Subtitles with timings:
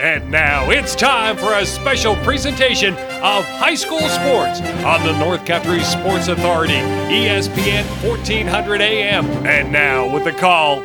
[0.00, 5.44] And now it's time for a special presentation of high school sports on the North
[5.44, 9.26] Country Sports Authority, ESPN 1400 AM.
[9.46, 10.82] And now with the call,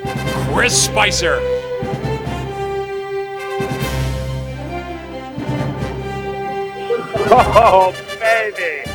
[0.52, 1.40] Chris Spicer.
[7.58, 8.90] Oh, baby.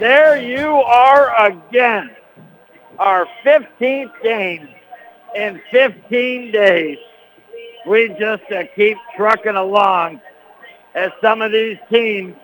[0.00, 2.10] There you are again.
[2.98, 4.68] Our 15th game
[5.34, 6.98] in 15 days.
[7.86, 10.20] We just uh, keep trucking along
[10.94, 12.34] as some of these teams,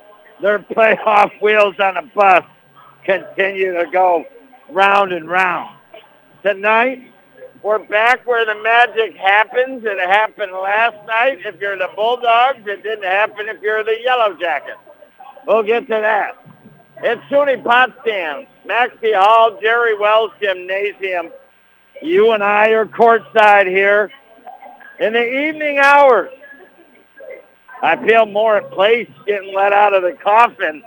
[0.41, 2.45] their playoff wheels on a bus
[3.05, 4.24] continue to go
[4.70, 5.77] round and round.
[6.43, 7.10] Tonight,
[7.62, 9.83] we're back where the magic happens.
[9.84, 11.38] It happened last night.
[11.45, 14.79] If you're the Bulldogs, it didn't happen if you're the Yellow Jackets.
[15.46, 16.37] We'll get to that.
[16.98, 21.30] It's SUNY Potsdam, Maxey Hall, Jerry Wells Gymnasium.
[22.01, 24.10] You and I are courtside here
[25.04, 26.30] in the evening hours.
[27.82, 30.82] I feel more at place getting let out of the coffin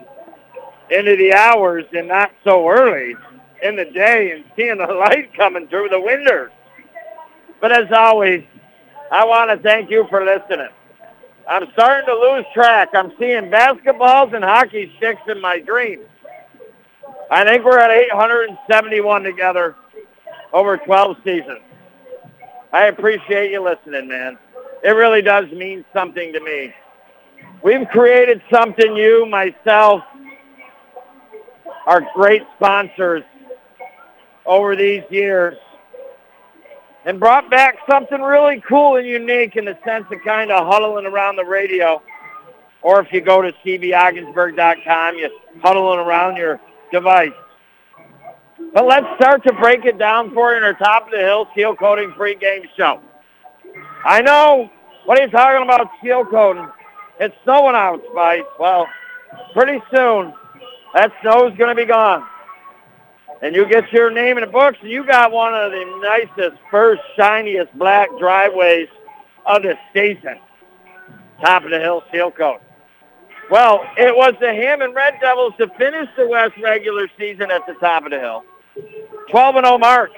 [0.89, 3.15] into the hours and not so early
[3.61, 6.49] in the day and seeing the light coming through the windows.
[7.61, 8.43] But as always,
[9.11, 10.69] I want to thank you for listening.
[11.47, 12.89] I'm starting to lose track.
[12.95, 16.05] I'm seeing basketballs and hockey sticks in my dreams.
[17.29, 19.75] I think we're at 871 together
[20.53, 21.59] over 12 seasons.
[22.73, 24.37] I appreciate you listening, man.
[24.83, 26.73] It really does mean something to me.
[27.63, 30.03] We've created something, you, myself,
[31.85, 33.23] our great sponsors
[34.45, 35.57] over these years,
[37.05, 41.05] and brought back something really cool and unique in the sense of kind of huddling
[41.05, 42.01] around the radio.
[42.81, 45.29] Or if you go to cbogginsburg.com, you're
[45.61, 46.59] huddling around your
[46.91, 47.31] device.
[48.73, 51.47] But let's start to break it down for you in our top of the hill
[51.51, 53.01] Steel coating pregame show.
[54.03, 54.69] I know.
[55.05, 56.67] What are you talking about steel coating?
[57.19, 58.43] It's snowing out, Spice.
[58.59, 58.87] Well,
[59.53, 60.33] pretty soon
[60.93, 62.25] that snow's going to be gone.
[63.41, 66.61] And you get your name in the books, and you got one of the nicest,
[66.71, 68.87] first, shiniest black driveways
[69.45, 70.39] of the season.
[71.41, 72.61] Top of the hill Steel coat.
[73.49, 77.73] Well, it was the Hammond Red Devils to finish the West regular season at the
[77.75, 78.43] top of the hill.
[79.29, 80.11] 12 and 0 mark.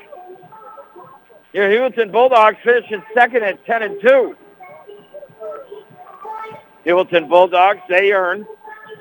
[1.54, 4.36] Your Heuvelton Bulldogs finishing second at 10 and 2.
[6.86, 8.46] Heuvelton Bulldogs, they earned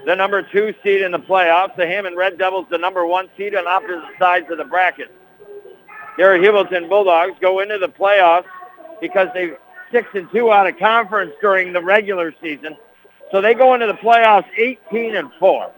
[0.07, 1.77] the number two seed in the playoffs.
[1.77, 5.11] The Hammond Red Devils, the number one seed on opposite sides of the bracket.
[6.19, 8.47] Your Heuvelton Bulldogs go into the playoffs
[9.01, 9.53] because they
[9.93, 12.77] six and two out of conference during the regular season.
[13.31, 15.73] So they go into the playoffs 18 and 4.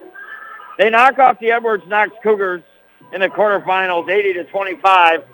[0.78, 2.62] They knock off the Edwards Knox Cougars
[3.12, 5.24] in the quarterfinals 80 to 25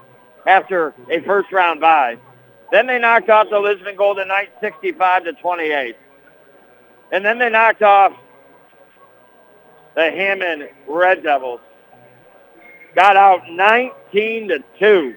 [0.47, 2.17] after a first round bye.
[2.73, 5.97] Then they knocked off the Lisbon Golden Knights 65 to 28.
[7.13, 8.13] And then they knocked off
[9.95, 11.61] the Hammond Red Devils.
[12.95, 15.17] Got out 19 to 2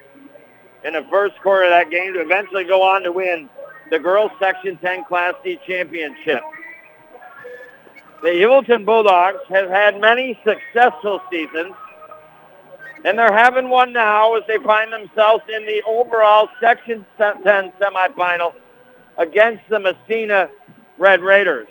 [0.84, 3.50] in the first quarter of that game to eventually go on to win
[3.90, 6.42] the girls section 10 class D championship.
[8.22, 11.74] The Heuvelton Bulldogs have had many successful seasons,
[13.06, 17.44] and they're having one now as they find themselves in the overall Section 10
[17.80, 18.54] semifinal
[19.18, 20.50] against the Massena
[20.98, 21.70] Red Raiders.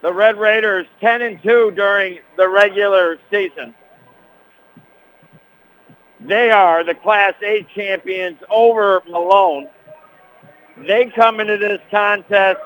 [0.00, 3.74] The Red Raiders 10 and 2 during the regular season.
[6.20, 9.68] They are the Class A champions over Malone.
[10.86, 12.60] They come into this contest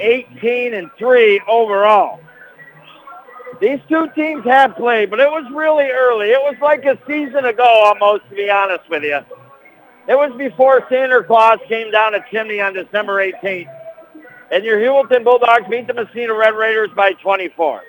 [0.00, 2.20] 18 and 3 overall.
[3.60, 6.28] These two teams have played, but it was really early.
[6.28, 9.20] It was like a season ago almost, to be honest with you.
[10.08, 13.68] It was before Santa Claus came down a chimney on December 18th.
[14.52, 17.82] And your Heuvelton Bulldogs beat the Massena Red Raiders by 24.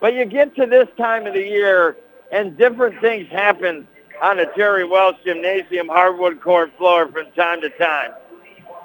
[0.00, 1.96] But you get to this time of the year,
[2.30, 3.88] and different things happen
[4.22, 8.12] on the Jerry Wells Gymnasium hardwood court floor from time to time.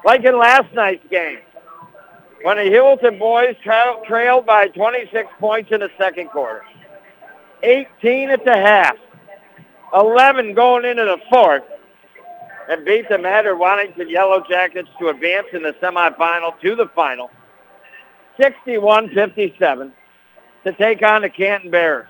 [0.04, 1.40] Like in last night's game,
[2.44, 6.64] when the Heuvelton boys tra- trailed by 26 points in the second quarter.
[7.64, 8.98] 18 at the half.
[9.94, 11.64] 11 going into the fourth.
[12.70, 17.30] And beat the Madrid-Waddington Yellow Jackets to advance in the semifinal to the final.
[18.40, 19.92] 61-57
[20.64, 22.08] to take on the Canton Bears.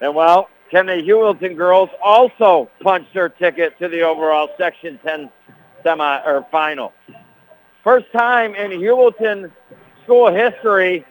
[0.00, 5.30] And well, can the Heuvelton girls also punch their ticket to the overall Section 10
[5.82, 6.92] semi or final?
[7.82, 9.50] First time in Heuvelton
[10.04, 11.04] school history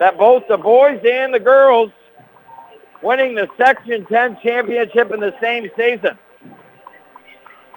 [0.00, 1.92] that both the boys and the girls
[3.02, 6.18] winning the Section 10 championship in the same season.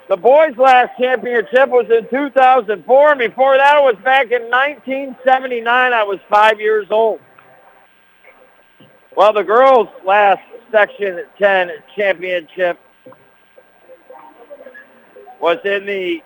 [0.08, 5.94] The boys' last championship was in 2004, and before that it was back in 1979.
[5.94, 7.20] I was five years old.
[9.16, 12.80] Well, the girls' last Section 10 championship
[15.40, 16.22] was in the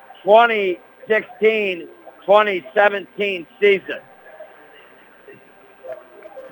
[1.09, 3.99] 2016-2017 season.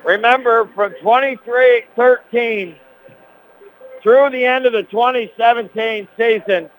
[0.04, 2.76] Remember, from 23-13
[4.02, 6.70] through the end of the 2017 season,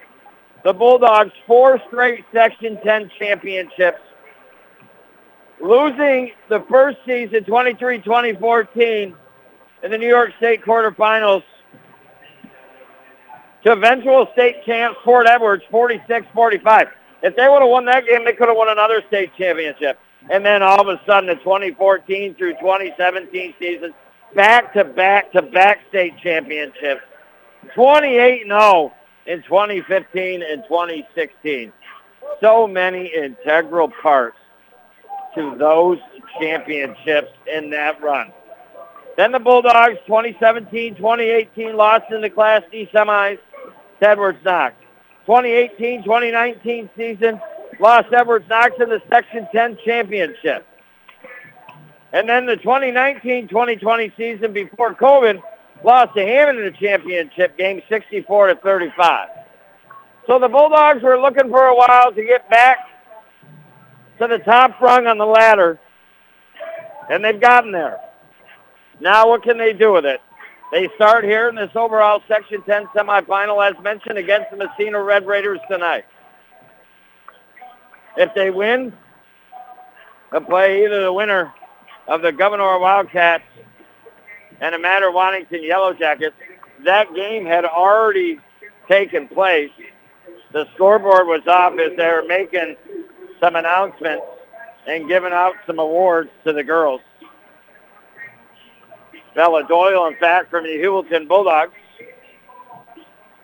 [0.63, 4.01] the Bulldogs four straight Section 10 championships,
[5.61, 9.13] losing the first season 23-2014
[9.83, 11.43] in the New York State quarterfinals
[13.63, 16.89] to eventual state champs Fort Edwards 46-45.
[17.21, 19.99] If they would have won that game, they could have won another state championship.
[20.29, 23.93] And then all of a sudden, the 2014 through 2017 season,
[24.35, 27.01] back-to-back-to-back state championships.
[27.75, 28.91] 28-0
[29.25, 31.73] in 2015 and 2016.
[32.41, 34.37] So many integral parts
[35.35, 35.99] to those
[36.39, 38.31] championships in that run.
[39.17, 43.37] Then the Bulldogs 2017-2018 lost in the Class D semis
[43.99, 44.75] to Edwards Knox.
[45.29, 47.39] 2018-2019 season
[47.79, 50.65] lost Edwards Knox in the Section 10 championship.
[52.11, 55.39] And then the 2019-2020 season before COVID
[55.83, 59.29] lost to Hammond in the championship game 64 to 35.
[60.25, 62.79] So the Bulldogs were looking for a while to get back
[64.17, 65.79] to the top rung on the ladder,
[67.11, 67.99] and they've gotten there.
[68.99, 70.21] Now what can they do with it?
[70.71, 75.25] They start here in this overall Section 10 semifinal, as mentioned, against the Massena Red
[75.25, 76.05] Raiders tonight.
[78.17, 78.93] If they win,
[80.31, 81.51] they'll play either the winner
[82.07, 83.43] of the Gouverneur Wildcats
[84.61, 86.35] and the Madrid-Waddington Yellow Jackets.
[86.85, 88.39] That game had already
[88.87, 89.71] taken place.
[90.51, 92.75] The scoreboard was off as they were making
[93.39, 94.25] some announcements
[94.87, 97.01] and giving out some awards to the girls.
[99.39, 101.71] Bella Doyle, in fact, from the Heuvelton Bulldogs,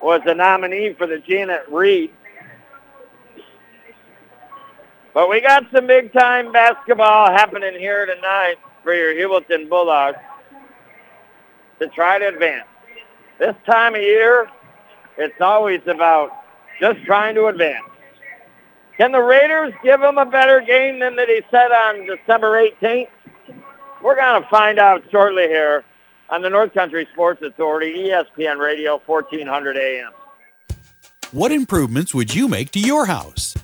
[0.02, 2.12] was the nominee for the Janet Reed.
[5.14, 10.18] But we got some big-time basketball happening here tonight for your Heuvelton Bulldogs
[11.78, 12.68] to try to advance.
[13.38, 14.50] This time of year,
[15.16, 16.30] it's always about
[16.78, 17.88] just trying to advance.
[18.98, 23.08] Can the Raiders give them a better game than they said on December 18th?
[24.06, 25.82] We're going to find out shortly here
[26.30, 30.12] on the North Country Sports Authority, ESPN Radio, 1400 AM.
[31.32, 33.56] What improvements would you make to your house?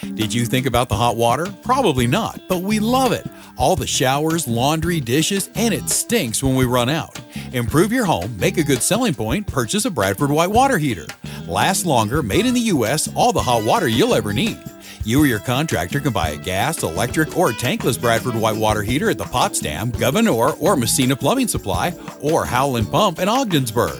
[0.00, 1.46] Did you think about the hot water?
[1.62, 3.24] Probably not, but we love it.
[3.58, 7.20] All the showers, laundry, dishes, and it stinks when we run out.
[7.52, 11.06] Improve your home, make a good selling point, purchase a Bradford White water heater.
[11.48, 14.58] Last longer, made in the U.S., all the hot water you'll ever need.
[15.04, 19.10] You or your contractor can buy a gas, electric, or tankless Bradford White water heater
[19.10, 23.98] at the Potsdam, Gouverneur, or Massena Plumbing Supply, or Howland Pump in Ogdensburg.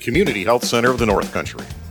[0.00, 1.64] Community Health Center of the North Country.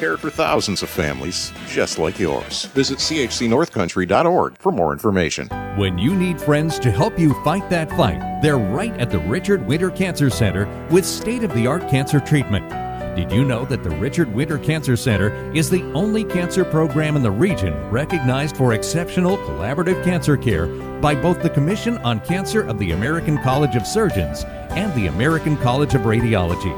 [0.00, 2.64] cared for thousands of families just like yours.
[2.72, 5.46] Visit chcnorthcountry.org for more information.
[5.76, 9.66] When you need friends to help you fight that fight, they're right at the Richard
[9.66, 12.66] Winter Cancer Center with state of the art cancer treatment.
[13.14, 17.22] Did you know that the Richard Winter Cancer Center is the only cancer program in
[17.22, 20.66] the region recognized for exceptional collaborative cancer care
[21.02, 25.58] by both the Commission on Cancer of the American College of Surgeons and the American
[25.58, 26.74] College of Radiology?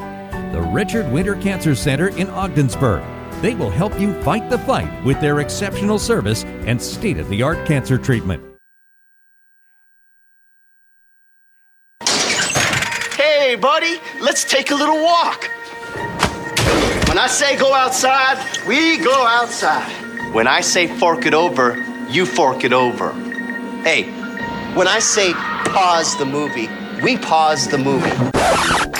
[0.53, 3.03] The Richard Winter Cancer Center in Ogdensburg.
[3.43, 7.43] They will help you fight the fight with their exceptional service and state of the
[7.43, 8.41] art cancer treatment.
[13.17, 15.51] Hey, buddy, let's take a little walk.
[17.09, 19.91] When I say go outside, we go outside.
[20.33, 21.77] When I say fork it over,
[22.09, 23.13] you fork it over.
[23.83, 24.05] Hey,
[24.75, 26.69] when I say pause the movie,
[27.03, 28.13] we pause the movie.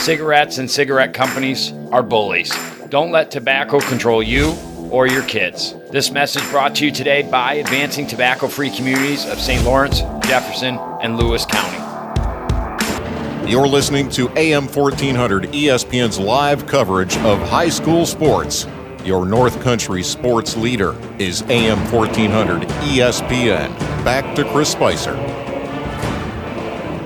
[0.01, 2.53] Cigarettes and cigarette companies are bullies.
[2.93, 4.55] Don't let tobacco control you
[4.91, 5.75] or your kids.
[5.91, 9.65] This message brought to you today by Advancing Tobacco Free Communities of St.
[9.65, 11.79] Lawrence, Jefferson, and Lewis County.
[13.51, 18.67] You're listening to AM 1400 ESPN's live coverage of high school sports.
[19.07, 23.75] Your North Country sports leader is AM 1400 ESPN.
[24.05, 25.15] Back to Chris Spicer.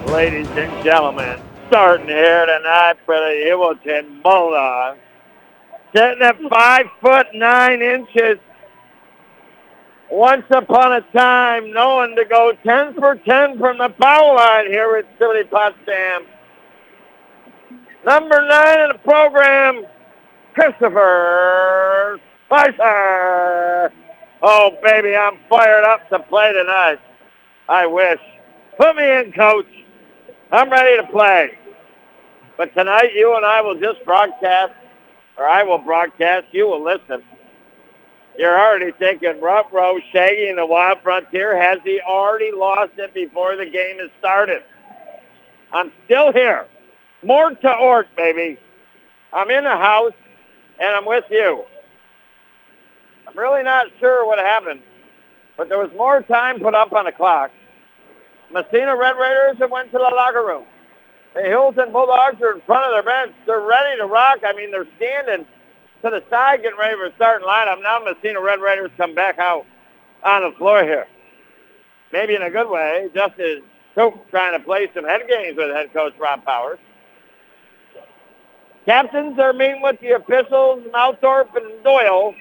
[0.08, 4.98] ladies and gentlemen, starting here tonight for the Heuvelton Bulldogs.
[5.96, 8.38] Sitting at five foot nine inches.
[10.10, 14.96] Once upon a time, known to go 10 for 10 from the foul line here
[14.96, 16.26] at City Potsdam.
[18.04, 19.86] Number nine in the program,
[20.54, 23.90] Christopher Spicer.
[24.42, 27.00] Oh, baby, I'm fired up to play tonight.
[27.70, 28.20] I wish.
[28.78, 29.66] Put me in, coach.
[30.52, 31.58] I'm ready to play.
[32.58, 34.74] But tonight, you and I will just broadcast,
[35.38, 36.46] or I will broadcast.
[36.52, 37.22] You will listen.
[38.38, 41.60] You're already thinking, rough row, Shaggy in the Wild Frontier.
[41.60, 44.62] Has he already lost it before the game has started?
[45.72, 46.66] I'm still here.
[47.22, 48.58] More to Ort, baby.
[49.32, 50.12] I'm in the house,
[50.78, 51.64] and I'm with you.
[53.26, 54.80] I'm really not sure what happened,
[55.56, 57.50] but there was more time put up on the clock.
[58.52, 60.64] Massena Red Raiders have went to the locker room.
[61.36, 63.36] The Heuvelton Bulldogs are in front of their bench.
[63.46, 64.38] They're ready to rock.
[64.42, 65.44] I mean, they're standing
[66.02, 67.82] to the side getting ready for a starting lineup.
[67.82, 69.66] Now Massena Red Raiders come back out
[70.24, 71.06] on the floor here.
[72.10, 73.58] Maybe in a good way, just as
[74.30, 76.78] trying to play some head games with head coach Rob Powers.
[78.86, 82.34] Captains are meeting with the officials, Malthorpe and Doyle,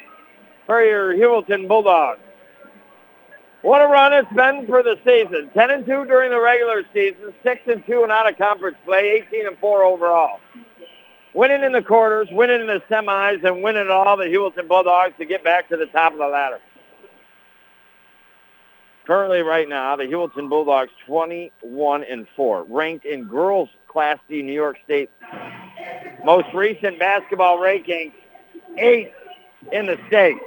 [0.67, 2.21] for your Heuvelton Bulldogs.
[3.65, 5.49] What a run it's been for the season.
[5.55, 9.25] 10 and 2 during the regular season, 6 and 2 in out of conference play,
[9.27, 10.39] 18 and 4 overall.
[11.33, 15.25] Winning in the quarters, winning in the semis, and winning all the Heuvelton Bulldogs to
[15.25, 16.59] get back to the top of the ladder.
[19.07, 24.53] Currently, right now, the Heuvelton Bulldogs 21 and 4, ranked in girls Class D New
[24.53, 25.09] York State.
[26.23, 28.11] Most recent basketball ranking,
[28.77, 29.15] eighth
[29.71, 30.37] in the state.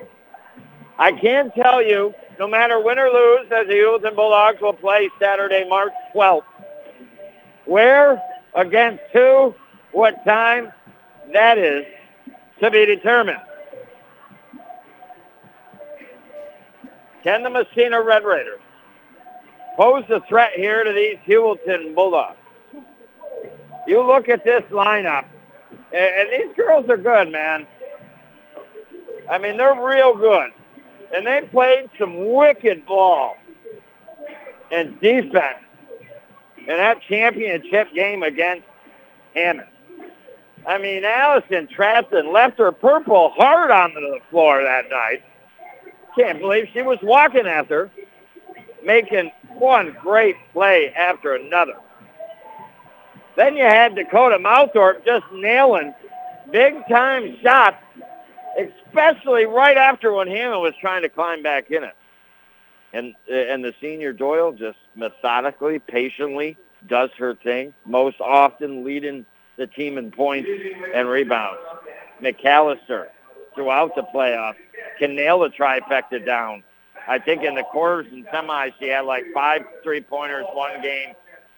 [1.01, 5.11] I can tell you no matter win or lose, as the and Bulldogs will play
[5.18, 6.45] Saturday, March 12th.
[7.64, 8.23] Where,
[8.54, 9.54] against who,
[9.92, 10.73] what time,
[11.33, 11.85] that is
[12.61, 13.40] to be determined.
[17.25, 18.61] Can the Massena Red Raiders
[19.76, 22.37] pose a threat here to these Heuvelton Bulldogs?
[23.87, 25.25] You look at this lineup,
[25.92, 27.66] and these girls are good, man.
[29.28, 30.52] I mean, they're real good
[31.15, 33.37] and they played some wicked ball
[34.71, 35.59] and defense
[36.59, 38.67] in that championship game against
[39.35, 39.69] Hammond.
[40.67, 45.23] I mean, Allison Trafton left her purple heart onto the floor that night.
[46.17, 47.91] Can't believe she was walking after,
[48.85, 51.77] making one great play after another.
[53.37, 55.95] Then you had Dakota Malthorpe just nailing
[56.50, 57.77] big-time shots
[58.59, 61.95] especially right after when Hammond was trying to climb back in it.
[62.93, 69.67] And and the senior Doyle just methodically, patiently does her thing, most often leading the
[69.67, 70.49] team in points
[70.95, 71.61] and rebounds.
[72.23, 73.09] McAllister,
[73.55, 74.57] throughout the playoffs,
[74.99, 76.62] can nail the trifecta down.
[77.07, 81.15] I think in the quarters and semis, she had like five three-pointers one game,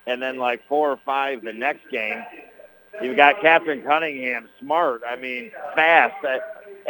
[0.06, 2.22] and then like four or five the next game.
[3.02, 5.02] You've got Catherine Cunningham, smart.
[5.06, 6.14] I mean, fast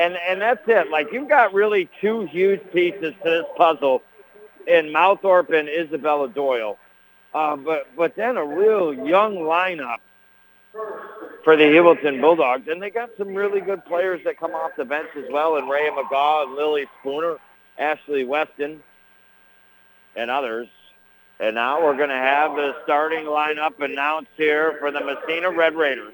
[0.00, 0.90] and and that's it.
[0.90, 4.02] Like you've got really two huge pieces to this puzzle
[4.66, 6.78] in Malthorpe and Isabella Doyle,
[7.34, 9.98] uh, but but then a real young lineup
[11.44, 14.84] for the Heuvelton Bulldogs, and they got some really good players that come off the
[14.84, 17.36] bench as well, and Ray McGaw and Lily Spooner,
[17.78, 18.82] Ashley Weston,
[20.16, 20.68] and others.
[21.40, 25.74] And now we're going to have the starting lineup announced here for the Massena Red
[25.74, 26.12] Raiders.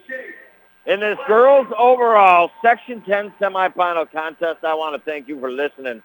[0.87, 6.01] In this girls overall Section 10 semifinal contest, I want to thank you for listening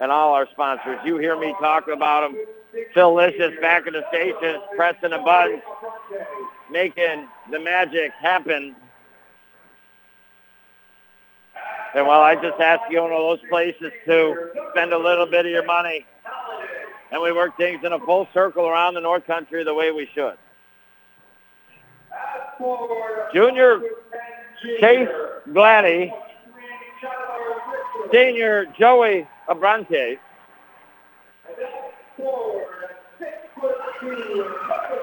[0.00, 0.98] and all our sponsors.
[1.04, 2.44] You hear me talking about them.
[2.92, 5.62] Phil Licious back in the station, pressing the buttons,
[6.70, 8.76] making the magic happen.
[11.94, 15.46] And while I just ask you one of those places to spend a little bit
[15.46, 16.04] of your money,
[17.10, 20.06] and we work things in a full circle around the North Country the way we
[20.14, 20.36] should.
[23.32, 23.80] Junior
[24.80, 25.08] Chase
[25.52, 26.12] Gladdy,
[28.12, 30.18] Senior Joey Abrante,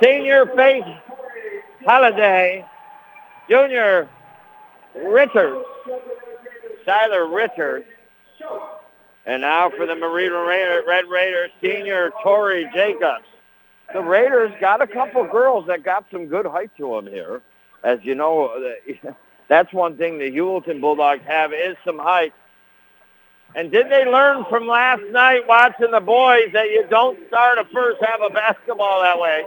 [0.03, 0.85] Senior Faith
[1.85, 2.65] Holiday,
[3.49, 4.09] Junior
[4.95, 5.65] Richards,
[6.85, 7.85] Tyler Richards,
[9.25, 13.25] and now for the Marine Red Raiders, Senior Tori Jacobs
[13.93, 17.41] the Raiders got a couple girls that got some good height to them here.
[17.83, 18.73] As you know,
[19.47, 22.33] that's one thing the Heuvelton Bulldogs have is some height.
[23.55, 27.65] And did they learn from last night watching the boys that you don't start a
[27.73, 29.45] first half of basketball that way?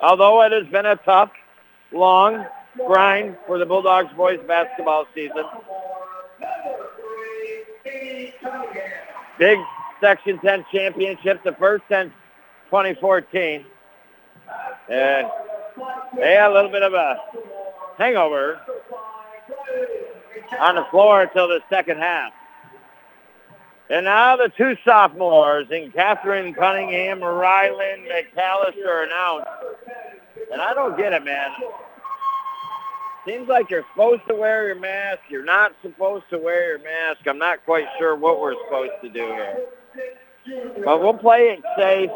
[0.00, 1.30] although it has been a tough,
[1.92, 2.46] long
[2.86, 5.44] grind for the Bulldogs boys basketball season.
[9.38, 9.58] Big
[10.00, 12.12] Section 10 championship, the first since
[12.70, 13.64] 2014.
[14.90, 15.26] And
[16.16, 17.18] they had a little bit of a
[17.98, 18.60] hangover
[20.60, 22.32] on the floor until the second half.
[23.90, 29.48] And now the two sophomores in Catherine Cunningham, Ryland McAllister announced.
[30.52, 31.50] And I don't get it, man.
[33.26, 35.20] Seems like you're supposed to wear your mask.
[35.28, 37.26] You're not supposed to wear your mask.
[37.26, 39.58] I'm not quite sure what we're supposed to do here.
[40.84, 42.10] But we'll play it safe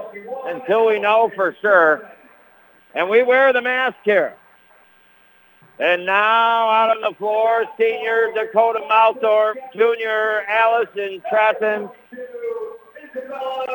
[0.45, 2.09] until we know for sure.
[2.95, 4.35] And we wear the mask here.
[5.79, 11.89] And now out on the floor, senior Dakota Malthorpe, junior Allison Trafton,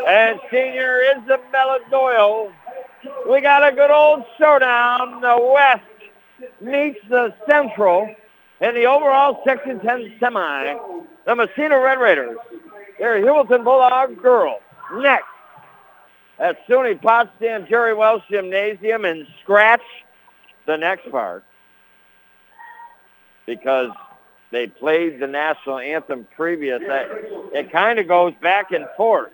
[0.08, 2.52] and senior Isabella Doyle.
[3.30, 5.22] We got a good old showdown.
[5.22, 8.14] The West meets the Central
[8.62, 10.78] in the overall Section 10 semi.
[11.26, 12.38] The Massena Red Raiders.
[13.00, 14.62] They're Heuvelton Bulldogs girls.
[14.96, 15.26] Next
[16.40, 19.82] at SUNY Potsdam Jerry Wells Gymnasium and scratch
[20.66, 21.44] the next part
[23.46, 23.92] because
[24.52, 26.80] they played the national anthem previous.
[26.82, 27.08] That,
[27.54, 29.32] It kind of goes back and forth.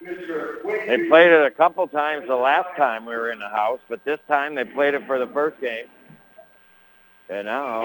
[0.00, 4.04] They played it a couple times the last time we were in the house, but
[4.04, 5.86] this time they played it for the first game.
[7.30, 7.84] And now,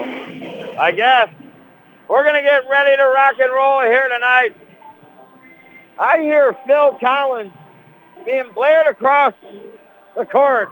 [0.78, 1.30] I guess
[2.08, 4.54] we're going to get ready to rock and roll here tonight.
[6.00, 7.52] I hear Phil Collins
[8.24, 9.34] being blared across
[10.16, 10.70] the court.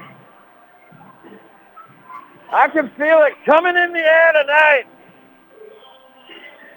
[2.51, 4.85] I can feel it coming in the air tonight.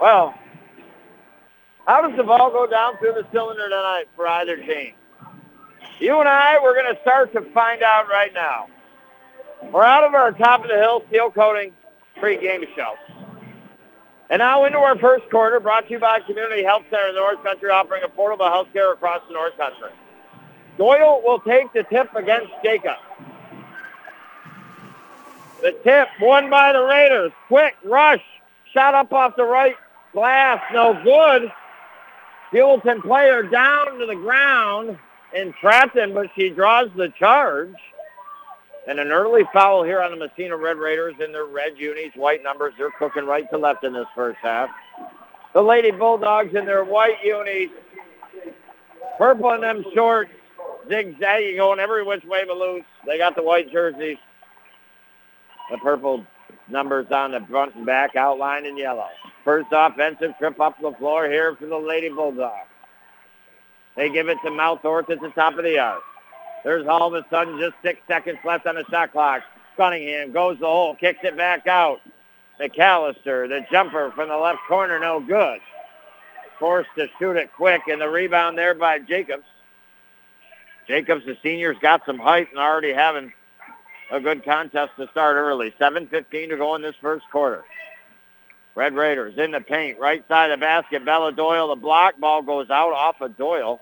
[0.01, 0.35] Well,
[1.87, 4.95] how does the ball go down through the cylinder tonight for either team?
[5.99, 8.67] You and I, we're going to start to find out right now.
[9.71, 11.71] We're out of our top of the hill steel coating
[12.19, 12.95] pre-game show.
[14.31, 17.19] And now into our first quarter, brought to you by Community Health Center in the
[17.19, 19.89] North Country, offering affordable health care across the North Country.
[20.77, 22.95] Doyle will take the tip against Jacob.
[25.61, 27.33] The tip won by the Raiders.
[27.49, 28.23] Quick rush.
[28.73, 29.75] Shot up off the right
[30.13, 30.63] glass.
[30.71, 31.51] No good.
[32.53, 34.97] Heuvelton player down to the ground
[35.35, 37.75] in Trafton, but she draws the charge.
[38.87, 42.41] And an early foul here on the Massena Red Raiders in their red unis, white
[42.43, 42.73] numbers.
[42.77, 44.69] They're cooking right to left in this first half.
[45.53, 47.69] The Lady Bulldogs in their white unis,
[49.17, 50.31] purple in them shorts,
[50.89, 52.85] zigzagging, going every which way but loose.
[53.05, 54.17] They got the white jerseys.
[55.69, 56.25] The purple
[56.67, 59.09] numbers on the front and back outlined in yellow.
[59.43, 62.67] First offensive trip up the floor here for the Lady Bulldogs.
[63.95, 66.01] They give it to Malthorpe at the top of the arc.
[66.63, 69.41] There's all of a sudden just six seconds left on the shot clock.
[69.77, 72.01] Cunningham goes the hole, kicks it back out.
[72.59, 75.59] McAllister, the jumper from the left corner, no good.
[76.59, 79.45] Forced to shoot it quick, and the rebound there by Jacobs.
[80.87, 83.33] Jacobs, the seniors, got some height and already having
[84.11, 85.73] a good contest to start early.
[85.79, 87.63] 7.15 to go in this first quarter.
[88.75, 91.03] Red Raiders in the paint, right side of the basket.
[91.03, 93.81] Bella Doyle, the block ball goes out off of Doyle.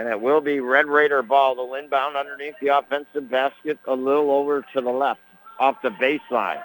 [0.00, 1.54] And it will be Red Raider ball.
[1.54, 5.20] The inbound underneath the offensive basket a little over to the left
[5.58, 6.62] off the baseline.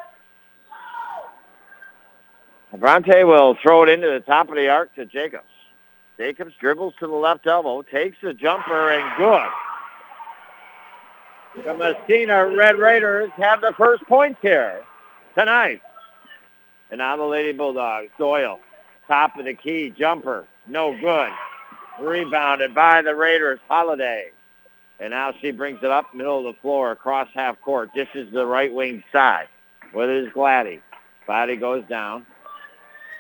[2.78, 5.44] Bronte will throw it into the top of the arc to Jacobs.
[6.18, 9.50] Jacobs dribbles to the left elbow, takes the jumper, and good.
[11.66, 14.82] The Massena Red Raiders have the first points here
[15.38, 15.82] tonight.
[16.90, 18.12] And now the Lady Bulldogs.
[18.18, 18.62] Doyle,
[19.10, 21.32] top of the key, jumper, no good.
[22.00, 24.32] Rebounded by the Raiders, Holiday.
[25.00, 27.92] And now she brings it up middle of the floor across half court.
[27.96, 29.48] This is the right wing side.
[29.94, 30.82] With it is Gladdy.
[31.26, 32.26] Gladdy goes down,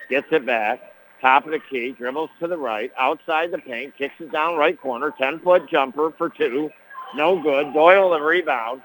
[0.10, 0.80] gets it back,
[1.22, 4.80] top of the key, dribbles to the right, outside the paint, kicks it down right
[4.80, 6.70] corner, 10-foot jumper for two.
[7.16, 7.74] No good.
[7.74, 8.82] Doyle the rebound.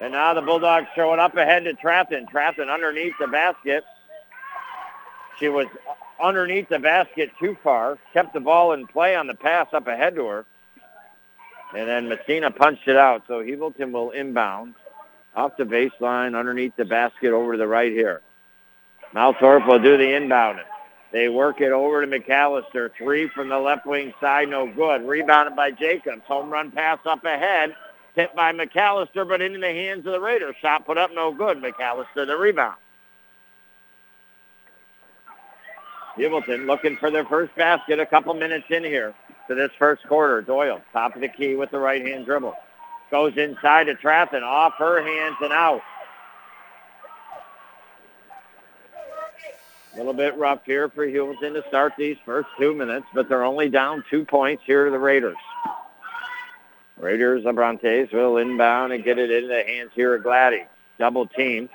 [0.00, 2.26] And now the Bulldogs throw it up ahead to Trafton.
[2.28, 3.84] Trafton underneath the basket.
[5.38, 5.66] She was
[6.22, 7.98] underneath the basket too far.
[8.12, 10.46] Kept the ball in play on the pass up ahead to her.
[11.76, 13.22] And then Massena punched it out.
[13.28, 14.74] So Heuvelton will inbound
[15.34, 18.20] off the baseline underneath the basket over to the right here.
[19.14, 20.64] Malthorpe will do the inbounding.
[21.12, 22.90] They work it over to McAllister.
[22.96, 25.06] Three from the left wing side, no good.
[25.06, 26.22] Rebounded by Jacobs.
[26.26, 27.74] Home run pass up ahead.
[28.14, 30.54] Hit by McAllister, but into the hands of the Raiders.
[30.60, 31.58] Shot put up, no good.
[31.58, 32.76] McAllister the rebound.
[36.20, 39.14] Heuvelton looking for their first basket a couple minutes in here.
[39.48, 40.42] to this first quarter.
[40.42, 42.54] Doyle, top of the key with the right-hand dribble.
[43.10, 45.82] Goes inside to Trafton, off her hands and out.
[49.92, 53.42] A little bit rough here for Heuvelton to start these first two minutes, but they're
[53.42, 55.36] only down two points here to the Raiders.
[56.96, 60.64] Raiders Abrantes will inbound and get it into the hands here of Gladdy.
[60.98, 61.68] Double team.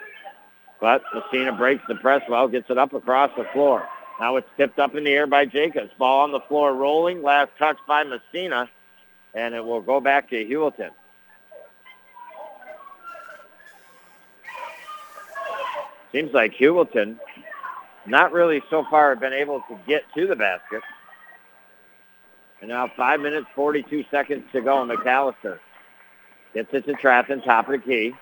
[0.79, 3.85] But Massena breaks the press well, gets it up across the floor.
[4.19, 5.91] Now it's tipped up in the air by Jacobs.
[5.97, 7.21] Ball on the floor rolling.
[7.21, 8.69] Last touch by Massena.
[9.33, 10.91] And it will go back to Heuvelton.
[16.13, 17.19] Seems like Heuvelton
[18.05, 20.81] not really so far been able to get to the basket.
[22.61, 24.77] And now five minutes, 42 seconds to go.
[24.85, 25.59] McAllister
[26.53, 28.13] gets it to Trafton, top of the key.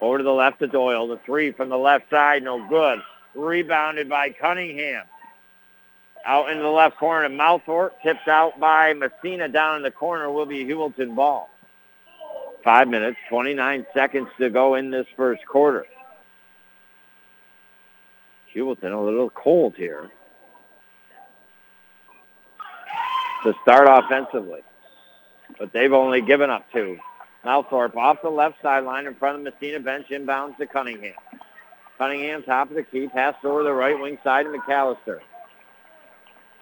[0.00, 1.08] Over to the left to Doyle.
[1.08, 3.00] The three from the left side, no good.
[3.34, 5.04] Rebounded by Cunningham.
[6.26, 7.92] Out into the left corner to Malthorpe.
[8.02, 11.48] Tipped out by Massena down in the corner will be Heuvelton ball.
[12.64, 15.86] Five minutes, 29 seconds to go in this first quarter.
[18.52, 20.10] Heuvelton a little cold here
[23.44, 24.62] to start offensively.
[25.58, 26.98] But they've only given up two.
[27.44, 31.14] Malthorpe off the left sideline in front of Massena bench, inbounds to Cunningham.
[31.98, 35.20] Cunningham top of the key, passed over the right wing side to McAllister.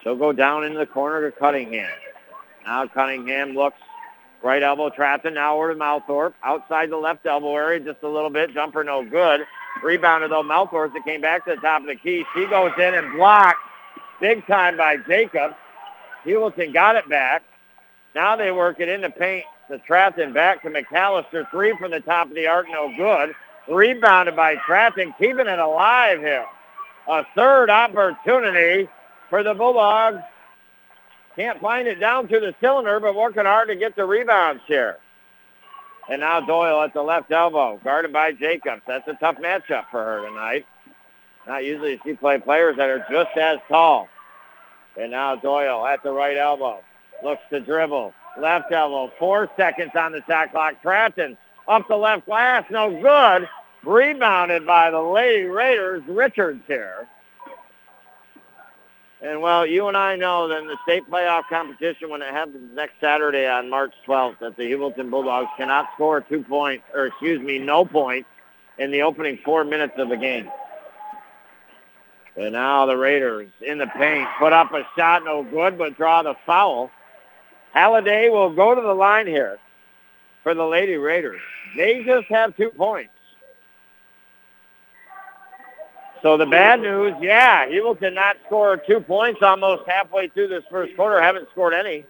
[0.04, 1.90] She'll go down into the corner to Cunningham.
[2.66, 3.78] Now Cunningham looks
[4.42, 6.34] right elbow trapped and now over to Malthorpe.
[6.44, 8.52] Outside the left elbow area just a little bit.
[8.52, 9.40] Jumper no good.
[9.82, 12.24] Rebounded though Malthorpe that came back to the top of the key.
[12.34, 13.58] She goes in and blocked
[14.20, 15.54] big time by Jacobs.
[16.24, 17.42] Heuvelton got it back.
[18.14, 21.50] Now they work it in the paint to Trafton back to McAllister.
[21.50, 23.34] Three from the top of the arc, no good.
[23.68, 26.44] Rebounded by Trafton, keeping it alive here.
[27.08, 28.88] A third opportunity
[29.30, 30.22] for the Bulldogs.
[31.36, 34.98] Can't find it down through the cylinder, but working hard to get the rebounds here.
[36.08, 38.82] And now Doyle at the left elbow, guarded by Jacobs.
[38.86, 40.66] That's a tough matchup for her tonight.
[41.46, 44.08] Not usually she play players that are just as tall.
[45.00, 46.82] And now Doyle at the right elbow.
[47.22, 48.12] Looks to dribble.
[48.38, 49.12] Left elbow.
[49.18, 50.80] Four seconds on the shot clock.
[50.82, 52.64] Trafton up the left glass.
[52.70, 53.48] No good.
[53.82, 56.02] Rebounded by the Lady Raiders.
[56.06, 57.08] Richards here.
[59.24, 62.70] And well, you and I know that in the state playoff competition, when it happens
[62.74, 67.40] next Saturday on March 12th, that the Heuvelton Bulldogs cannot score two points, or excuse
[67.40, 68.28] me, no points
[68.76, 70.50] in the opening four minutes of the game.
[72.36, 76.22] And now the Raiders in the paint put up a shot, no good, but draw
[76.22, 76.90] the foul.
[77.72, 79.58] Halliday will go to the line here
[80.42, 81.40] for the Lady Raiders.
[81.78, 83.13] They just have two points.
[86.24, 90.96] So the bad news, yeah, Heuvelton not score two points almost halfway through this first
[90.96, 91.20] quarter.
[91.20, 92.06] Haven't scored any.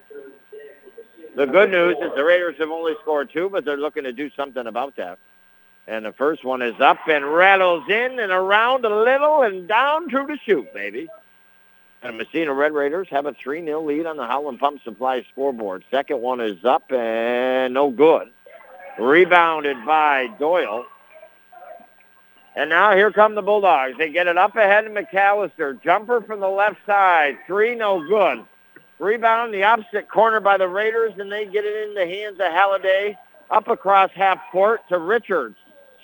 [1.35, 4.31] The good news is the Raiders have only scored two, but they're looking to do
[4.37, 5.19] something about that.
[5.85, 10.07] And the first one is up and rattles in and around a little and down
[10.07, 11.09] to the chute, baby.
[12.01, 15.83] And Massena Red Raiders have a 3-0 lead on the Howland Pump Supply scoreboard.
[15.91, 18.29] Second one is up and no good.
[18.97, 20.85] Rebounded by Doyle.
[22.55, 23.97] And now here come the Bulldogs.
[23.97, 25.81] They get it up ahead of McAllister.
[25.83, 27.37] Jumper from the left side.
[27.47, 28.45] Three, no good.
[28.97, 32.39] Rebound in the opposite corner by the Raiders, and they get it in the hands
[32.39, 33.17] of Halliday.
[33.51, 35.57] Up across half court to Richards.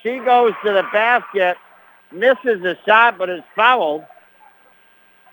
[0.03, 1.57] She goes to the basket,
[2.11, 4.03] misses the shot, but is fouled,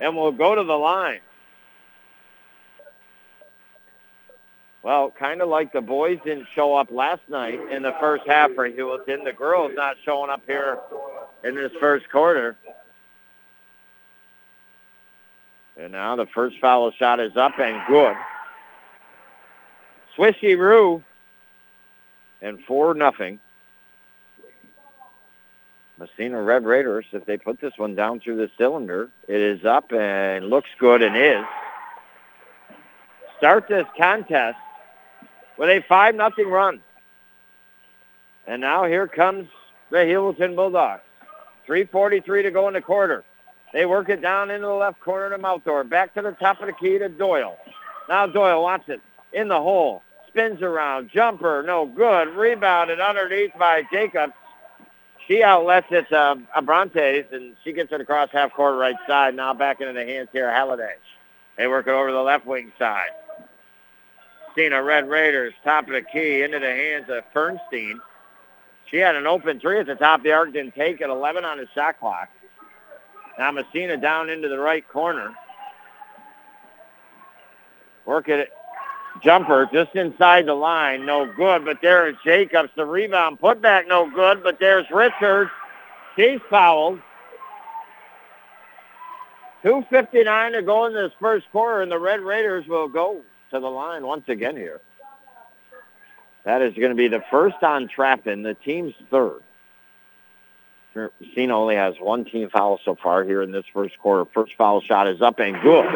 [0.01, 1.21] and will go to the line.
[4.83, 8.53] Well, kind of like the boys didn't show up last night in the first half
[8.53, 9.25] for Heuvelton.
[9.25, 10.79] The girls not showing up here
[11.45, 12.57] in this first quarter.
[15.77, 18.17] And now the first foul shot is up and good.
[20.17, 21.03] Swishy Roo
[22.41, 23.41] and 4 nothing.
[25.99, 29.93] Massena Red Raiders, if they put this one down through the cylinder, it is up
[29.93, 31.45] and looks good and is.
[33.39, 34.59] Start this contest
[35.59, 36.81] with a 5 nothing run.
[38.47, 39.49] And now here comes
[39.91, 41.03] the Heuvelton Bulldogs.
[41.69, 43.25] 3.43 to go in the quarter.
[43.75, 45.91] They work it down into the left corner to Malthorpe.
[45.91, 47.59] Back to the top of the key to Doyle.
[48.09, 49.03] Now Doyle wants it
[49.35, 50.03] in the hole.
[50.29, 51.11] Spins around.
[51.13, 52.29] Jumper, no good.
[52.29, 54.33] Rebounded underneath by Jacobs.
[55.27, 59.35] She outlets it to Abrantes, and she gets it across half court right side.
[59.35, 60.95] Now back into the hands here, Halliday.
[61.59, 63.11] They work it over the left wing side.
[64.55, 68.01] Cena Red Raiders, top of the key, into the hands of Fernstein.
[68.91, 71.45] She had an open three at the top of the arc, didn't take it, 11
[71.45, 72.29] on the shot clock.
[73.39, 75.35] Now Massena down into the right corner.
[78.07, 78.51] Work it
[79.23, 82.71] Jumper just inside the line, no good, but there's Jacobs.
[82.77, 85.51] The rebound, put back, no good, but there's Richards.
[86.17, 87.01] He's fouled.
[89.65, 93.71] 2.59 to go in this first quarter, and the Red Raiders will go to the
[93.71, 94.81] line once again here.
[96.45, 99.43] That is going to be the first on Trafton, the team's third.
[101.35, 104.25] Cena only has one team foul so far here in this first quarter.
[104.33, 105.87] First foul shot is up and good.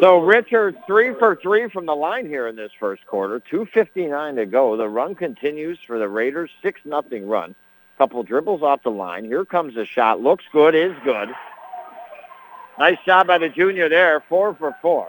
[0.00, 3.40] So Richards three for three from the line here in this first quarter.
[3.40, 4.76] 2.59 to go.
[4.76, 6.50] The run continues for the Raiders.
[6.62, 7.54] 6 nothing run.
[7.98, 9.24] Couple dribbles off the line.
[9.24, 10.20] Here comes the shot.
[10.20, 11.28] Looks good, is good.
[12.78, 14.22] Nice job by the junior there.
[14.28, 15.08] Four for four.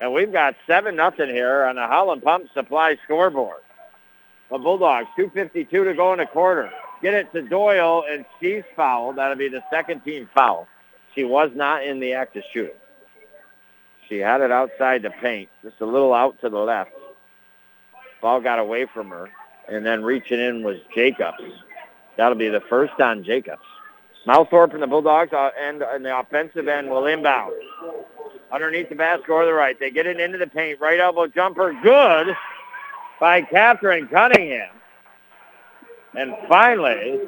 [0.00, 3.60] And we've got 7 nothing here on the Howland Pump Supply scoreboard.
[4.50, 6.72] The Bulldogs, 2.52 to go in the quarter.
[7.00, 9.16] Get it to Doyle, and she's fouled.
[9.16, 10.66] That'll be the second team foul.
[11.14, 12.74] She was not in the act of shooting.
[14.08, 16.90] She had it outside the paint, just a little out to the left.
[18.20, 19.30] Ball got away from her,
[19.68, 21.42] and then reaching in was Jacobs.
[22.16, 23.62] That'll be the first on Jacobs.
[24.26, 27.54] Malthorpe and the Bulldogs uh, and, and the offensive end will inbound.
[28.52, 29.78] Underneath the basket or the right.
[29.78, 30.80] They get it into the paint.
[30.80, 31.74] Right elbow jumper.
[31.82, 32.28] Good
[33.18, 34.70] by Catherine Cunningham.
[36.14, 37.20] And finally,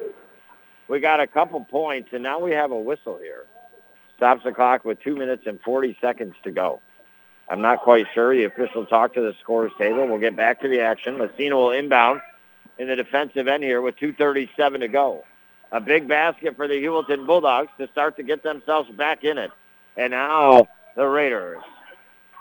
[0.88, 3.46] we got a couple points, and now we have a whistle here.
[4.16, 6.80] Stops the clock with 2 minutes and 40 seconds to go.
[7.48, 8.34] I'm not quite sure.
[8.34, 10.06] The official talked to the scores table.
[10.06, 11.18] We'll get back to the action.
[11.18, 12.20] Massena will inbound
[12.78, 15.24] in the defensive end here with 2.37 to go.
[15.72, 19.50] A big basket for the Heuvelton Bulldogs to start to get themselves back in it.
[19.96, 21.62] And now the Raiders.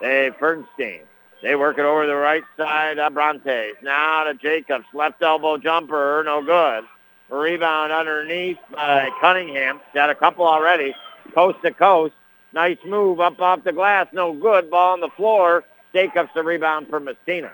[0.01, 1.01] They Fernstein.
[1.41, 3.75] They work it over the right side of Brontes.
[3.81, 4.85] Now to Jacobs.
[4.93, 6.23] Left elbow jumper.
[6.25, 6.85] No good.
[7.29, 9.81] Rebound underneath by Cunningham.
[9.93, 10.95] Got a couple already.
[11.33, 12.13] Coast to coast.
[12.53, 14.07] Nice move up off the glass.
[14.13, 14.69] No good.
[14.69, 15.63] Ball on the floor.
[15.93, 17.51] Jacobs the rebound for Massena.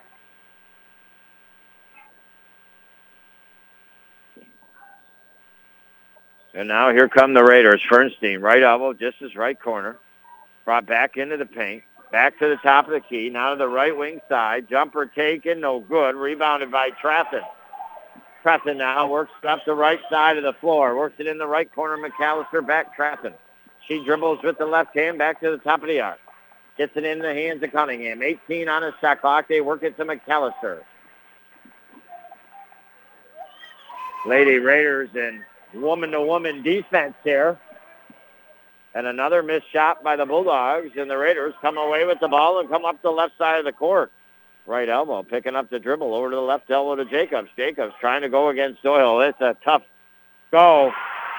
[6.60, 7.82] And now here come the Raiders.
[7.90, 9.98] Fernstein, right elbow, just his right corner.
[10.66, 11.84] Brought back into the paint.
[12.12, 13.30] Back to the top of the key.
[13.30, 14.68] Now to the right wing side.
[14.70, 16.18] Jumper taken, no good.
[16.18, 17.44] Rebounded by Trafton.
[18.44, 20.98] Trafton now works up the right side of the floor.
[20.98, 21.96] Works it in the right corner.
[21.96, 23.36] McAllister back Trafton.
[23.88, 26.20] She dribbles with the left hand back to the top of the arc.
[26.78, 28.22] Gets it in the hands of Cunningham.
[28.22, 29.48] 18 on a shot clock.
[29.48, 30.82] They work it to McAllister.
[34.26, 37.60] Lady Raiders and woman-to-woman defense here.
[38.96, 42.60] And another missed shot by the Bulldogs, and the Raiders come away with the ball
[42.60, 44.12] and come up the left side of the court.
[44.66, 47.50] Right elbow, picking up the dribble over to the left elbow to Jacobs.
[47.56, 49.22] Jacobs trying to go against Doyle.
[49.22, 49.84] It's a tough
[50.52, 50.92] go.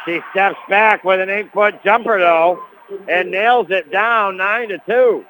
[0.05, 2.63] She steps back with an eight-foot jumper, though,
[3.09, 5.25] and nails it down 9 to two.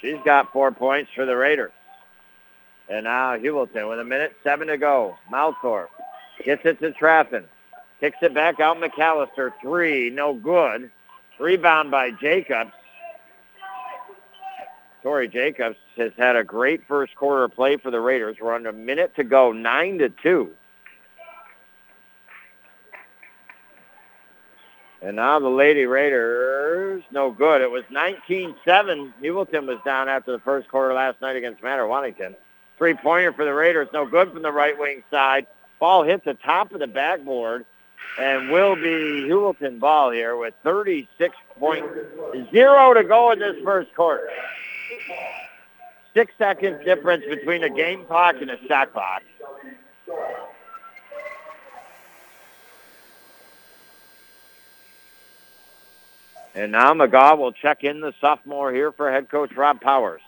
[0.00, 1.72] She's got four points for the Raiders.
[2.88, 5.16] And now Heuvelton with a minute seven to go.
[5.32, 5.88] Malthorpe
[6.44, 7.44] gets it to Trafton.
[8.00, 9.52] Kicks it back out McAllister.
[9.62, 10.90] Three, no good.
[11.38, 12.72] Rebound by Jacobs.
[15.02, 18.36] Tori Jacobs has had a great first quarter play for the Raiders.
[18.40, 20.50] We're under a minute to go, nine to two.
[25.02, 27.60] And now the Lady Raiders, no good.
[27.60, 28.54] It was 19-7.
[29.22, 32.34] Heuvelton was down after the first quarter last night against Madrid-Waddington.
[32.78, 35.46] Three-pointer for the Raiders, no good from the right wing side.
[35.78, 37.66] Ball hit the top of the backboard
[38.18, 44.28] and will be Heuvelton ball here with 36.0 to go in this first quarter.
[46.12, 49.22] Six seconds difference between a game clock and a shot clock.
[56.54, 60.20] And now McGaw will check in the sophomore here for head coach Rob Powers.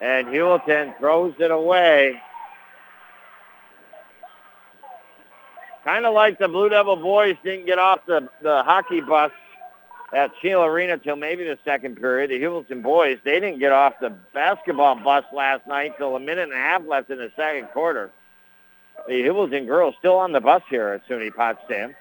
[0.00, 2.20] And Heuvelton throws it away.
[5.84, 9.32] Kind of like the Blue Devil boys didn't get off the, the hockey bus
[10.12, 12.30] at Shield Arena till maybe the second period.
[12.30, 16.44] The Heuvelton boys, they didn't get off the basketball bus last night till a minute
[16.44, 18.10] and a half left in the second quarter.
[19.06, 21.94] The Heuvelton girls still on the bus here at SUNY Potsdam.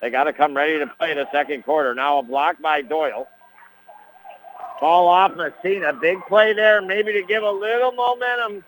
[0.00, 1.94] They got to come ready to play the second quarter.
[1.94, 3.26] Now a block by Doyle.
[4.80, 5.92] Ball off Massena.
[5.92, 8.64] Big play there, maybe to give a little momentum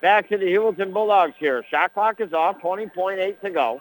[0.00, 1.64] back to the Heuvelton Bulldogs here.
[1.70, 3.80] Shot clock is off, 20.8 to go.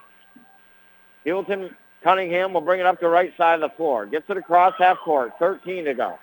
[1.25, 4.06] Heuvelton Cunningham will bring it up the right side of the floor.
[4.06, 6.19] Gets it across half court, 13 to go.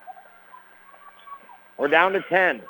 [1.76, 2.62] We're down to 10.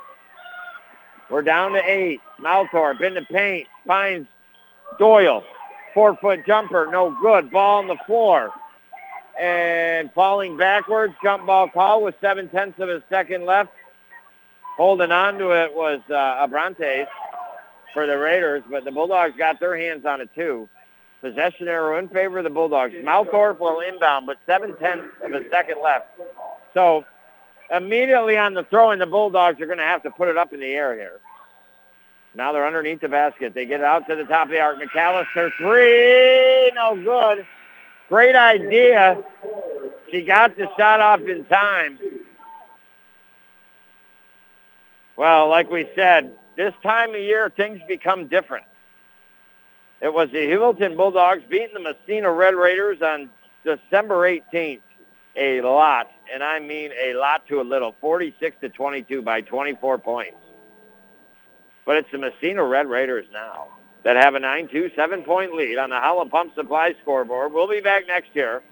[1.30, 2.20] We're down to 8.
[2.40, 4.28] Malthorpe in the paint, finds
[4.98, 5.44] Doyle.
[5.94, 7.50] Four-foot jumper, no good.
[7.50, 8.50] Ball on the floor.
[9.38, 11.14] And falling backwards.
[11.22, 13.70] Jump ball call with seven tenths of a second left.
[14.76, 17.06] Holding on to it was uh, Abrantes
[17.92, 20.68] for the Raiders, but the Bulldogs got their hands on it too.
[21.20, 22.94] Possession arrow in favor of the Bulldogs.
[22.94, 26.06] Malthorpe will inbound, but seven tenths of a second left.
[26.74, 27.04] So
[27.70, 30.52] immediately on the throw in, the Bulldogs are going to have to put it up
[30.52, 31.20] in the air here.
[32.34, 33.52] Now they're underneath the basket.
[33.54, 34.78] They get it out to the top of the arc.
[34.78, 37.46] McAllister three, no good.
[38.12, 39.24] Great idea.
[40.10, 41.98] She got the shot off in time.
[45.16, 48.66] Well, like we said, this time of year things become different.
[50.02, 53.30] It was the Heuvelton Bulldogs beating the Massena Red Raiders on
[53.64, 54.80] December 18th.
[55.34, 59.96] A lot, and I mean a lot to a little, 46 to 22 by 24
[59.96, 60.36] points.
[61.86, 63.68] But it's the Massena Red Raiders now
[64.04, 67.52] that have a 9-2, seven-point lead on the Howland Pump Supply scoreboard.
[67.52, 68.62] We'll be back next year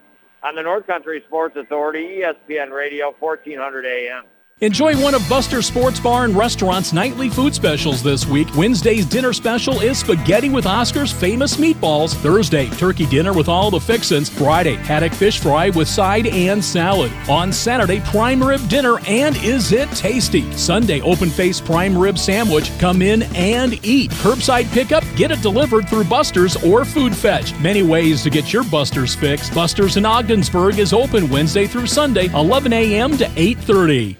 [0.43, 4.25] on the North Country Sports Authority, ESPN Radio, 1400 AM.
[4.63, 8.47] Enjoy one of Buster Sports Bar and Restaurant's nightly food specials this week.
[8.55, 12.15] Wednesday's dinner special is spaghetti with Oscar's famous meatballs.
[12.17, 14.29] Thursday, turkey dinner with all the fixins.
[14.29, 17.11] Friday, haddock fish fry with side and salad.
[17.27, 20.53] On Saturday, prime rib dinner and is it tasty?
[20.53, 22.71] Sunday, open face prime rib sandwich.
[22.79, 24.11] Come in and eat.
[24.11, 27.59] Curbside pickup, get it delivered through Buster's or Food Fetch.
[27.61, 29.49] Many ways to get your Buster's fix.
[29.49, 33.17] Buster's in Ogdensburg is open Wednesday through Sunday, 11 a.m.
[33.17, 34.20] to 8:30.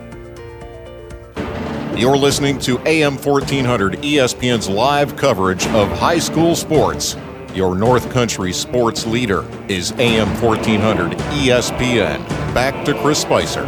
[2.01, 7.15] You're listening to AM 1400 ESPN's live coverage of high school sports.
[7.53, 12.27] Your North Country sports leader is AM 1400 ESPN.
[12.55, 13.67] Back to Chris Spicer.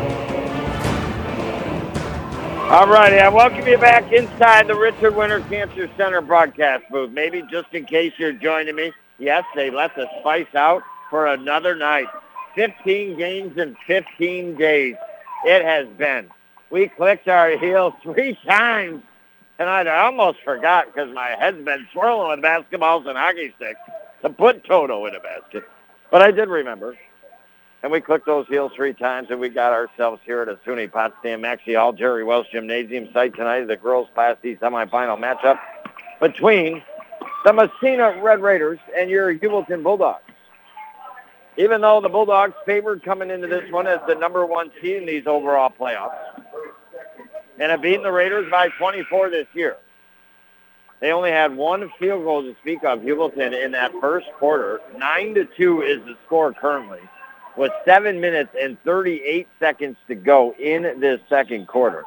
[2.72, 7.12] All righty, I welcome you back inside the Richard Winter Cancer Center broadcast booth.
[7.12, 11.76] Maybe just in case you're joining me, yes, they let the spice out for another
[11.76, 12.08] night.
[12.56, 14.96] 15 games in 15 days.
[15.46, 16.32] It has been
[16.74, 19.04] we clicked our heels three times.
[19.60, 23.80] And I almost forgot because my head's been swirling with basketballs and hockey sticks
[24.24, 25.64] to put Toto in a basket.
[26.12, 26.98] But I did remember.
[27.84, 30.92] And we clicked those heels three times, and we got ourselves here at a SUNY
[30.92, 35.60] Potsdam Maxey Hall Jerry Wells Gymnasium site tonight, the girls' Class D semifinal matchup
[36.20, 36.82] between
[37.46, 40.24] the Massena Red Raiders and your Heuvelton Bulldogs.
[41.58, 45.06] Even though the Bulldogs favored coming into this one as the number one seed in
[45.06, 46.33] these overall playoffs,
[47.64, 49.78] and have beaten the Raiders by 24 this year.
[51.00, 54.82] They only had one field goal to speak of, Heuvelton, in that first quarter.
[54.98, 57.00] 9 to 2 is the score currently,
[57.56, 62.04] with 7 minutes and 38 seconds to go in this second quarter.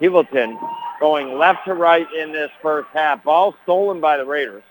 [0.00, 0.56] Heuvelton
[1.00, 3.24] going left to right in this first half.
[3.24, 4.62] Ball stolen by the Raiders.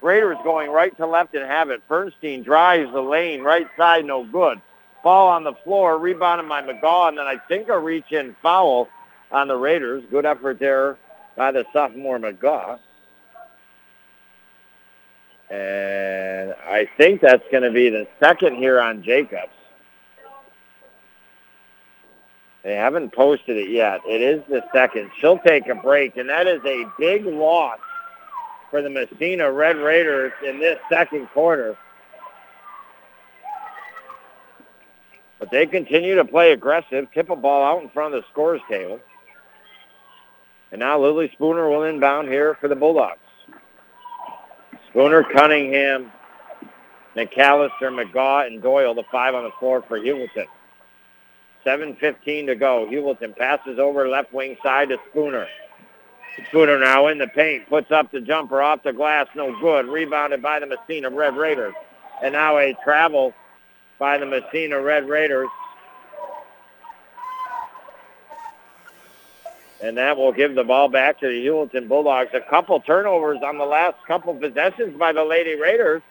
[0.00, 1.82] Raiders going right to left and have it.
[1.88, 4.60] Bernstein drives the lane, right side, no good.
[5.02, 8.88] Ball on the floor, rebounded by McGaw, and then I think a reach-in foul
[9.32, 10.04] on the Raiders.
[10.10, 10.98] Good effort there
[11.36, 12.78] by the sophomore McGaw.
[15.50, 19.52] And I think that's going to be the second here on Jacobs.
[22.62, 24.00] They haven't posted it yet.
[24.06, 25.10] It is the second.
[25.18, 27.78] She'll take a break, and that is a big loss
[28.70, 31.76] for the Massena Red Raiders in this second quarter.
[35.38, 38.60] But they continue to play aggressive, tip a ball out in front of the scores
[38.68, 39.00] table.
[40.72, 43.18] And now Lily Spooner will inbound here for the Bulldogs.
[44.88, 46.12] Spooner, Cunningham,
[47.16, 50.46] McAllister, McGaw, and Doyle, the five on the floor for Heuvelton.
[51.66, 52.88] 7.15 to go.
[52.90, 55.46] Heuvelton passes over left wing side to Spooner.
[56.48, 59.86] Spooner now in the paint, puts up the jumper off the glass, no good.
[59.86, 61.74] Rebounded by the Massena Red Raiders.
[62.22, 63.34] And now a travel
[63.98, 65.48] by the Massena Red Raiders.
[69.82, 72.30] And that will give the ball back to the Heuvelton Bulldogs.
[72.34, 76.02] A couple turnovers on the last couple possessions by the Lady Raiders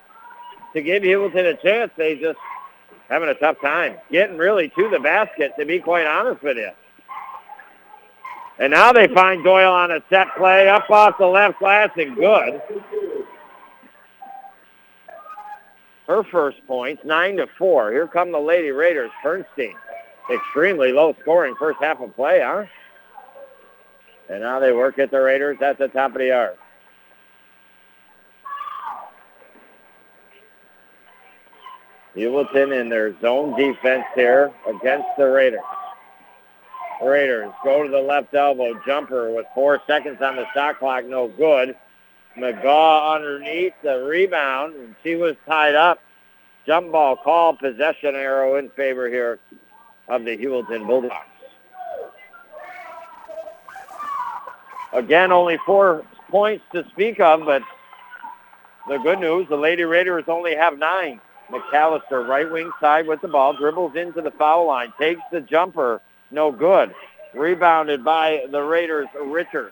[0.74, 1.92] to give Heuvelton a chance.
[1.96, 2.40] They just
[3.10, 6.72] having a tough time getting really to the basket, to be quite honest with you.
[8.58, 12.16] And now they find Doyle on a set play up off the left glass and
[12.16, 12.62] good.
[16.08, 17.92] Her first points, nine to four.
[17.92, 19.12] Here come the Lady Raiders.
[19.24, 19.76] Bernstein
[20.32, 22.66] extremely low scoring first half of play, huh?
[24.30, 26.56] And now they work at the Raiders at the top of the yard.
[32.16, 35.62] Heuvelton in their zone defense here against the Raiders.
[37.02, 38.80] Raiders go to the left elbow.
[38.86, 41.06] Jumper with four seconds on the shot clock.
[41.06, 41.76] No good.
[42.38, 44.76] McGaw underneath the rebound.
[44.76, 46.00] And she was tied up.
[46.66, 47.56] Jump ball call.
[47.56, 49.40] Possession arrow in favor here
[50.10, 51.29] of the Heuvelton Bulldogs.
[54.94, 57.62] Again, only four points to speak of, but
[58.88, 61.22] the good news, the Lady Raiders only have nine.
[61.52, 66.02] McAllister, right wing side with the ball, dribbles into the foul line, takes the jumper,
[66.32, 66.94] no good.
[67.34, 69.72] Rebounded by the Raiders, Richard.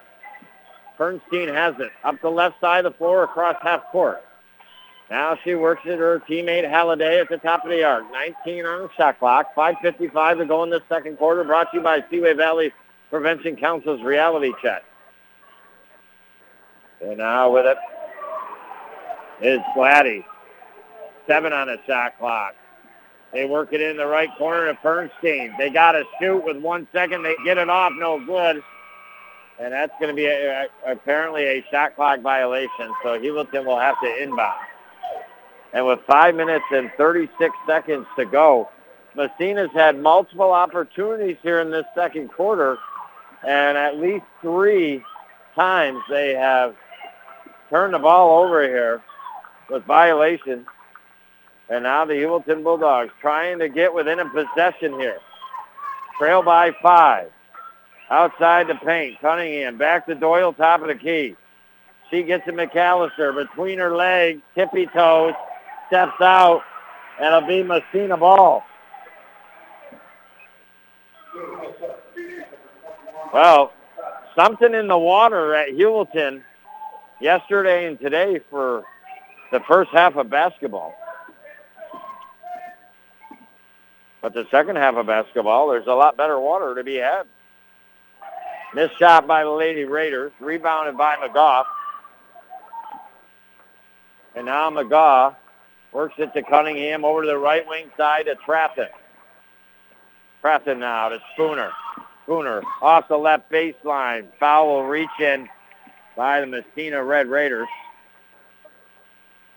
[0.98, 1.92] Bernstein has it.
[2.04, 4.24] Up the left side of the floor across half court.
[5.10, 8.12] Now she works it her teammate Halliday at the top of the arc.
[8.12, 9.56] 19 on the shot clock.
[9.56, 11.44] 5.55 to go in the second quarter.
[11.44, 12.74] Brought to you by Seaway Valley
[13.10, 14.84] Prevention Council's reality check.
[17.02, 17.78] And now with it
[19.42, 20.26] is Gladdy.
[21.28, 22.56] Seven on the shot clock.
[23.34, 25.54] They work it in the right corner to Bernstein.
[25.58, 27.24] They got to shoot with one second.
[27.24, 27.92] They get it off.
[27.98, 28.64] No good.
[29.60, 32.94] And that's going to be a, a, apparently a shot clock violation.
[33.04, 34.60] So Heuvelton will have to inbound.
[35.74, 38.70] And with five minutes and 36 seconds to go,
[39.16, 42.78] Massena's had multiple opportunities here in this second quarter.
[43.46, 45.04] And at least three
[45.56, 46.76] times they have
[47.70, 49.02] turned the ball over here
[49.70, 50.66] with violation.
[51.70, 55.20] And now the Heuvelton Bulldogs trying to get within a possession here.
[56.18, 57.32] Trail by five.
[58.10, 59.20] Outside the paint.
[59.20, 61.36] Cunningham back to Doyle, top of the key.
[62.10, 65.34] She gets to McAllister between her legs, tippy toes,
[65.88, 66.62] steps out,
[67.20, 68.64] and it'll be Massena ball.
[73.34, 73.74] Well,
[74.36, 76.44] something in the water at Heuvelton
[77.20, 78.84] yesterday and today for
[79.52, 80.96] the first half of basketball.
[84.22, 87.24] But the second half of basketball, there's a lot better water to be had.
[88.74, 91.64] Missed shot by the Lady Raiders, rebounded by McGaw.
[94.36, 95.36] And now McGaw
[95.94, 98.88] works it to Cunningham over to the right wing side to Trafton.
[100.42, 101.72] Trafton now to Spooner.
[102.24, 104.28] Spooner off the left baseline.
[104.40, 105.48] Foul will reach in
[106.18, 107.70] by the Massena Red Raiders.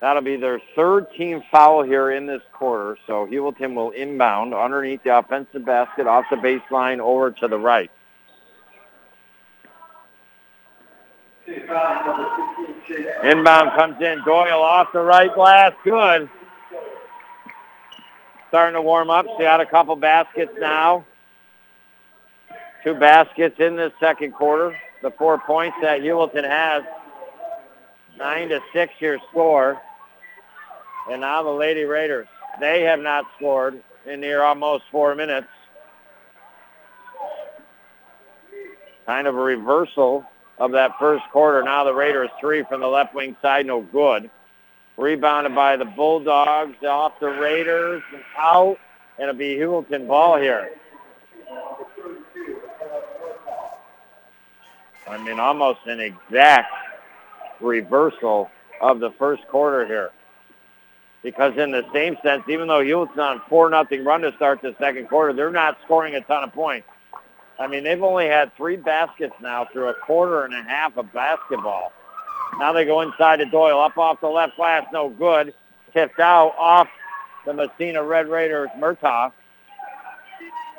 [0.01, 2.97] That'll be their third team foul here in this quarter.
[3.07, 7.91] So Heuvelton will inbound underneath the offensive basket off the baseline over to the right.
[13.25, 14.23] Inbound comes in.
[14.25, 15.73] Doyle off the right glass.
[15.83, 16.31] Good.
[18.49, 19.27] Starting to warm up.
[19.37, 21.05] She had a couple baskets now.
[22.85, 24.75] Two baskets in this second quarter.
[25.03, 26.85] The four points that Heuvelton has.
[28.19, 29.81] Nine to six your score.
[31.11, 32.27] And now the Lady Raiders.
[32.61, 35.47] They have not scored in near almost four minutes.
[39.07, 40.25] Kind of a reversal
[40.59, 41.63] of that first quarter.
[41.63, 44.31] Now the Raiders three from the left wing side, no good.
[44.99, 48.77] Rebounded by the Bulldogs off the Raiders and out.
[49.19, 50.71] And it'll be Heuvelton ball here.
[55.11, 56.73] I mean, almost an exact
[57.61, 58.51] reversal
[58.81, 60.11] of the first quarter here.
[61.23, 64.75] Because in the same sense, even though Hewlett's on 4 nothing run to start the
[64.79, 66.89] second quarter, they're not scoring a ton of points.
[67.59, 71.13] I mean, they've only had three baskets now through a quarter and a half of
[71.13, 71.93] basketball.
[72.59, 75.53] Now they go inside to Doyle, up off the left glass, no good.
[75.93, 76.89] Tipped out off
[77.45, 79.33] the Massena Red Raiders, Murtaugh.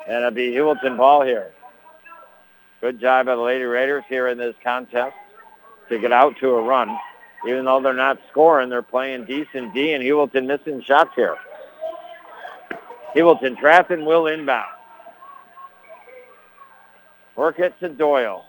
[0.08, 1.52] And it'll be Heuvelton ball here.
[2.82, 5.14] Good job by the Lady Raiders here in this contest
[5.88, 6.90] to get out to a run.
[7.46, 11.36] Even though they're not scoring, they're playing decent D, and Heuvelton missing shots here.
[13.14, 14.66] Heuvelton, Trafton will inbound.
[17.36, 18.46] Work it to Doyle.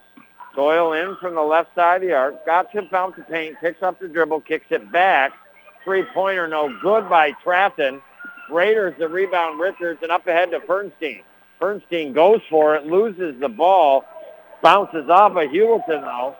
[0.55, 2.43] Doyle in from the left side of the arc.
[2.43, 5.31] Got to bounce the paint, picks up the dribble, kicks it back.
[5.83, 8.01] Three-pointer no good by Trafton.
[8.49, 11.21] Raiders the rebound Richards and up ahead to Bernstein.
[11.59, 14.05] Bernstein goes for it, loses the ball,
[14.63, 16.35] bounces off of Heuvelton though.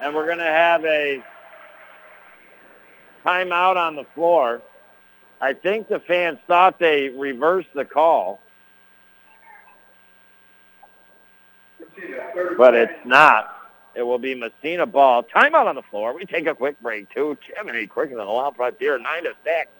[0.00, 1.22] And we're going to have a
[3.24, 4.62] timeout on the floor.
[5.40, 8.40] I think the fans thought they reversed the call.
[12.56, 13.52] But it's not.
[13.94, 15.22] It will be Massena ball.
[15.22, 16.14] Timeout on the floor.
[16.14, 17.38] We take a quick break, too.
[17.56, 18.98] Jiminy, quicker than a wild frontier.
[18.98, 19.70] 9 to 6.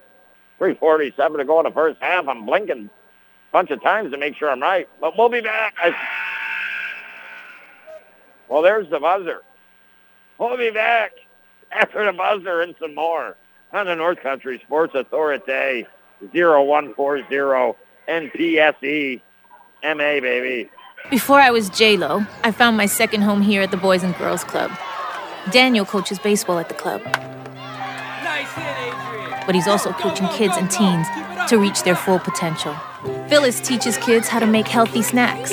[0.59, 2.27] 347 to go in the first half.
[2.27, 4.89] I'm blinking a bunch of times to make sure I'm right.
[4.99, 5.75] But we'll be back.
[5.83, 5.95] I...
[8.49, 9.43] Well, there's the buzzer.
[10.39, 11.13] We'll be back
[11.73, 13.37] after the buzzer and some more
[13.73, 15.87] on the North Country Sports Authority
[16.33, 17.77] 0140
[18.09, 19.21] NPSE
[19.83, 20.71] MA, baby.
[21.11, 24.45] Before I was J-Lo, I found my second home here at the Boys and Girls
[24.45, 24.71] Club.
[25.51, 27.03] Daniel coaches baseball at the club.
[27.05, 31.07] Nice hit, but he's also coaching kids and teens
[31.49, 32.75] to reach their full potential.
[33.29, 35.53] Phyllis teaches kids how to make healthy snacks,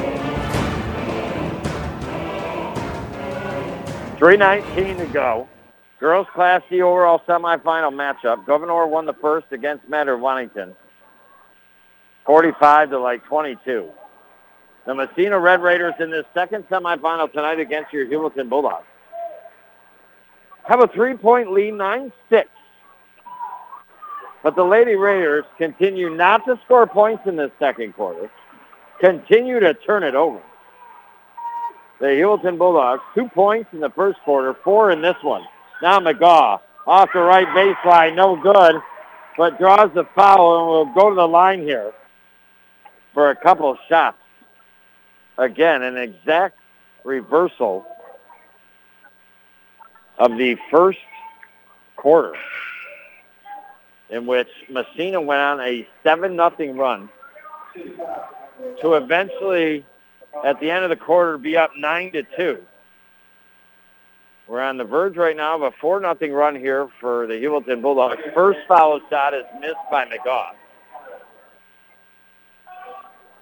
[4.21, 5.49] 319 to go.
[5.99, 8.45] Girls Class D overall semifinal matchup.
[8.45, 10.75] Gouverneur won the first against Madrid-Waddington.
[12.27, 13.89] 45 to like 22.
[14.85, 18.85] The Massena Red Raiders in this second semifinal tonight against your Heuvelton Bulldogs.
[20.67, 22.11] Have a three-point lead, 9-6.
[24.43, 28.29] But the Lady Raiders continue not to score points in this second quarter,
[28.99, 30.43] continue to turn it over.
[32.01, 35.43] The Heuvelton Bulldogs, two points in the first quarter, four in this one.
[35.83, 38.81] Now McGaw off the right baseline, no good,
[39.37, 41.93] but draws the foul and will go to the line here
[43.13, 44.17] for a couple of shots.
[45.37, 46.57] Again, an exact
[47.03, 47.85] reversal
[50.17, 50.99] of the first
[51.97, 52.33] quarter
[54.09, 57.09] in which Massena went on a 7 nothing run
[58.81, 59.85] to eventually,
[60.45, 62.57] at the end of the quarter, be up 9 to 2.
[64.47, 67.81] We're on the verge right now of a 4 nothing run here for the Heuvelton
[67.81, 68.21] Bulldogs.
[68.33, 70.49] First foul shot is missed by McGaw.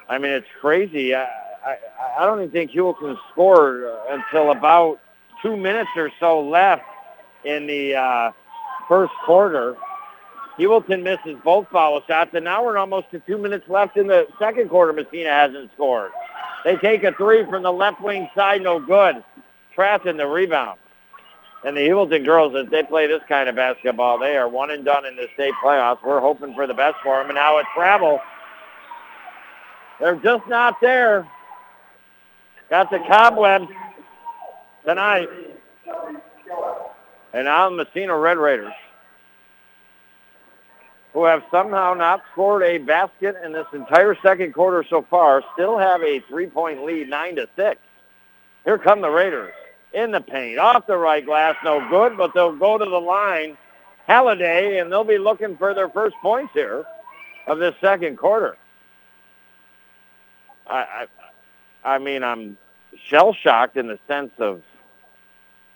[0.07, 1.15] I mean, it's crazy.
[1.15, 1.23] I,
[1.65, 1.77] I,
[2.19, 4.99] I don't even think Heuvelton scored until about
[5.41, 6.83] two minutes or so left
[7.45, 8.31] in the uh,
[8.87, 9.75] first quarter.
[10.57, 14.27] Heuvelton misses both foul shots, and now we're almost to two minutes left in the
[14.37, 14.91] second quarter.
[14.91, 16.11] Massena hasn't scored.
[16.63, 19.23] They take a three from the left wing side, no good.
[19.73, 20.79] Trapped in the rebound.
[21.65, 24.85] And the Heuvelton girls, as they play this kind of basketball, they are one and
[24.85, 26.03] done in the state playoffs.
[26.05, 27.27] We're hoping for the best for them.
[27.27, 28.21] And now at travel,
[29.99, 31.27] they're just not there.
[32.69, 33.67] Got the cobwebs
[34.85, 35.27] tonight.
[37.33, 38.73] And now the Massena Red Raiders,
[41.19, 45.77] who have somehow not scored a basket in this entire second quarter so far, still
[45.77, 47.81] have a three-point lead, 9 to six.
[48.63, 49.53] Here come the Raiders
[49.91, 50.59] in the paint.
[50.59, 53.57] Off the right glass, no good, but they'll go to the line.
[54.07, 56.85] Halliday, and they'll be looking for their first points here
[57.47, 58.55] of this second quarter.
[60.67, 61.05] I,
[61.83, 62.57] I, I mean, I'm
[63.07, 64.61] shell shocked in the sense of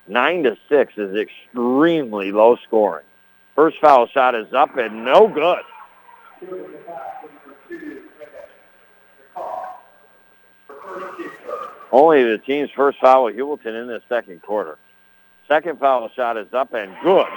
[0.07, 3.05] nine to six is extremely low scoring.
[3.55, 5.63] First foul shot is up and no good.
[11.91, 14.77] Only the team's first foul with Heuvelton in the second quarter.
[15.47, 17.27] Second foul shot is up and good.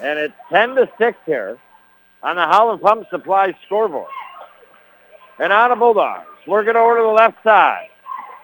[0.00, 1.58] And it's 10 to 6 here
[2.22, 4.10] on the Howland Pump Supply scoreboard.
[5.40, 6.28] And out of Bulldogs.
[6.46, 7.88] Working over to the left side.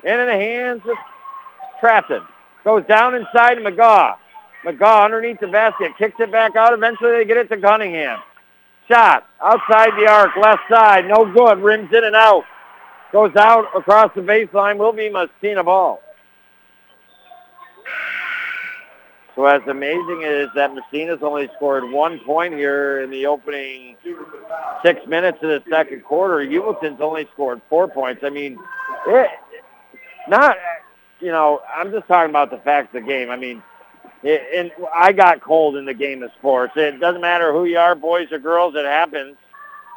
[0.02, 0.96] In in the hands of
[1.78, 2.22] Trafton.
[2.64, 4.16] Goes down inside to McGaw.
[4.64, 5.92] McGaw underneath the basket.
[5.98, 6.72] Kicks it back out.
[6.72, 8.20] Eventually they get it to Cunningham.
[8.88, 10.36] Shot outside the arc.
[10.36, 11.06] Left side.
[11.06, 11.58] No good.
[11.61, 12.44] Rims in and out.
[13.12, 14.76] Goes out across the baseline.
[14.76, 16.02] Will be Massena ball.
[19.36, 23.96] So as amazing as that Massena's only scored one point here in the opening
[24.84, 28.22] six minutes of the second quarter, Heuvelton's only scored four points.
[28.22, 28.58] I mean,
[29.06, 29.30] it,
[30.28, 30.56] not,
[31.20, 33.30] you know, I'm just talking about the facts of the game.
[33.30, 33.62] I mean,
[34.22, 36.72] it, and I got cold in the game of sports.
[36.76, 39.36] It doesn't matter who you are, boys or girls, it happens.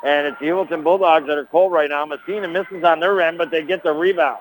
[0.04, 2.06] And it's the Heuvelton Bulldogs that are cold right now.
[2.06, 4.40] Massena misses on their end, but they get the rebound.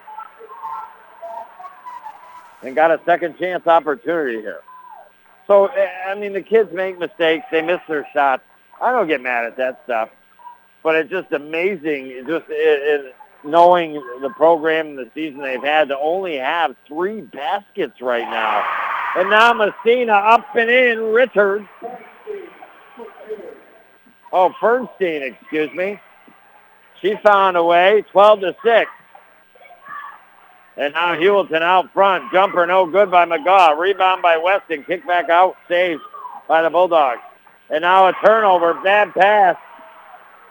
[2.62, 4.60] And got a second chance opportunity here.
[5.46, 7.44] So, eh, I mean, the kids make mistakes.
[7.50, 8.42] They miss their shots.
[8.80, 10.10] I don't get mad at that stuff.
[10.82, 13.14] But it's just amazing it just it, it,
[13.44, 18.64] knowing the program and the season they've had to only have three baskets right now.
[19.16, 21.12] And now Massena up and in.
[21.12, 21.66] Richards
[24.32, 26.00] Oh, Fernstein, excuse me.
[27.02, 28.90] She found a way, 12 to 6.
[30.78, 32.32] And now Heuvelton out front.
[32.32, 33.78] Jumper no good by McGaw.
[33.78, 34.84] Rebound by Weston.
[34.84, 35.56] Kick back out.
[35.68, 36.00] Saved
[36.48, 37.20] by the Bulldogs.
[37.68, 38.72] And now a turnover.
[38.82, 39.56] Bad pass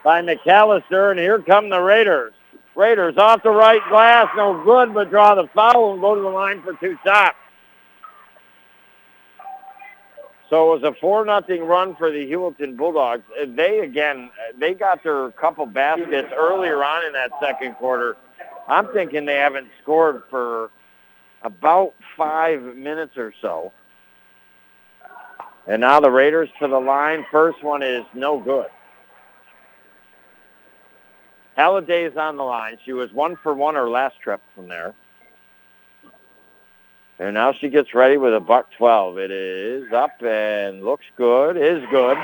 [0.04, 1.10] by McAllister.
[1.10, 2.34] And here come the Raiders.
[2.74, 4.28] Raiders off the right glass.
[4.36, 7.36] No good, but draw the foul and go to the line for two shots.
[10.48, 13.22] So it was a four nothing run for the Heuvelton Bulldogs.
[13.40, 18.16] Uh, they again, uh, they got their couple baskets earlier on in that second quarter.
[18.68, 20.70] I'm thinking they haven't scored for
[21.42, 23.72] about five minutes or so.
[25.66, 27.24] And now the Raiders to the line.
[27.30, 28.66] First one is no good.
[31.56, 32.78] Halliday's on the line.
[32.84, 34.94] She was one for one her last trip from there.
[37.18, 39.18] And now she gets ready with a buck 12.
[39.18, 42.18] It is up and looks good, is good.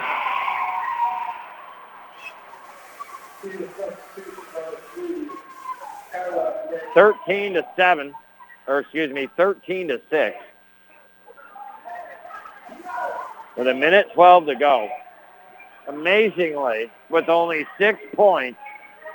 [6.94, 8.12] Thirteen to seven,
[8.66, 10.36] or excuse me, thirteen to six.
[13.56, 14.88] With a minute twelve to go.
[15.86, 18.58] Amazingly, with only six points,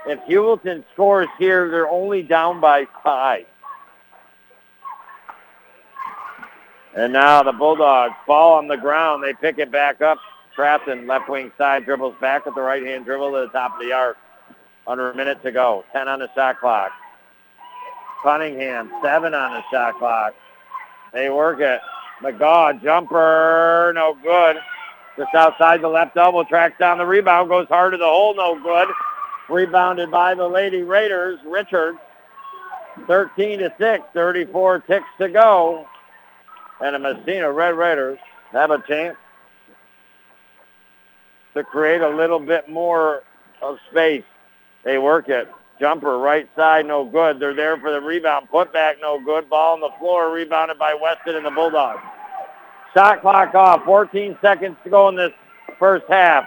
[0.05, 3.45] if Heuvelton scores here, they're only down by five.
[6.95, 9.23] And now the Bulldogs fall on the ground.
[9.23, 10.19] They pick it back up.
[10.53, 13.91] Trafton, left wing side, dribbles back with the right-hand dribble to the top of the
[13.91, 14.17] arc.
[14.85, 15.83] Under a minute to go.
[15.93, 16.91] 10 on the shot clock.
[18.21, 20.33] Cunningham, 7 on the shot clock.
[21.13, 21.79] They work it.
[22.21, 24.57] McGaw, jumper, no good.
[25.17, 28.61] Just outside the left elbow, tracks down the rebound, goes hard to the hole, no
[28.61, 28.87] good.
[29.49, 31.39] Rebounded by the Lady Raiders.
[31.45, 31.99] Richards,
[33.07, 35.87] 13 to 6, 34 ticks to go
[36.83, 38.19] and the Massena Red Raiders
[38.51, 39.15] have a chance
[41.53, 43.23] to create a little bit more
[43.61, 44.23] of space.
[44.83, 45.49] They work it.
[45.79, 47.39] Jumper right side, no good.
[47.39, 48.49] They're there for the rebound.
[48.49, 49.49] Put back, no good.
[49.49, 52.01] Ball on the floor, rebounded by Weston and the Bulldogs.
[52.93, 53.83] Shot clock off.
[53.85, 55.31] 14 seconds to go in this
[55.79, 56.45] first half.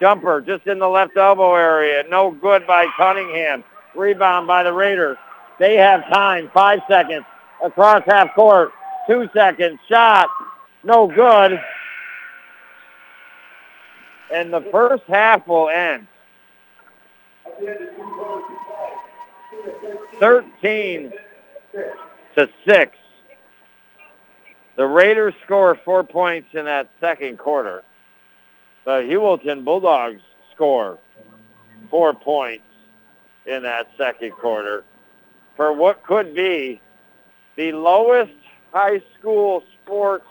[0.00, 2.04] Jumper just in the left elbow area.
[2.08, 3.64] No good by Cunningham.
[3.94, 5.16] Rebound by the Raiders.
[5.58, 6.50] They have time.
[6.52, 7.24] Five seconds
[7.64, 8.72] across half court.
[9.06, 9.78] Two seconds.
[9.88, 10.28] Shot.
[10.84, 11.58] No good.
[14.32, 16.06] And the first half will end.
[20.20, 21.12] 13
[22.34, 22.96] to 6.
[24.76, 27.82] The Raiders score four points in that second quarter.
[28.86, 30.22] Uh, the Heuvelton Bulldogs
[30.54, 30.98] score
[31.90, 32.62] four points
[33.44, 34.84] in that second quarter
[35.56, 36.80] for what could be
[37.56, 38.32] the lowest
[38.72, 40.26] high school sports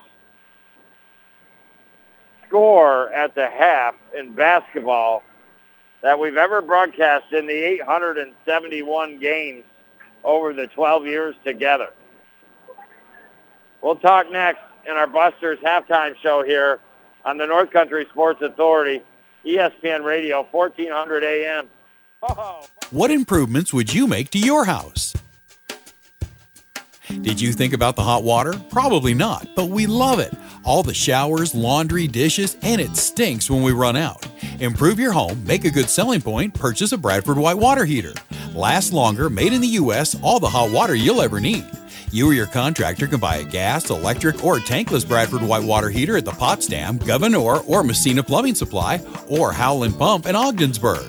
[2.47, 5.21] score at the half in basketball
[6.01, 9.63] that we've ever broadcast in the 871 games
[10.23, 11.89] over the 12 years together.
[13.81, 16.79] We'll talk next in our Busters halftime show here
[17.25, 19.01] on the North Country Sports Authority,
[19.45, 21.67] ESPN Radio, 1400 AM.
[22.91, 25.13] What improvements would you make to your house?
[27.21, 28.53] Did you think about the hot water?
[28.69, 30.33] Probably not, but we love it.
[30.63, 34.27] All the showers, laundry, dishes, and it stinks when we run out.
[34.59, 38.13] Improve your home, make a good selling point, purchase a Bradford White water heater.
[38.53, 41.65] Last longer, made in the U.S., all the hot water you'll ever need.
[42.15, 46.15] You or your contractor can buy a gas, electric, or tankless Bradford White water heater
[46.15, 51.05] at the Potsdam, Gouverneur, or Massena Plumbing Supply, or Howland Pump in Ogdensburg.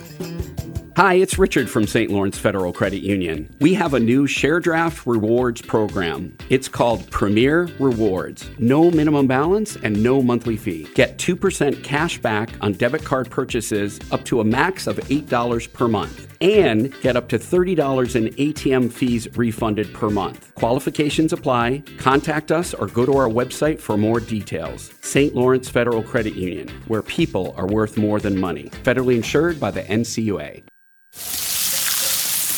[0.97, 2.09] Hi, it's Richard from St.
[2.09, 3.55] Lawrence Federal Credit Union.
[3.59, 6.35] We have a new Share Draft Rewards program.
[6.49, 8.49] It's called Premier Rewards.
[8.57, 10.87] No minimum balance and no monthly fee.
[10.95, 15.87] Get 2% cash back on debit card purchases up to a max of $8 per
[15.87, 16.35] month.
[16.41, 20.51] And get up to $30 in ATM fees refunded per month.
[20.55, 21.83] Qualifications apply.
[21.99, 24.91] Contact us or go to our website for more details.
[25.01, 25.35] St.
[25.35, 28.71] Lawrence Federal Credit Union, where people are worth more than money.
[28.81, 30.63] Federally insured by the NCUA.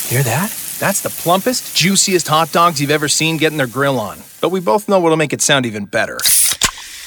[0.10, 0.50] Hear that?
[0.80, 4.18] That's the plumpest, juiciest hot dogs you've ever seen getting their grill on.
[4.42, 6.18] But we both know what'll make it sound even better.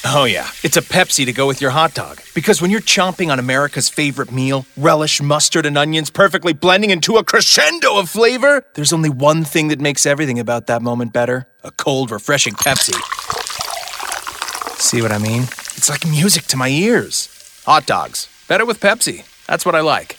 [0.05, 0.51] Oh, yeah.
[0.63, 2.21] It's a Pepsi to go with your hot dog.
[2.35, 7.17] Because when you're chomping on America's favorite meal, relish, mustard, and onions perfectly blending into
[7.17, 11.47] a crescendo of flavor, there's only one thing that makes everything about that moment better
[11.65, 12.95] a cold, refreshing Pepsi.
[14.79, 15.43] See what I mean?
[15.43, 17.63] It's like music to my ears.
[17.65, 18.29] Hot dogs.
[18.49, 19.25] Better with Pepsi.
[19.47, 20.19] That's what I like.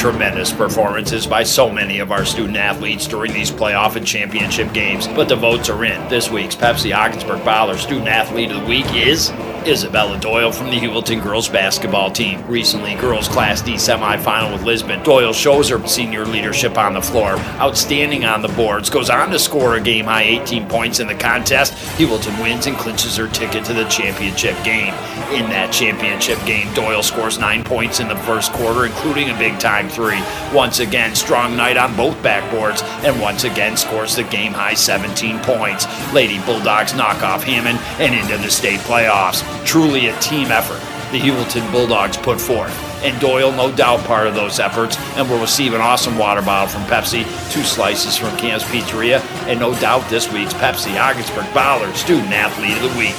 [0.00, 5.06] Tremendous performances by so many of our student athletes during these playoff and championship games,
[5.06, 6.08] but the votes are in.
[6.08, 9.30] This week's Pepsi Ogdensburg Baller Student Athlete of the Week is
[9.66, 12.42] Isabella Doyle from the Heuvelton girls basketball team.
[12.46, 15.02] Recently, girls Class D semifinal with Lisbon.
[15.02, 19.38] Doyle shows her senior leadership on the floor, outstanding on the boards, goes on to
[19.38, 21.74] score a game high 18 points in the contest.
[21.98, 24.94] Heuvelton wins and clinches her ticket to the championship game.
[25.30, 29.58] In that championship game, Doyle scores nine points in the first quarter, including a big
[29.60, 30.22] time three.
[30.54, 35.38] Once again, strong night on both backboards, and once again scores the game high 17
[35.40, 35.86] points.
[36.12, 39.44] Lady Bulldogs knock off Hammond and into the state playoffs.
[39.66, 40.80] Truly a team effort
[41.10, 42.72] the Heuvelton Bulldogs put forth.
[43.02, 46.68] And Doyle, no doubt, part of those efforts, and will receive an awesome water bottle
[46.68, 51.92] from Pepsi, two slices from Cam's Pizzeria, and no doubt this week's Pepsi Ogdensburg Baller
[51.94, 53.16] Student Athlete of the Week.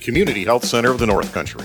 [0.00, 1.64] Community Health Center of the North Country.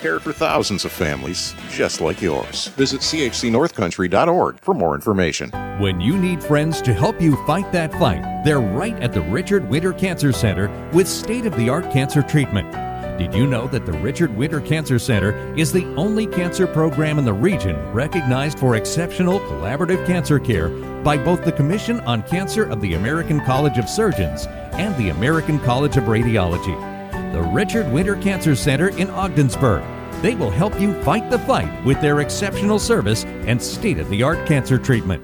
[0.00, 2.68] cared for thousands of families just like yours.
[2.68, 5.50] Visit chcnorthcountry.org for more information.
[5.80, 9.68] When you need friends to help you fight that fight, they're right at the Richard
[9.68, 12.70] Winter Cancer Center with state of the art cancer treatment.
[13.18, 17.24] Did you know that the Richard Winter Cancer Center is the only cancer program in
[17.24, 20.68] the region recognized for exceptional collaborative cancer care
[21.02, 25.58] by both the Commission on Cancer of the American College of Surgeons and the American
[25.58, 26.87] College of Radiology?
[27.32, 29.84] The Richard Winter Cancer Center in Ogdensburg.
[30.22, 34.22] They will help you fight the fight with their exceptional service and state of the
[34.22, 35.22] art cancer treatment.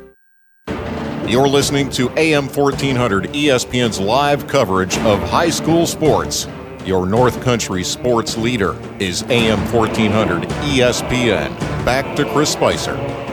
[1.26, 6.46] You're listening to AM 1400 ESPN's live coverage of high school sports.
[6.84, 11.58] Your North Country sports leader is AM 1400 ESPN.
[11.86, 13.23] Back to Chris Spicer.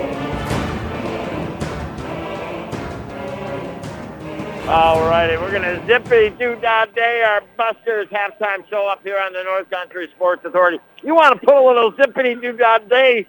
[4.68, 9.18] All righty, we're going to zippity doo dah day our Busters halftime show up here
[9.18, 10.80] on the North Country Sports Authority.
[11.04, 13.28] You want to put a little zippity doo dah day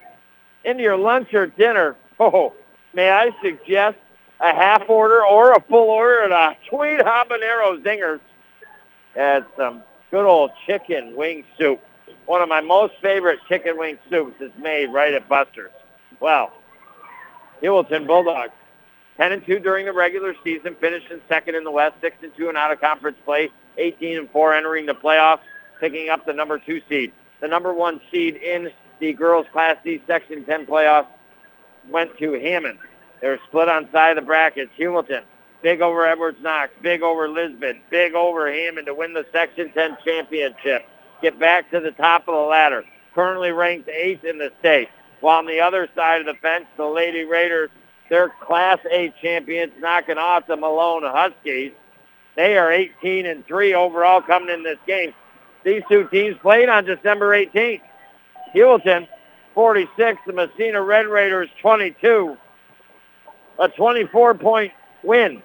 [0.65, 1.97] into your lunch or dinner?
[2.21, 2.53] Oh,
[2.95, 3.97] may I suggest
[4.41, 8.21] a half order or a full order at a sweet habanero zingers?
[9.15, 11.81] and some good old chicken wing soup.
[12.27, 15.71] One of my most favorite chicken wing soups is made right at Buster's.
[16.21, 16.53] Well,
[17.63, 18.53] Heuvelton Bulldogs
[19.23, 22.49] 10 and 2 during the regular season, finishing second in the West, 6 and 2
[22.49, 25.39] in out of conference play, 18 and 4 entering the playoffs,
[25.79, 27.13] picking up the number 2 seed.
[27.41, 31.07] The number 1 seed in the girls Class D Section 10 playoffs
[31.89, 32.81] went to Hammond.
[33.21, 34.73] They're split on side of the brackets.
[34.77, 35.23] Heuvelton,
[35.63, 39.99] big over Edwards Knox, big over Lisbon, big over Hammond to win the Section 10
[40.05, 40.85] championship.
[41.23, 42.83] Get back to the top of the ladder.
[43.15, 44.89] Currently ranked eighth in the state.
[45.21, 47.71] While on the other side of the fence, the Lady Raiders
[48.13, 51.73] they're Class A champions, knocking off the Malone Huskies.
[52.37, 55.15] They are 18 and 3 overall coming in this game.
[55.65, 57.81] These two teams played on December 18th.
[58.55, 59.09] Heuvelton
[59.55, 62.37] 46, the Massena Red Raiders 22.
[63.59, 65.43] A 24-point win.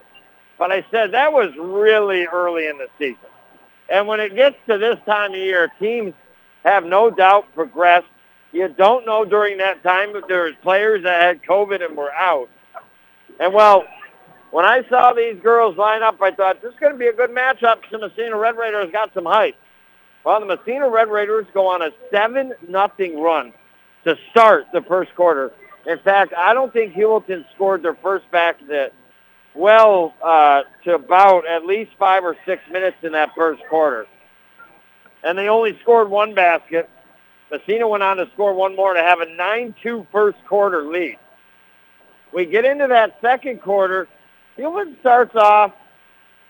[0.59, 3.30] But I said that was really early in the season.
[3.88, 6.13] And when it gets to this time of year, teams
[6.65, 8.07] have no doubt progressed.
[8.51, 12.49] You don't know during that time if there's players that had COVID and were out.
[13.40, 13.86] And well,
[14.52, 17.14] when I saw these girls line up, I thought this is going to be a
[17.14, 17.82] good matchup.
[17.92, 19.56] The Massena Red Raiders got some height.
[20.24, 23.54] Well, the Massena Red Raiders go on a 7 nothing run
[24.04, 25.52] to start the first quarter.
[25.86, 28.94] In fact, I don't think Heuvelton scored their first basket
[29.54, 34.06] well uh, to about at least five or six minutes in that first quarter.
[35.24, 36.90] And they only scored one basket.
[37.52, 41.18] Massena went on to score one more to have a 9-2 first quarter lead.
[42.34, 44.08] We get into that second quarter.
[44.56, 45.74] Hewlett starts off.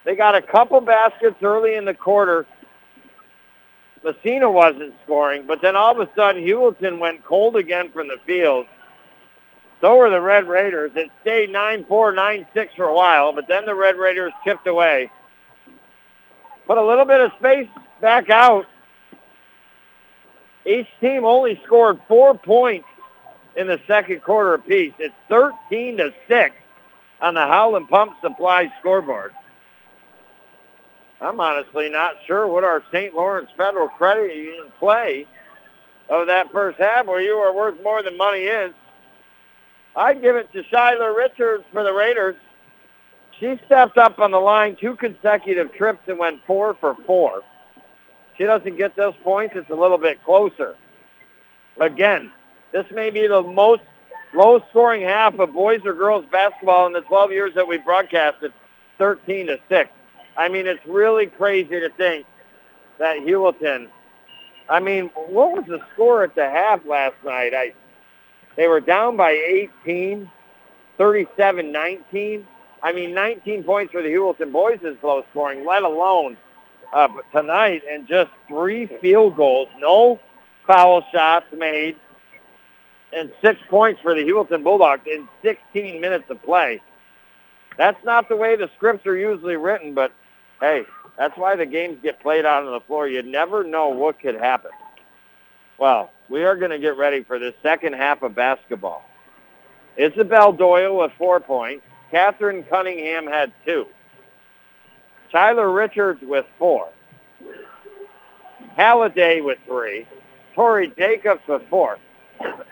[0.06, 2.46] They got a couple baskets early in the quarter.
[4.04, 8.18] Massena wasn't scoring, but then all of a sudden Heuvelton went cold again from the
[8.26, 8.66] field.
[9.82, 10.92] So were the Red Raiders.
[10.96, 15.12] It stayed 9-4, 9-6 for a while, but then the Red Raiders chipped away.
[16.66, 17.68] Put a little bit of space
[18.02, 18.66] back out.
[20.66, 22.88] Each team only scored four points
[23.58, 24.94] in the second quarter apiece.
[25.00, 26.56] It's 13 to 6
[27.22, 29.34] on the Howland Pump Supply scoreboard.
[31.20, 33.14] I'm honestly not sure what our St.
[33.16, 35.26] Lawrence Federal Credit Union play
[36.10, 38.72] of that first half where you are worth more than money is.
[39.96, 42.36] I'd give it to Shyler Richards for the Raiders.
[43.40, 47.42] She stepped up on the line two consecutive trips and went four for four.
[48.38, 49.56] She doesn't get those points.
[49.58, 50.76] It's a little bit closer.
[51.80, 52.32] Again,
[52.72, 53.82] this may be the most
[54.34, 58.54] low-scoring half of boys or girls basketball in the 12 years that we broadcasted,
[58.98, 59.90] 13 to 6.
[60.38, 62.26] I mean, it's really crazy to think
[63.00, 63.88] that Heuvelton,
[64.70, 67.54] I mean, what was the score at the half last night?
[67.54, 67.74] I
[68.56, 70.30] They were down by 18,
[71.00, 72.44] 37-19.
[72.84, 76.38] I mean, 19 points for the Heuvelton boys is low scoring, let alone
[76.94, 80.20] uh, tonight, and just three field goals, no
[80.66, 81.96] foul shots made,
[83.14, 86.82] and six points for the Heuvelton Bulldogs in 16 minutes of play.
[87.78, 90.12] That's not the way the scripts are usually written, but
[90.60, 90.84] hey,
[91.18, 93.08] that's why the games get played out on the floor.
[93.08, 94.72] You never know what could happen.
[95.78, 99.04] Well, we are going to get ready for the second half of basketball.
[99.96, 101.84] Isabel Doyle with four points.
[102.12, 103.86] Catherine Cunningham had two.
[105.32, 106.90] Tyler Richards with four.
[108.76, 110.08] Halliday with three.
[110.56, 111.98] Tori Jacobs with four.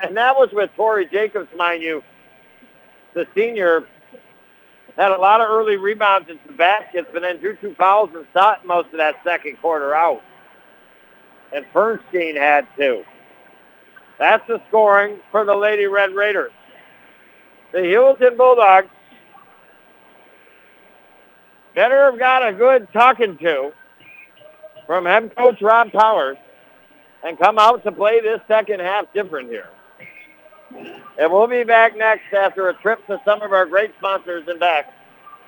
[0.02, 2.04] And that was with Tori Jacobs, mind you,
[3.14, 3.88] the senior
[4.98, 8.26] had a lot of early rebounds and some baskets, but then drew two fouls and
[8.34, 10.22] shot most of that second quarter out.
[11.54, 13.04] And Fernstein had two.
[14.18, 16.52] That's the scoring for the Lady Red Raiders.
[17.72, 18.88] The Heuvelton Bulldogs
[21.74, 23.74] better have got a good talking to
[24.86, 26.38] from head coach Rob Powers
[27.26, 29.70] and come out to play this second half different here.
[30.72, 34.60] And we'll be back next after a trip to some of our great sponsors and
[34.60, 34.94] back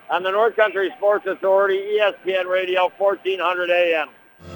[0.09, 4.09] on the North Country Sports Authority, ESPN Radio, 1400 AM.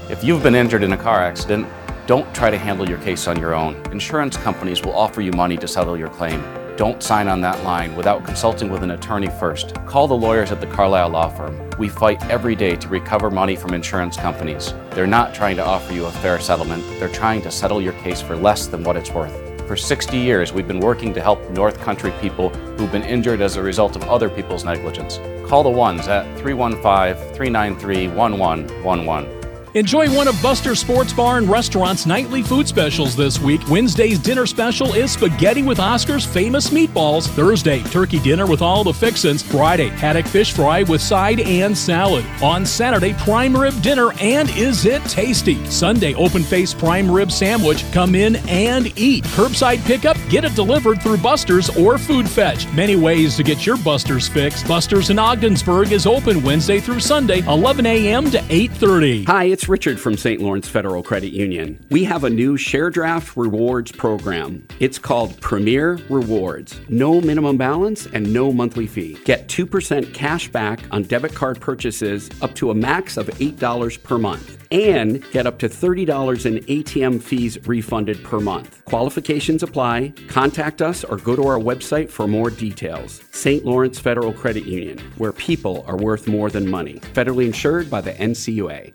[0.09, 1.67] If you've been injured in a car accident,
[2.07, 3.76] don't try to handle your case on your own.
[3.91, 6.61] Insurance companies will offer you money to settle your claim.
[6.78, 9.76] Don't sign on that line without consulting with an attorney first.
[9.86, 11.69] Call the lawyers at the Carlisle Law Firm.
[11.78, 14.74] We fight every day to recover money from insurance companies.
[14.91, 18.22] They're not trying to offer you a fair settlement, they're trying to settle your case
[18.22, 19.51] for less than what it's worth.
[19.67, 23.55] For 60 years, we've been working to help North Country people who've been injured as
[23.55, 25.19] a result of other people's negligence.
[25.47, 29.40] Call the ones at 315 393 1111.
[29.74, 33.61] Enjoy one of Buster Sports Bar and Restaurant's nightly food specials this week.
[33.69, 37.30] Wednesday's dinner special is spaghetti with Oscar's famous meatballs.
[37.30, 39.41] Thursday, turkey dinner with all the fixins.
[39.41, 42.26] Friday, haddock fish fry with side and salad.
[42.43, 45.65] On Saturday, prime rib dinner and is it tasty?
[45.67, 47.89] Sunday, open face prime rib sandwich.
[47.93, 49.24] Come in and eat.
[49.24, 52.69] Curbside pickup, get it delivered through Buster's or Food Fetch.
[52.74, 54.63] Many ways to get your Buster's fix.
[54.63, 58.30] Buster's in Ogdensburg is open Wednesday through Sunday, 11 a.m.
[58.32, 59.26] to 8:30.
[59.28, 60.41] Hi, it's Richard from St.
[60.41, 61.84] Lawrence Federal Credit Union.
[61.89, 64.68] We have a new Share Draft Rewards program.
[64.80, 66.80] It's called Premier Rewards.
[66.89, 69.18] No minimum balance and no monthly fee.
[69.26, 74.18] Get 2% cash back on debit card purchases up to a max of $8 per
[74.18, 78.84] month and get up to $30 in ATM fees refunded per month.
[78.86, 80.14] Qualifications apply.
[80.28, 83.22] Contact us or go to our website for more details.
[83.32, 83.66] St.
[83.66, 86.99] Lawrence Federal Credit Union, where people are worth more than money.
[87.14, 88.93] Federally insured by the NCUA.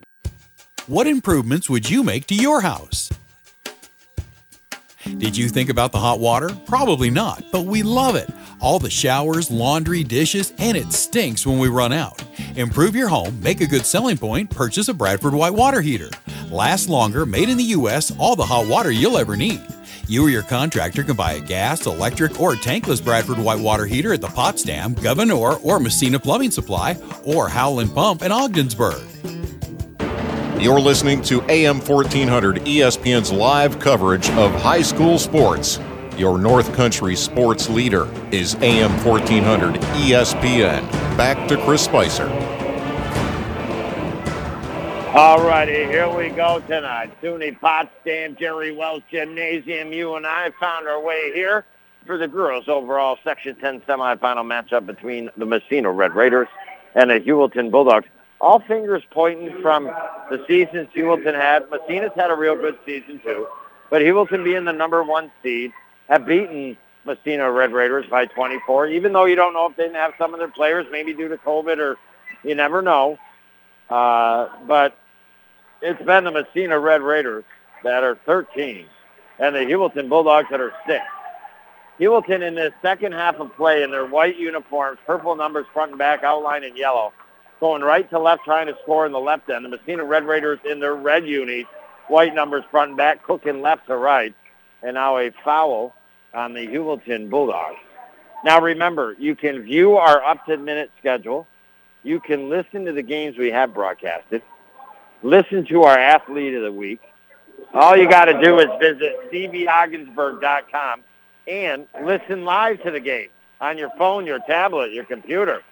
[0.89, 3.11] What improvements would you make to your house?
[5.19, 6.49] Did you think about the hot water?
[6.65, 8.31] Probably not, but we love it.
[8.61, 12.23] All the showers, laundry, dishes, and it stinks when we run out.
[12.55, 16.09] Improve your home, make a good selling point, purchase a Bradford White water heater.
[16.53, 19.61] Last longer, made in the U.S., all the hot water you'll ever need.
[20.07, 24.13] You or your contractor can buy a gas, electric, or tankless Bradford White water heater
[24.13, 29.03] at the Potsdam, Gouverneur, or Massena Plumbing Supply, or Howland Pump in Ogdensburg.
[30.59, 35.79] You're listening to AM 1400 ESPN's live coverage of high school sports.
[36.17, 40.91] Your North Country sports leader is AM 1400 ESPN.
[41.19, 42.27] Back to Chris Spicer.
[45.15, 47.13] All righty, here we go tonight.
[47.21, 49.93] SUNY Potsdam, Jerry Wells Gymnasium.
[49.93, 51.67] You and I found our way here
[52.07, 56.49] for the girls' overall Section 10 semifinal matchup between the Massena Red Raiders
[56.95, 58.09] and the Heuvelton Bulldogs.
[58.47, 59.87] All fingers pointing from
[60.31, 61.69] the seasons Heuvelton had.
[61.69, 63.49] Massena's had a real good season too,
[63.91, 65.73] but Heuvelton being the number one seed
[66.09, 69.97] have beaten Massena Red Raiders by 24, even though you don't know if they didn't
[69.97, 71.97] have some of their players, maybe due to COVID or
[72.45, 73.19] you never know.
[73.91, 74.97] Uh, but
[75.83, 77.43] it's been the Massena Red Raiders
[77.83, 78.87] that are 13
[79.41, 81.05] and the Heuvelton Bulldogs that are 6.
[81.99, 85.99] Heuvelton in the second half of play in their white uniforms, purple numbers front and
[85.99, 87.13] back, outlined in yellow,
[87.61, 89.65] going right to left trying to score in the left end.
[89.65, 91.67] The Massena Red Raiders in their red unis,
[92.09, 94.35] white numbers front and back, cooking left to right.
[94.83, 95.95] And now a foul
[96.35, 97.79] on the Heuvelton Bulldogs.
[98.45, 101.47] Now remember, you can view our up-to-minute schedule.
[102.03, 104.43] You can listen to the games we have broadcasted
[105.23, 107.01] listen to our athlete of the week.
[107.75, 111.03] All you got to do is visit stevieogginsburg.com
[111.49, 113.29] and listen live to the game
[113.61, 115.63] on your phone, your tablet, your computer.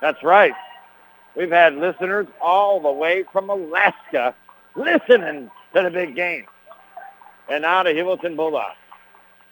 [0.00, 0.52] That's right.
[1.36, 4.34] We've had listeners all the way from Alaska
[4.76, 6.46] listening to the big game.
[7.48, 8.76] And now to Heuvelton Bulldogs.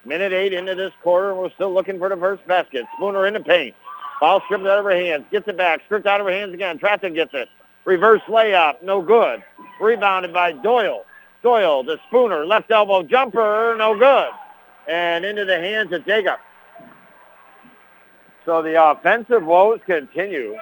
[0.05, 2.85] Minute eight into this quarter, we're still looking for the first basket.
[2.97, 3.75] Spooner in the paint.
[4.21, 5.25] Ball stripped out of her hands.
[5.31, 5.81] Gets it back.
[5.87, 6.79] Stripped out of her hands again.
[6.79, 7.49] Trafton gets it.
[7.85, 9.43] Reverse layup, no good.
[9.81, 11.05] Rebounded by Doyle.
[11.43, 14.29] Doyle, the Spooner, left elbow jumper, no good.
[14.89, 16.39] And into the hands of Jacob.
[18.45, 20.57] So the offensive woes continue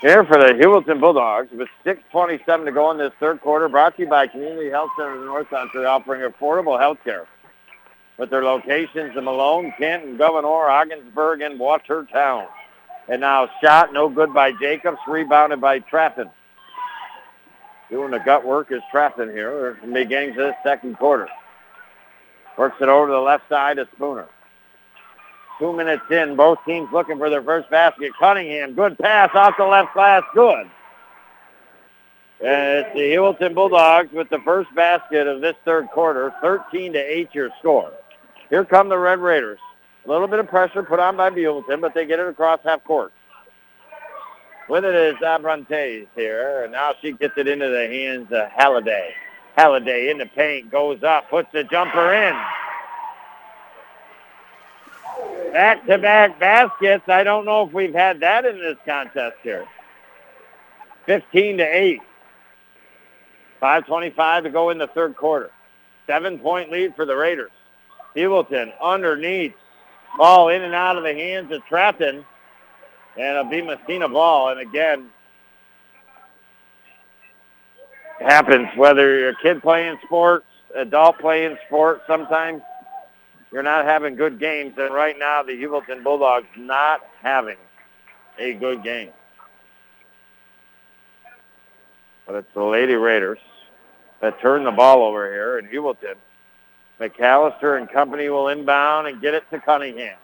[0.00, 3.68] here for the Heuvelton Bulldogs with 6.27 to go in this third quarter.
[3.68, 7.26] Brought to you by Community Health Center of the North Country offering affordable health care
[8.16, 12.46] with their locations in Malone, Canton, Gouverneur, Ogdensburg, and Watertown.
[13.08, 16.30] And now shot, no good by Jacobs, rebounded by Trafton.
[17.90, 21.28] Doing the gut work is Trafton here in the beginning of this second quarter.
[22.56, 24.28] Works it over to the left side of Spooner.
[25.58, 28.12] Two minutes in, both teams looking for their first basket.
[28.18, 30.70] Cunningham, good pass off the left glass, good.
[32.40, 36.98] And it's the Heuvelton Bulldogs with the first basket of this third quarter, 13 to
[36.98, 37.92] 8 your score.
[38.50, 39.58] Here come the Red Raiders.
[40.06, 42.84] A little bit of pressure put on by Heuvelton, but they get it across half
[42.84, 43.12] court.
[44.68, 49.12] With it is Abrantes here, and now she gets it into the hands of Halliday.
[49.56, 52.36] Halliday in the paint, goes up, puts the jumper in.
[55.58, 57.08] Back-to-back baskets.
[57.08, 59.66] I don't know if we've had that in this contest here.
[61.06, 62.00] 15 to 8.
[63.60, 65.50] 5.25 to go in the third quarter.
[66.06, 67.50] Seven-point lead for the Raiders.
[68.14, 69.52] Heuvelton underneath
[70.16, 72.24] Ball in and out of the hands of Trafton.
[73.18, 73.60] And a B.
[73.60, 74.50] Massena ball.
[74.50, 75.10] And again,
[78.20, 80.46] happens whether you're a kid playing sports,
[80.76, 82.02] adult playing sports.
[82.06, 82.62] Sometimes
[83.52, 84.74] you're not having good games.
[84.76, 87.56] And right now, the Heuvelton Bulldogs not having
[88.38, 89.10] a good game.
[92.26, 93.38] But it's the Lady Raiders
[94.20, 96.14] that turn the ball over here in Heuvelton.
[97.00, 100.18] McAllister and company will inbound and get it to Cunningham.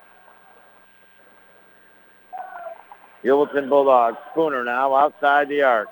[3.24, 4.18] Heuvelton Bulldogs.
[4.32, 5.88] Spooner now outside the arc.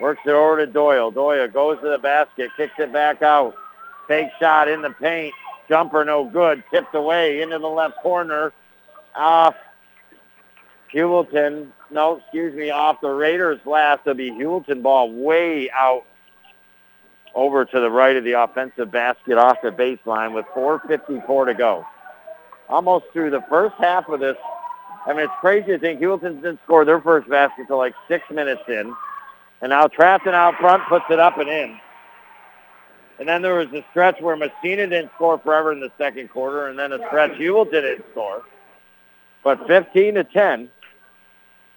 [0.00, 1.10] Works it over to Doyle.
[1.10, 3.54] Doyle goes to the basket, kicks it back out.
[4.06, 5.34] Fake shot in the paint.
[5.68, 6.62] Jumper no good.
[6.70, 8.52] Tipped away into the left corner.
[9.14, 9.54] Off
[10.92, 11.68] Heuvelton.
[11.90, 14.00] No, excuse me, off the Raiders last.
[14.02, 16.04] It'll be Heuvelton ball way out
[17.34, 21.84] over to the right of the offensive basket off the baseline with 4.54 to go.
[22.68, 24.36] Almost through the first half of this.
[25.06, 28.24] I mean, it's crazy to think Heuvelton didn't score their first basket until like six
[28.30, 28.94] minutes in.
[29.60, 31.78] And now Trafton out front puts it up and in.
[33.18, 36.66] And then there was a stretch where Massena didn't score forever in the second quarter,
[36.66, 38.42] and then a stretch Hewell didn't score.
[39.44, 40.68] But 15 to 10,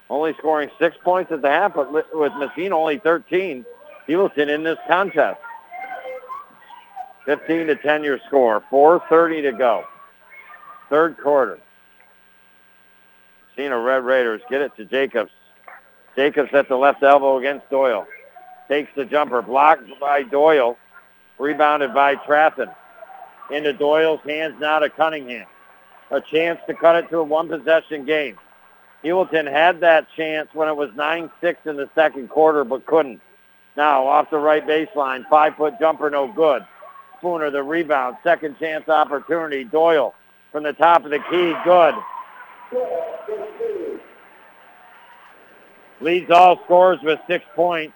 [0.10, 3.66] only scoring six points at the half, but with Massena only 13,
[4.08, 5.40] Heuvelton in this contest.
[7.26, 8.64] 15 to 10 your score.
[8.72, 9.84] 4.30 to go.
[10.90, 11.60] Third quarter.
[13.56, 15.32] Cena Red Raiders get it to Jacobs.
[16.16, 18.08] Jacobs at the left elbow against Doyle.
[18.70, 19.42] Takes the jumper.
[19.42, 20.78] Blocked by Doyle.
[21.40, 22.70] Rebounded by Trafton.
[23.52, 25.46] Into Doyle's hands now to Cunningham.
[26.12, 28.38] A chance to cut it to a one-possession game.
[29.04, 31.30] Heuvelton had that chance when it was 9-6
[31.66, 33.22] in the second quarter, but couldn't.
[33.76, 35.28] Now off the right baseline.
[35.30, 36.66] Five-foot jumper, no good.
[37.20, 38.18] Spooner the rebound.
[38.24, 39.64] Second chance opportunity.
[39.64, 40.14] Doyle
[40.52, 41.54] from the top of the key.
[41.64, 41.96] Good.
[46.02, 47.96] leads all scores with six points,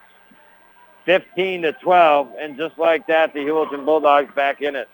[1.06, 2.30] 15 to 12.
[2.40, 4.88] And just like that, the Heuvelton Bulldogs back in it.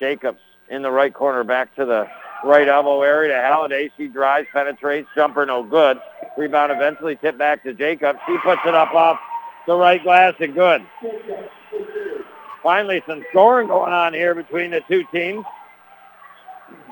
[0.00, 2.08] Jacobs in the right corner, back to the
[2.44, 3.90] right elbow area to Halliday.
[3.96, 5.98] She drives, penetrates, jumper no good.
[6.36, 8.18] Rebound eventually tipped back to Jacobs.
[8.26, 9.18] She puts it up off
[9.66, 10.82] the right glass and good.
[12.62, 15.44] Finally, some scoring going on here between the two teams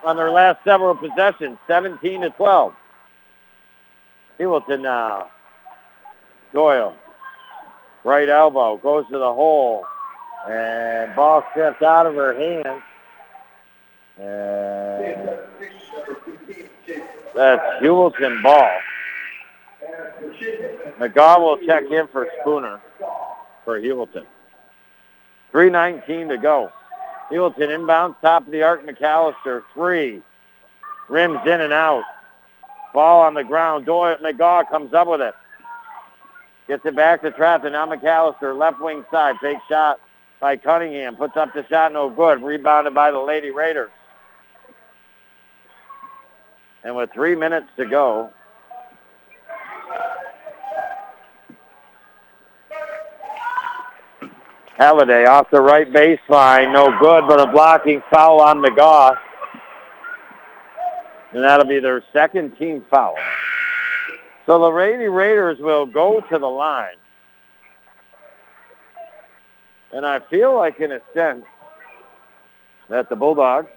[0.04, 2.74] on their last several possessions, 17 to 12.
[4.38, 5.30] Heuvelton uh, now.
[6.52, 6.96] Doyle.
[8.04, 8.76] Right elbow.
[8.78, 9.84] Goes to the hole.
[10.48, 12.82] And ball steps out of her hands.
[14.18, 15.30] And
[17.34, 18.70] that's Heuvelton ball.
[20.98, 22.80] McGaw will check in for Spooner
[23.64, 24.26] for Heuvelton.
[25.52, 26.70] 3.19 to go.
[27.30, 30.22] Heuvelton inbounds, top of the arc, McAllister, three.
[31.08, 32.04] Rims in and out.
[32.94, 33.86] Ball on the ground.
[33.86, 35.34] Doyle McGaw comes up with it.
[36.72, 37.72] Gets it back to Trafton.
[37.72, 39.36] Now McAllister, left wing side.
[39.42, 40.00] Fake shot
[40.40, 41.16] by Cunningham.
[41.16, 42.42] Puts up the shot, no good.
[42.42, 43.90] Rebounded by the Lady Raiders.
[46.82, 48.30] And with three minutes to go,
[54.78, 59.18] Halliday off the right baseline, no good, but a blocking foul on McGaw.
[61.34, 63.16] And that'll be their second team foul.
[64.46, 66.96] So the Lady Raiders will go to the line.
[69.92, 71.44] And I feel like, in a sense,
[72.88, 73.68] that the Bulldogs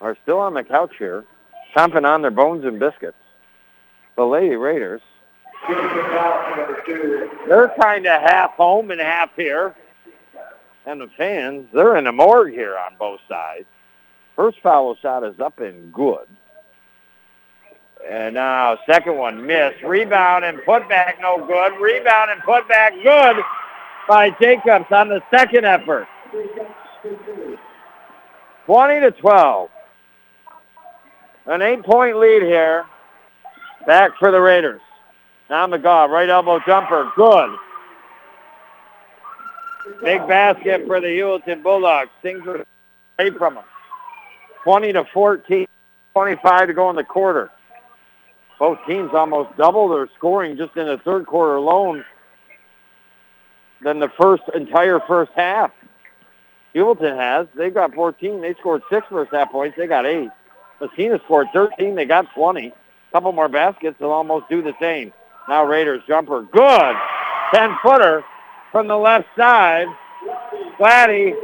[0.00, 1.24] are still on the couch here,
[1.74, 3.16] chomping on their bones and biscuits.
[4.16, 5.00] The Lady Raiders,
[7.48, 9.74] they're kind of half home and half here.
[10.84, 13.66] And the fans, they're in the morgue here on both sides.
[14.34, 16.26] First foul shot is up and good.
[18.08, 19.82] And now second one missed.
[19.82, 21.80] Rebound and put back no good.
[21.80, 23.36] Rebound and put back good
[24.08, 26.08] by Jacobs on the second effort.
[28.66, 29.70] 20 to 12.
[31.46, 32.84] An eight-point lead here.
[33.86, 34.80] Back for the Raiders.
[35.50, 37.50] Now McGaw, right elbow jumper, good.
[40.02, 42.10] Big basket for the Heuvelton Bulldogs.
[42.22, 42.64] Things are
[43.18, 43.64] away from them.
[44.62, 45.66] 20 to 14,
[46.14, 47.50] 25 to go in the quarter.
[48.62, 52.04] Both teams almost double their scoring just in the third quarter alone
[53.82, 55.72] than the first entire first half.
[56.72, 57.48] Heuvelton has.
[57.56, 58.40] They've got 14.
[58.40, 59.76] They scored six first half points.
[59.76, 60.30] They got eight.
[60.80, 61.96] Massena scored 13.
[61.96, 62.68] They got 20.
[62.68, 62.72] A
[63.10, 63.96] couple more baskets.
[63.98, 65.12] They'll almost do the same.
[65.48, 66.42] Now Raiders jumper.
[66.42, 66.96] Good.
[67.52, 68.22] 10-footer
[68.70, 69.88] from the left side.
[70.78, 71.34] Gladdy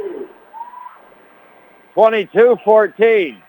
[1.97, 3.41] 22-14.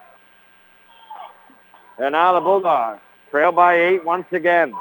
[1.99, 3.01] And now the Bulldogs
[3.31, 4.73] trail by eight once again.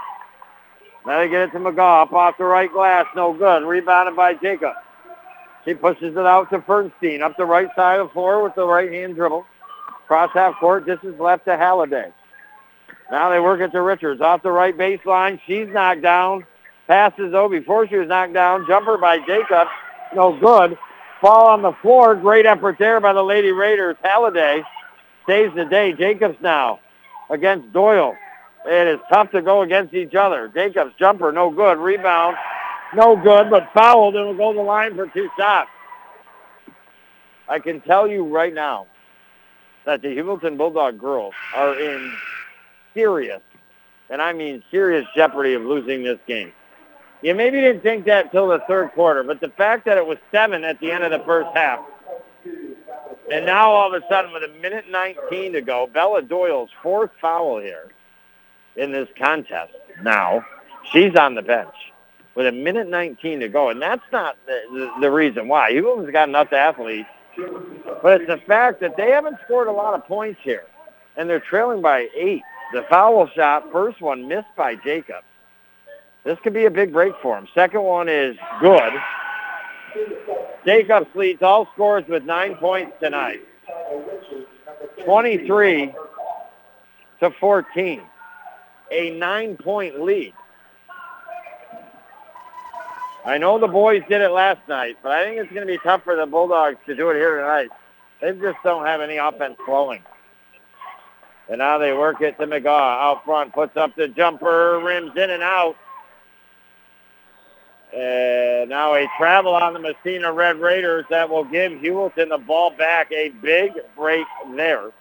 [1.06, 3.06] Now they get it to McGaw up off the right glass.
[3.16, 3.64] No good.
[3.64, 4.74] Rebounded by Jacob.
[5.66, 8.66] She pushes it out to Fernstein up the right side of the floor with the
[8.66, 9.46] right hand dribble.
[10.08, 10.86] Cross half court.
[10.86, 12.12] This is left to Halliday.
[13.12, 15.40] Now they work it to Richards off the right baseline.
[15.46, 16.46] She's knocked down.
[16.88, 18.66] Passes though before she was knocked down.
[18.68, 19.68] Jumper by Jacob.
[20.16, 20.78] No good.
[21.22, 22.16] Fall on the floor.
[22.16, 23.96] Great effort there by the Lady Raiders.
[24.04, 24.64] Halliday
[25.28, 25.94] saves the day.
[25.94, 26.80] Jacobs now
[27.30, 28.16] against Doyle.
[28.66, 30.48] It is tough to go against each other.
[30.50, 31.78] Jacobs jumper, no good.
[31.78, 32.36] Rebound,
[32.94, 35.70] no good, but fouled and will go the line for two shots.
[37.48, 38.88] I can tell you right now
[39.86, 42.14] that the Heuvelton Bulldog girls are in
[42.94, 43.42] serious,
[44.10, 46.52] and I mean serious jeopardy of losing this game.
[47.22, 50.18] You maybe didn't think that till the third quarter, but the fact that it was
[50.32, 51.80] seven at the end of the first half,
[53.32, 57.12] and now all of a sudden with a minute 19 to go, Bella Doyle's fourth
[57.20, 57.92] foul here
[58.80, 60.46] in this contest now.
[60.92, 61.74] She's on the bench
[62.36, 65.72] with a minute 19 to go, and that's not the, the, the reason why.
[65.72, 67.10] Heuvelton's got enough athletes,
[68.02, 70.64] but it's the fact that they haven't scored a lot of points here,
[71.18, 72.42] and they're trailing by eight.
[72.74, 75.24] The foul shot, first one missed by Jacob.
[76.24, 77.48] This could be a big break for him.
[77.54, 78.94] Second one is good.
[80.66, 83.42] Jacobs leads all scores with nine points tonight.
[85.04, 85.94] 23
[87.22, 88.02] to 14.
[88.92, 90.34] A nine-point lead.
[93.26, 95.78] I know the boys did it last night, but I think it's going to be
[95.84, 97.70] tough for the Bulldogs to do it here tonight.
[98.22, 100.02] They just don't have any offense flowing.
[101.50, 105.30] And now they work it to McGaw out front, puts up the jumper, rims in
[105.30, 105.76] and out.
[107.96, 112.70] And now a travel on the Massena Red Raiders that will give Heuvelton the ball
[112.72, 113.12] back.
[113.12, 114.26] A big break
[114.56, 114.92] there.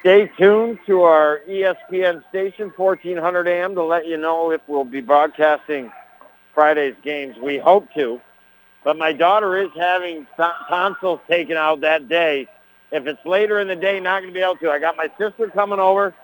[0.00, 5.02] Stay tuned to our ESPN station, 1400 AM, to let you know if we'll be
[5.02, 5.92] broadcasting
[6.54, 7.36] Friday's games.
[7.42, 8.18] We hope to.
[8.82, 10.26] But my daughter is having
[10.68, 12.46] tonsils taken out that day.
[12.90, 14.70] If it's later in the day, not going to be able to.
[14.70, 16.14] I got my sister coming over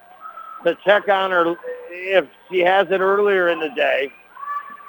[0.64, 1.54] to check on her
[1.90, 4.10] if she has it earlier in the day.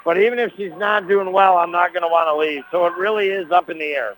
[0.02, 2.62] But even if she's not doing well, I'm not going to want to leave.
[2.70, 4.14] So it really is up in the air.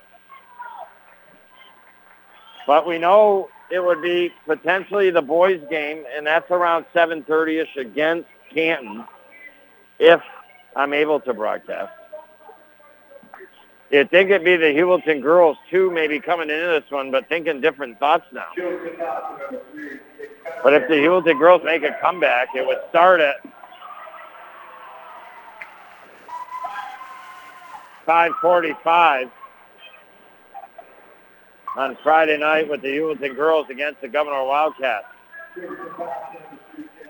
[2.69, 8.29] But we know it would be potentially the boys' game, and that's around 7.30ish against
[8.53, 9.05] Canton
[9.99, 10.21] if
[10.75, 11.93] I'm able to broadcast.
[13.91, 17.61] You'd think it'd be the Heuvelton girls, too, maybe coming into this one, but thinking
[17.61, 18.47] different thoughts now.
[20.63, 23.37] But if the Heuvelton girls make a comeback, it would start at
[28.07, 29.31] 545
[31.77, 35.07] on Friday night with the Heuvelton girls against the Gouverneur Wildcats.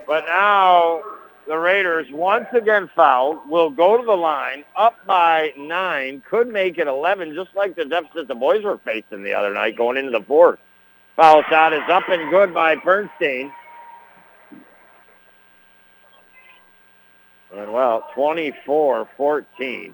[0.07, 1.03] But now
[1.47, 6.79] the Raiders once again fouled, will go to the line, up by nine, could make
[6.79, 10.11] it 11, just like the deficit the boys were facing the other night going into
[10.11, 10.59] the fourth.
[11.17, 13.53] Foul shot is up and good by Bernstein.
[17.53, 19.93] And well, 24-14.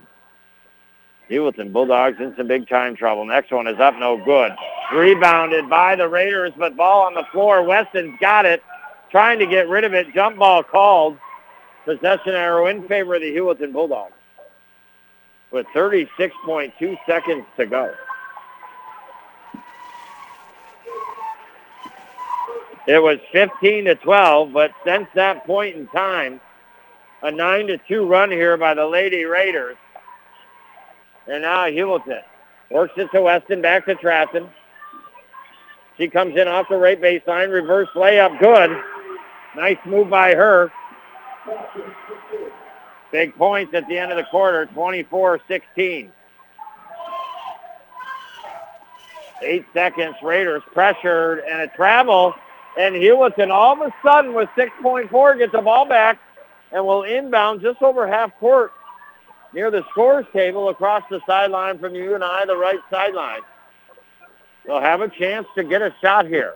[1.30, 3.24] Heuvelton Bulldogs in some big time trouble.
[3.24, 4.52] Next one is up, no good.
[4.94, 7.62] Rebounded by the Raiders, but ball on the floor.
[7.62, 8.62] Weston's got it,
[9.10, 10.12] trying to get rid of it.
[10.14, 11.18] Jump ball called.
[11.84, 14.12] Possession arrow in favor of the Heuvelton Bulldogs
[15.52, 17.94] with 36.2 seconds to go.
[22.88, 26.40] It was 15 to 12, but since that point in time,
[27.22, 29.76] a 9 to 2 run here by the Lady Raiders.
[31.28, 32.22] And now Heuvelton
[32.70, 34.48] works it to Weston, back to Trafton.
[35.96, 38.76] She comes in off the right baseline, reverse layup, good.
[39.56, 40.70] Nice move by her.
[43.10, 46.10] Big points at the end of the quarter, 24-16.
[49.42, 52.34] Eight seconds, Raiders pressured and a travel.
[52.78, 56.18] And Heuvelton all of a sudden with 6.4 gets the ball back
[56.72, 58.72] and will inbound just over half court
[59.56, 63.40] near the scores table across the sideline from you and I, the right sideline.
[64.66, 66.54] They'll have a chance to get a shot here.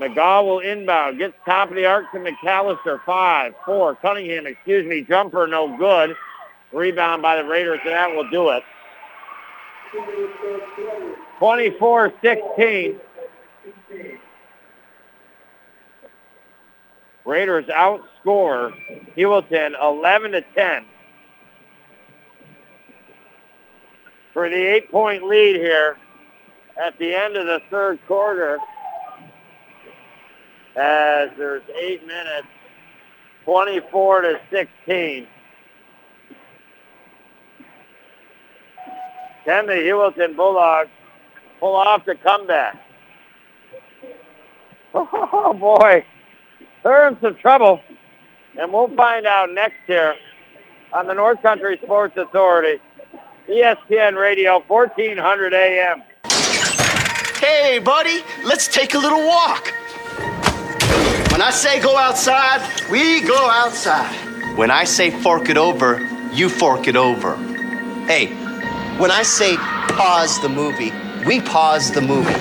[0.00, 1.18] McGaw will inbound.
[1.18, 3.00] Gets top of the arc to McAllister.
[3.06, 3.94] Five, four.
[3.94, 5.02] Cunningham, excuse me.
[5.02, 6.16] Jumper, no good.
[6.72, 8.64] Rebound by the Raiders, and that will do it.
[11.40, 12.98] 24-16.
[17.24, 18.72] Raiders outscore
[19.16, 20.84] Heuvelton 11 to 10.
[24.36, 25.96] For the eight-point lead here
[26.76, 28.58] at the end of the third quarter,
[30.76, 32.46] as there's eight minutes,
[33.46, 35.26] 24 to 16.
[39.46, 40.90] Can the Heuvelton Bulldogs
[41.58, 42.78] pull off the comeback?
[44.92, 46.04] Oh boy,
[46.84, 47.80] they're in some trouble,
[48.58, 50.14] and we'll find out next here
[50.92, 52.82] on the North Country Sports Authority,
[53.48, 56.02] ESPN Radio, 1400 AM.
[57.38, 59.72] Hey, buddy, let's take a little walk.
[61.30, 62.60] When I say go outside,
[62.90, 64.12] we go outside.
[64.56, 66.00] When I say fork it over,
[66.32, 67.36] you fork it over.
[68.06, 68.34] Hey,
[68.98, 70.92] when I say pause the movie,
[71.24, 72.34] we pause the movie.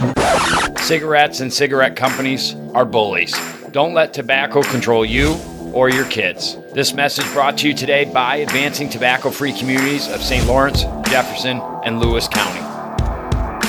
[0.81, 3.35] Cigarettes and cigarette companies are bullies.
[3.71, 5.37] Don't let tobacco control you
[5.75, 6.57] or your kids.
[6.73, 10.47] This message brought to you today by Advancing Tobacco Free Communities of St.
[10.47, 12.61] Lawrence, Jefferson, and Lewis County.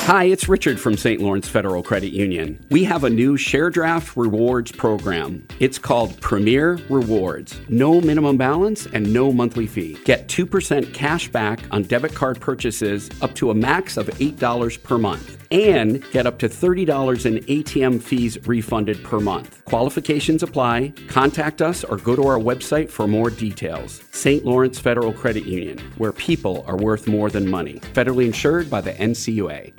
[0.06, 1.20] Hi, it's Richard from St.
[1.20, 2.64] Lawrence Federal Credit Union.
[2.70, 5.44] We have a new share draft rewards program.
[5.58, 7.60] It's called Premier Rewards.
[7.68, 9.98] No minimum balance and no monthly fee.
[10.04, 14.96] Get 2% cash back on debit card purchases up to a max of $8 per
[14.96, 19.64] month and get up to $30 in ATM fees refunded per month.
[19.64, 20.92] Qualifications apply.
[21.08, 24.02] Contact us or go to our website for more details.
[24.10, 24.44] St.
[24.44, 27.80] Lawrence Federal Credit Union, where people are worth more than money.
[27.94, 29.72] Federally insured by the NCUA.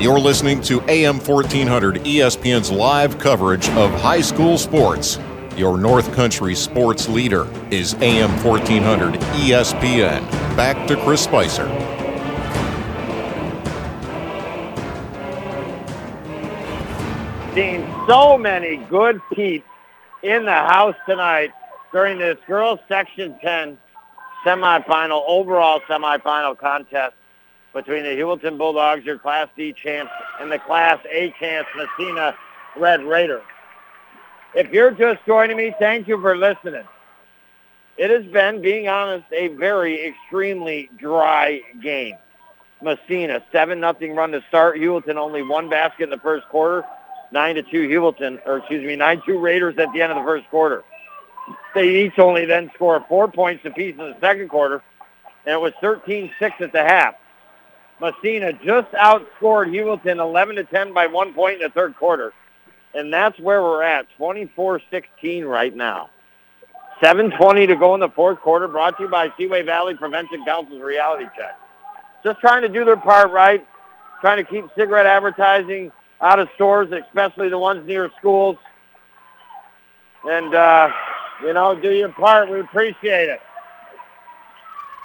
[0.00, 5.20] You're listening to AM 1400 ESPN's live coverage of high school sports.
[5.56, 10.28] Your North Country sports leader is AM 1400 ESPN.
[10.56, 11.68] Back to Chris Spicer.
[17.54, 19.68] Seen so many good peeps
[20.24, 21.52] in the house tonight
[21.92, 23.78] during this girls section 10
[24.44, 27.14] semifinal, overall semifinal contest
[27.72, 30.10] between the Heuvelton Bulldogs, your Class D champs,
[30.40, 32.34] and the Class A champs, Massena
[32.76, 33.44] Red Raiders.
[34.54, 36.84] If you're just joining me, thank you for listening.
[37.96, 42.16] It has been, being honest, a very extremely dry game.
[42.82, 44.76] Massena, 7 nothing run to start.
[44.76, 46.84] Heuvelton only one basket in the first quarter.
[47.34, 50.48] 9 to 2 Heuvelton, or excuse me, 9-2 Raiders at the end of the first
[50.48, 50.84] quarter.
[51.74, 54.82] They each only then score four points apiece in the second quarter,
[55.44, 56.30] and it was 13-6
[56.60, 57.16] at the half.
[58.00, 62.32] Massena just outscored Heuvelton 11 to 10 by one point in the third quarter.
[62.94, 66.10] And that's where we're at, 24-16 right now.
[67.02, 70.80] 7.20 to go in the fourth quarter, brought to you by Seaway Valley Prevention Council's
[70.80, 71.58] Reality Check.
[72.22, 73.66] Just trying to do their part right,
[74.20, 75.90] trying to keep cigarette advertising
[76.24, 78.56] out of stores, especially the ones near schools.
[80.24, 80.88] And, uh,
[81.42, 82.50] you know, do your part.
[82.50, 83.40] We appreciate it.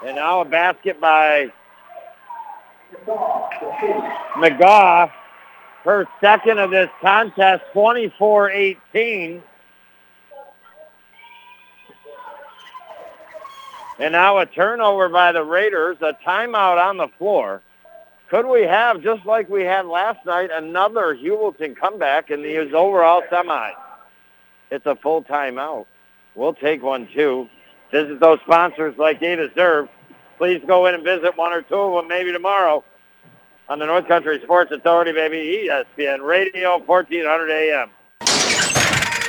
[0.06, 1.52] And now a basket by
[4.38, 5.12] McGaw,
[5.84, 9.42] her second of this contest, 24-18.
[14.00, 17.62] And now a turnover by the Raiders, a timeout on the floor.
[18.30, 23.24] Could we have, just like we had last night, another Heuvelton comeback in the overall
[23.28, 23.72] semi?
[24.70, 25.88] It's a full timeout.
[26.36, 27.50] We'll take one, too.
[27.92, 29.90] Visit those sponsors like they deserve.
[30.38, 32.84] Please go in and visit one or two of them maybe tomorrow
[33.68, 35.68] on the North Country Sports Authority, baby.
[35.68, 37.90] ESPN Radio, 1400 AM.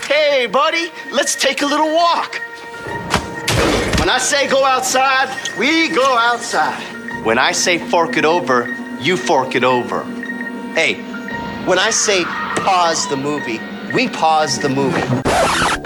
[0.05, 2.35] Hey, buddy, let's take a little walk.
[3.99, 7.25] When I say go outside, we go outside.
[7.25, 8.65] When I say fork it over,
[9.01, 10.05] you fork it over.
[10.75, 10.95] Hey,
[11.65, 13.61] when I say pause the movie,
[13.95, 15.03] we pause the movie.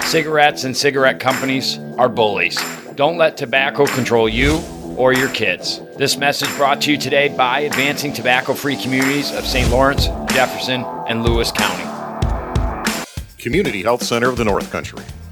[0.05, 2.59] Cigarettes and cigarette companies are bullies.
[2.95, 4.61] Don't let tobacco control you
[4.97, 5.81] or your kids.
[5.97, 9.69] This message brought to you today by Advancing Tobacco Free Communities of St.
[9.69, 11.83] Lawrence, Jefferson, and Lewis County.
[13.37, 15.03] Community Health Center of the North Country.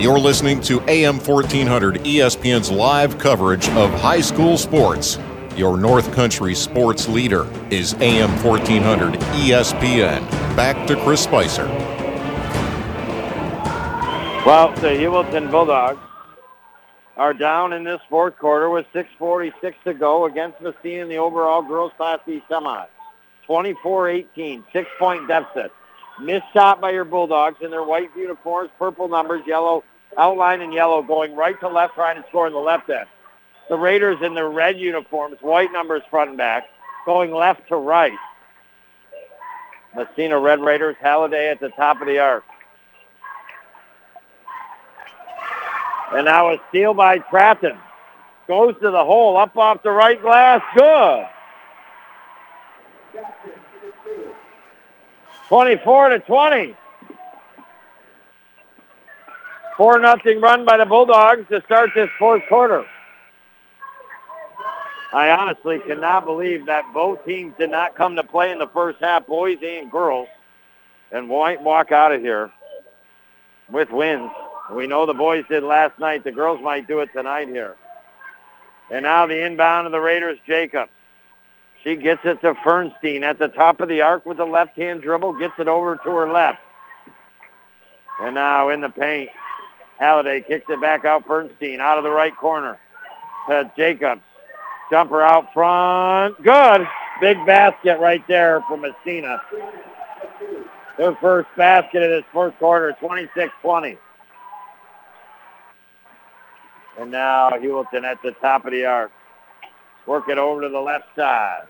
[0.00, 5.18] You're listening to AM 1400 ESPN's live coverage of high school sports.
[5.56, 10.26] Your North Country sports leader is AM 1400 ESPN.
[10.56, 11.66] Back to Chris Spicer.
[14.46, 16.00] Well, the Heuvelton Bulldogs
[17.18, 21.60] are down in this fourth quarter with 6.46 to go against Massena in the overall
[21.60, 22.86] girls Class B semi.
[23.46, 25.70] 24-18, six-point deficit.
[26.22, 29.84] Missed shot by your Bulldogs in their white uniforms, purple numbers, yellow
[30.18, 33.06] outline in yellow, going right to left, trying to score in the left end.
[33.68, 36.64] The Raiders in their red uniforms, white numbers front and back,
[37.06, 38.18] going left to right.
[39.94, 42.44] Massena Red Raiders, Halliday at the top of the arc.
[46.12, 47.78] And now a steal by Trafton.
[48.48, 51.26] Goes to the hole, up off the right glass, good.
[55.50, 56.76] 24 to 20.
[59.76, 62.86] 4 nothing run by the Bulldogs to start this fourth quarter.
[65.12, 69.00] I honestly cannot believe that both teams did not come to play in the first
[69.00, 70.28] half, boys and girls,
[71.10, 72.52] and walk out of here
[73.72, 74.30] with wins.
[74.72, 76.22] We know the boys did last night.
[76.22, 77.74] The girls might do it tonight here.
[78.92, 80.92] And now the inbound of the Raiders, Jacobs.
[81.82, 85.38] She gets it to Fernstein at the top of the arc with a left-hand dribble,
[85.38, 86.58] gets it over to her left.
[88.20, 89.30] And now in the paint,
[89.98, 92.78] Halliday kicks it back out Fernstein out of the right corner
[93.48, 94.22] to Jacobs.
[94.90, 96.42] Jumper out front.
[96.42, 96.86] Good.
[97.20, 99.40] Big basket right there from Massena.
[100.98, 103.96] Their first basket of this first quarter, 26-20.
[106.98, 109.12] And now Heuvelton at the top of the arc.
[110.10, 111.66] Work it over to the left side.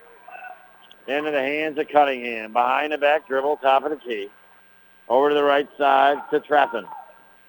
[1.07, 2.55] Into the hands of Cunningham.
[2.55, 4.29] Behind the back dribble, top of the key.
[5.11, 6.87] Over to the right side to Trafton.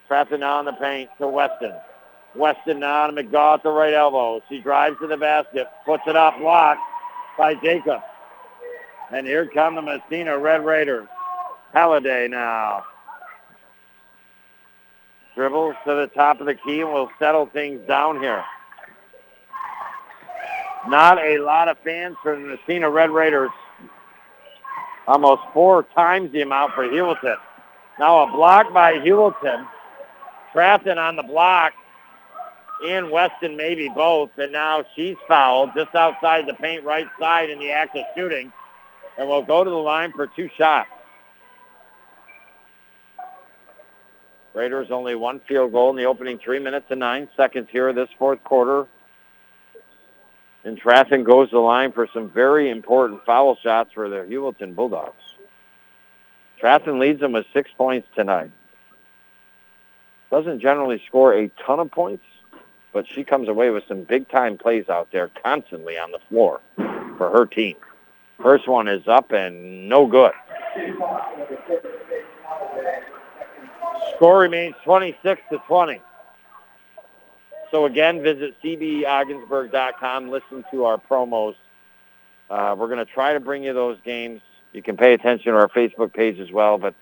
[0.09, 1.71] Trafton on the paint to Weston.
[2.35, 4.41] Weston now to McGaw at the right elbow.
[4.49, 6.81] She drives to the basket, puts it up, blocked
[7.37, 8.01] by Jacob.
[9.13, 11.07] And here come the Massena Red Raiders.
[11.71, 12.83] Halliday now.
[15.35, 18.43] Dribbles to the top of the key and will settle things down here.
[20.87, 23.51] Not a lot of fans for the Massena Red Raiders.
[25.07, 27.37] Almost four times the amount for Heuvelton.
[27.99, 29.67] Now a block by Heuvelton.
[30.53, 31.73] Trafton on the block
[32.83, 37.59] and Weston maybe both, and now she's fouled just outside the paint right side in
[37.59, 38.51] the act of shooting,
[39.17, 40.89] and will go to the line for two shots.
[44.53, 47.95] Raiders only one field goal in the opening three minutes and nine seconds here of
[47.95, 48.87] this fourth quarter.
[50.63, 54.75] And Trafton goes to the line for some very important foul shots for the Heuvelton
[54.75, 55.35] Bulldogs.
[56.59, 58.51] Trafton leads them with six points tonight.
[60.29, 62.23] Doesn't generally score a ton of points,
[62.93, 66.61] but she comes away with some big-time plays out there constantly on the floor
[67.17, 67.75] for her team.
[68.41, 70.33] First one is up and no good.
[74.15, 76.01] Score remains 26 to 20.
[77.71, 80.29] So again, visit cbogginsburg.com.
[80.29, 81.55] Listen to our promos.
[82.49, 84.41] Uh, we're going to try to bring you those games.
[84.73, 86.77] You can pay attention to our Facebook page as well.
[86.77, 86.93] But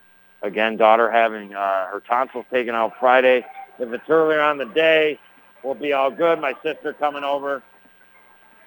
[0.43, 3.43] again, daughter having uh, her tonsils taken out Friday.
[3.79, 5.19] If it's earlier on the day,
[5.63, 6.39] we'll be all good.
[6.39, 7.63] My sister coming over.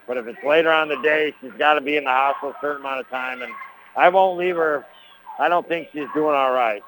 [0.09, 2.57] But if it's later on the day, she's got to be in the hospital a
[2.61, 3.43] certain amount of time.
[3.43, 3.53] And
[3.97, 4.85] I won't leave her.
[5.39, 6.83] I don't think she's doing all right.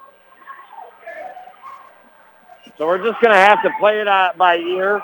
[2.78, 5.01] So we're just going to have to play it out by ear.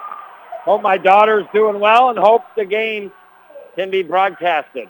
[0.64, 3.12] Hope my daughter's doing well and hope the game
[3.76, 4.88] can be broadcasted.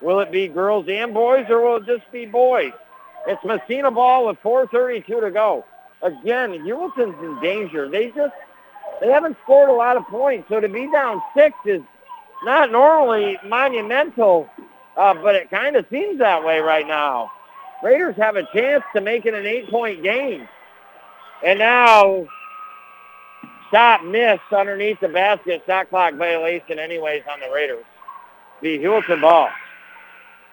[0.00, 2.72] Will it be girls and boys or will it just be boys?
[3.26, 5.64] It's Massena ball with 4.32 to go.
[6.02, 7.88] Again, Heuvelton's in danger.
[7.88, 8.34] They just,
[9.00, 10.48] they haven't scored a lot of points.
[10.48, 11.82] So to be down six is
[12.44, 14.48] not normally monumental,
[14.96, 17.30] uh, but it kind of seems that way right now.
[17.82, 20.48] Raiders have a chance to make it an eight-point game.
[21.44, 22.26] And now,
[23.72, 25.62] shot missed underneath the basket.
[25.66, 27.84] Shot clock violation anyways on the Raiders.
[28.60, 29.48] The Heuvelton ball.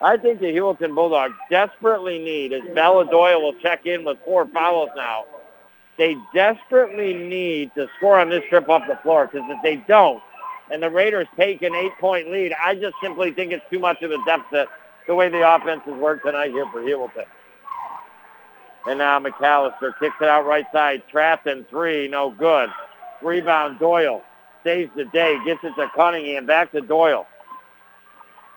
[0.02, 4.90] I think the Heuvelton Bulldogs desperately need, as Doyle will check in with four fouls
[4.95, 5.26] now,
[5.98, 10.24] they desperately need to score on this trip off the floor because if they don't,
[10.72, 14.11] and the Raiders take an eight-point lead, I just simply think it's too much of
[14.11, 14.70] a deficit
[15.07, 17.26] the way the offense has worked tonight here for Heuvelton.
[18.88, 21.03] And now McAllister kicks it out right side.
[21.10, 22.07] Trapped in three.
[22.07, 22.69] No good.
[23.22, 24.22] Rebound Doyle.
[24.64, 25.38] Saves the day.
[25.45, 26.45] Gets it to Cunningham.
[26.45, 27.27] Back to Doyle.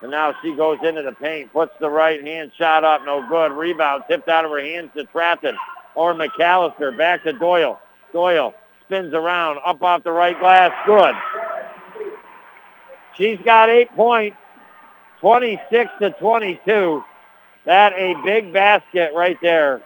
[0.01, 1.53] And now she goes into the paint.
[1.53, 3.05] Puts the right hand shot up.
[3.05, 3.53] No good.
[3.53, 4.05] Rebound.
[4.09, 5.57] Tipped out of her hands to Trafton.
[5.94, 6.97] Or McAllister.
[6.97, 7.81] Back to Doyle.
[8.12, 8.55] Doyle
[8.85, 9.59] spins around.
[9.65, 10.73] Up off the right glass.
[10.86, 11.15] Good.
[13.16, 14.36] She's got eight points.
[15.20, 17.05] 26 to 22.
[17.65, 19.82] That a big basket right there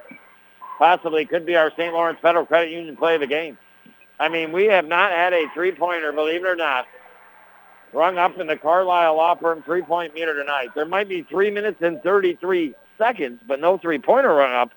[0.78, 1.92] possibly could be our St.
[1.92, 3.58] Lawrence Federal Credit Union play of the game.
[4.18, 6.86] I mean, we have not had a three-pointer, believe it or not,
[7.92, 10.70] rung up in the Carlisle Law Firm three-point meter tonight.
[10.74, 14.70] There might be three minutes and 33 seconds, but no three-pointer rung up.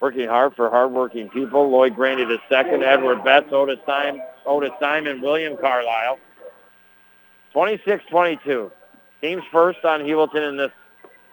[0.00, 1.70] Working hard for hardworking people.
[1.70, 6.18] Lloyd Grandy the second, Edward Betts, Otis Simon, Otis Simon, William Carlisle.
[7.54, 8.70] 26-22.
[9.20, 10.72] Teams first on Heuvelton in this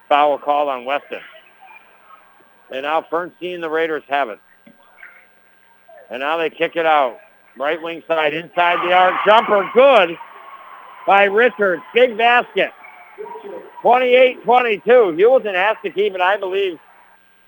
[0.08, 1.22] foul call on Weston.
[2.72, 4.40] And now Fernstein and the Raiders have it.
[6.10, 7.20] And now they kick it out.
[7.58, 9.16] Right wing side, inside the arc.
[9.26, 10.18] Jumper good
[11.06, 11.82] by Richards.
[11.94, 12.72] Big basket.
[13.84, 14.82] 28-22.
[14.86, 16.80] Heuvelton has to keep it, I believe,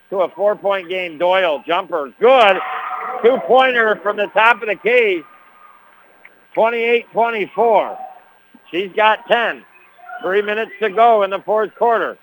[0.09, 1.17] to a four-point game.
[1.17, 2.57] Doyle, jumper, good.
[3.23, 5.21] Two-pointer from the top of the key.
[6.55, 7.97] 28-24.
[8.69, 9.63] She's got 10.
[10.21, 12.17] Three minutes to go in the fourth quarter.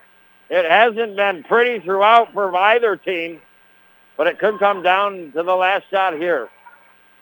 [0.50, 3.40] It hasn't been pretty throughout for either team,
[4.16, 6.48] but it could come down to the last shot here.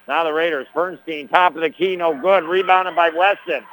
[0.07, 2.45] Now the Raiders, Fernstein, top of the key, no good.
[2.45, 3.65] Rebounded by Weston.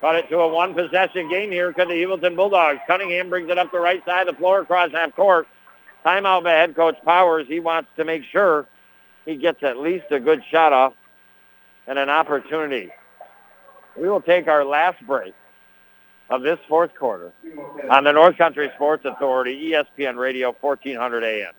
[0.00, 2.80] Cut it to a one-possession game here because the Heuvelton Bulldogs.
[2.86, 5.46] Cunningham brings it up the right side of the floor across half court.
[6.04, 7.46] Timeout by head coach Powers.
[7.48, 8.66] He wants to make sure
[9.24, 10.92] he gets at least a good shot off
[11.86, 12.90] and an opportunity.
[13.96, 15.34] We will take our last break
[16.30, 17.32] of this fourth quarter
[17.90, 21.52] on the North Country Sports Authority, ESPN Radio, 1400 AM.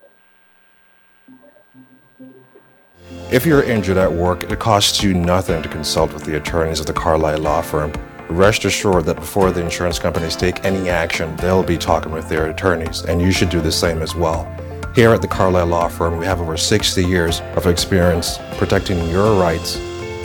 [3.31, 6.85] If you're injured at work, it costs you nothing to consult with the attorneys of
[6.85, 7.93] the Carlisle Law Firm.
[8.29, 12.49] Rest assured that before the insurance companies take any action, they'll be talking with their
[12.49, 14.45] attorneys, and you should do the same as well.
[14.95, 19.39] Here at the Carlisle Law Firm, we have over 60 years of experience protecting your
[19.39, 19.79] rights.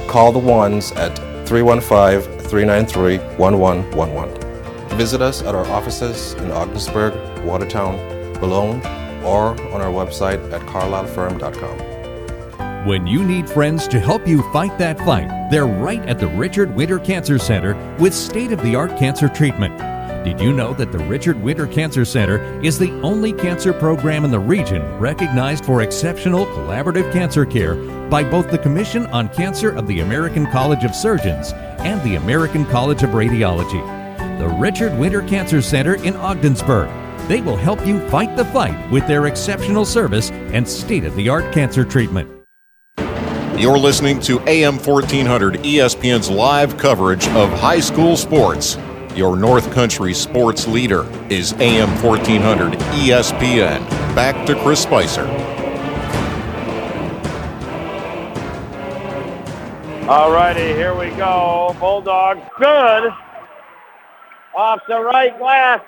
[0.08, 4.98] Call the ones at 315 393 1111.
[4.98, 7.14] Visit us at our offices in Ogdensburg,
[7.44, 7.96] Watertown,
[8.40, 8.80] Malone,
[9.24, 12.86] or on our website at carlislefirm.com.
[12.86, 16.74] When you need friends to help you fight that fight, they're right at the Richard
[16.74, 19.78] Winter Cancer Center with state of the art cancer treatment.
[20.24, 24.30] Did you know that the Richard Winter Cancer Center is the only cancer program in
[24.30, 27.74] the region recognized for exceptional collaborative cancer care
[28.10, 32.66] by both the Commission on Cancer of the American College of Surgeons and the American
[32.66, 33.80] College of Radiology?
[34.38, 36.90] The Richard Winter Cancer Center in Ogdensburg.
[37.26, 41.30] They will help you fight the fight with their exceptional service and state of the
[41.30, 42.28] art cancer treatment.
[43.58, 48.76] You're listening to AM 1400 ESPN's live coverage of high school sports.
[49.16, 53.80] Your North Country sports leader is AM 1400 ESPN.
[54.14, 55.26] Back to Chris Spicer.
[60.08, 61.76] All righty, here we go.
[61.80, 63.12] Bulldogs good.
[64.54, 65.82] Off the right glass.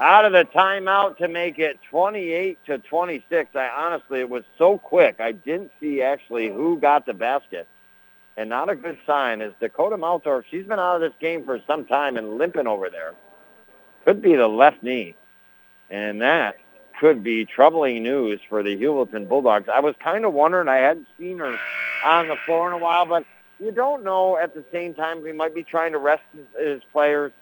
[0.00, 3.56] Out of the timeout to make it 28 to 26.
[3.56, 5.16] I honestly, it was so quick.
[5.18, 7.66] I didn't see actually who got the basket.
[8.36, 10.44] And not a good sign is Dakota Maltorf.
[10.50, 13.14] She's been out of this game for some time and limping over there.
[14.04, 15.14] Could be the left knee.
[15.88, 16.56] And that
[16.98, 19.68] could be troubling news for the Heuvelton Bulldogs.
[19.68, 20.68] I was kind of wondering.
[20.68, 21.56] I hadn't seen her
[22.04, 23.24] on the floor in a while, but
[23.60, 25.22] you don't know at the same time.
[25.22, 27.32] We might be trying to rest his, his players.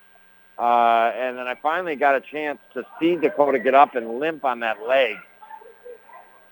[0.59, 4.45] Uh, and then I finally got a chance to see Dakota get up and limp
[4.45, 5.17] on that leg.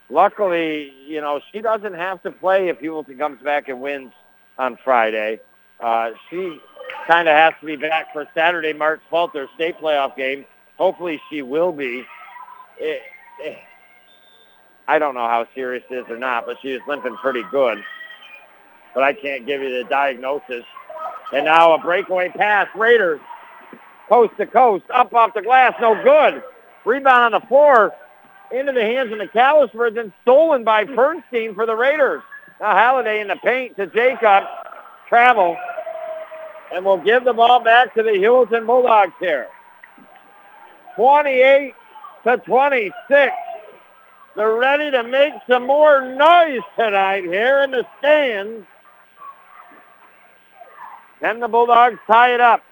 [0.09, 4.13] Luckily, you know, she doesn't have to play if Heuvelton comes back and wins
[4.61, 5.41] on Friday.
[5.81, 6.61] Uh, she
[7.07, 10.45] kind of has to be back for Saturday, March 12th, their state playoff game.
[10.77, 12.05] Hopefully she will be.
[12.79, 13.01] It,
[13.39, 13.59] it,
[14.87, 17.83] I don't know how serious it is or not, but she is limping pretty good.
[18.95, 20.65] But I can't give you the diagnosis.
[21.33, 22.69] And now a breakaway pass.
[22.77, 23.21] Raiders
[24.09, 26.43] coast to coast, up off the glass, no good.
[26.85, 27.93] Rebound on the floor
[28.51, 32.23] into the hands of the McAllister, then stolen by Fernstein for the Raiders.
[32.61, 34.45] Now Halliday in the paint to Jacob.
[35.09, 35.57] Travel.
[36.73, 39.49] And we'll give the ball back to the Heuvelton Bulldogs here.
[40.95, 41.75] 28
[42.25, 43.33] to 26.
[44.37, 48.65] They're ready to make some more noise tonight here in the stands.
[51.21, 52.63] Can the Bulldogs tie it up?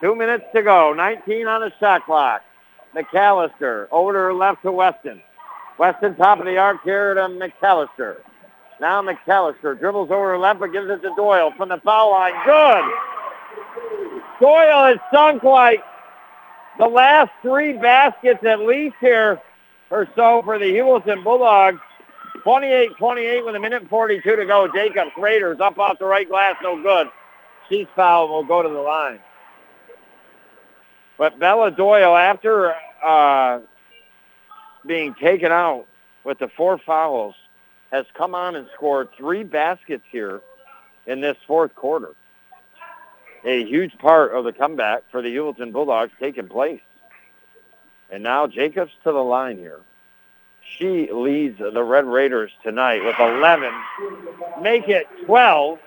[0.00, 0.92] Two minutes to go.
[0.92, 2.42] 19 on the shot clock.
[2.94, 5.22] McAllister over to her left to Weston.
[5.78, 8.16] Weston top of the arc here to McAllister.
[8.80, 12.34] Now McAllister dribbles over left but gives it to Doyle from the foul line.
[12.44, 12.84] Good.
[14.40, 15.82] Doyle has sunk like
[16.78, 19.40] the last three baskets at least here
[19.90, 21.80] or so for the Heuvelton Bulldogs.
[22.44, 24.68] 28-28 with a minute 42 to go.
[24.72, 27.08] Jacobs Raiders up off the right glass, no good.
[27.68, 29.18] She's and will go to the line.
[31.18, 32.74] But Bella Doyle, after
[33.04, 33.60] uh,
[34.86, 35.86] being taken out
[36.24, 37.34] with the four fouls,
[37.92, 40.40] has come on and scored three baskets here
[41.06, 42.14] in this fourth quarter.
[43.44, 46.80] A huge part of the comeback for the Heuvelton Bulldogs taking place.
[48.10, 49.80] And now Jacobs to the line here.
[50.78, 53.72] She leads the Red Raiders tonight with 11.
[54.62, 55.78] Make it 12.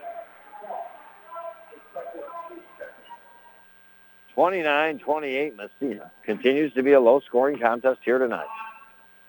[4.38, 6.12] 29-28 Massena.
[6.24, 8.48] Continues to be a low-scoring contest here tonight.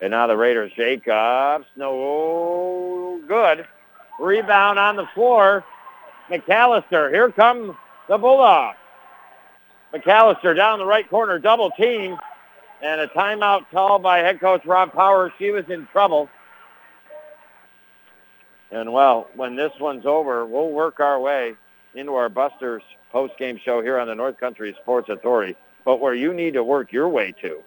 [0.01, 3.67] And now the Raiders, Jacobs, no good.
[4.19, 5.63] Rebound on the floor.
[6.29, 8.77] McAllister, here come the Bulldogs.
[9.93, 12.17] McAllister down the right corner, double team.
[12.81, 15.31] And a timeout called by head coach Rob Powers.
[15.37, 16.29] She was in trouble.
[18.71, 21.53] And, well, when this one's over, we'll work our way
[21.93, 25.55] into our Busters post-game show here on the North Country Sports Authority.
[25.85, 27.61] But where you need to work your way to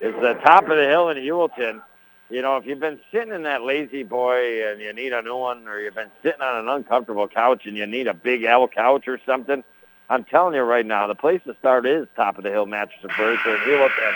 [0.00, 1.82] is the top of the hill in Heuvelton.
[2.30, 5.36] You know, if you've been sitting in that lazy boy and you need a new
[5.36, 8.68] one, or you've been sitting on an uncomfortable couch and you need a big L
[8.68, 9.64] couch or something,
[10.10, 13.00] I'm telling you right now, the place to start is top of the hill mattress
[13.02, 14.14] and furniture in Heuvelton.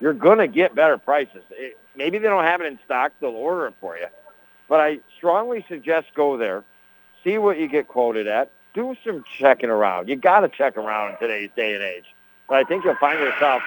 [0.00, 1.42] You're to get better prices.
[1.50, 3.12] It, maybe they don't have it in stock.
[3.20, 4.06] They'll order it for you.
[4.68, 6.64] But I strongly suggest go there,
[7.22, 10.08] see what you get quoted at, do some checking around.
[10.08, 12.06] You got to check around in today's day and age.
[12.48, 13.62] But I think you'll find yourself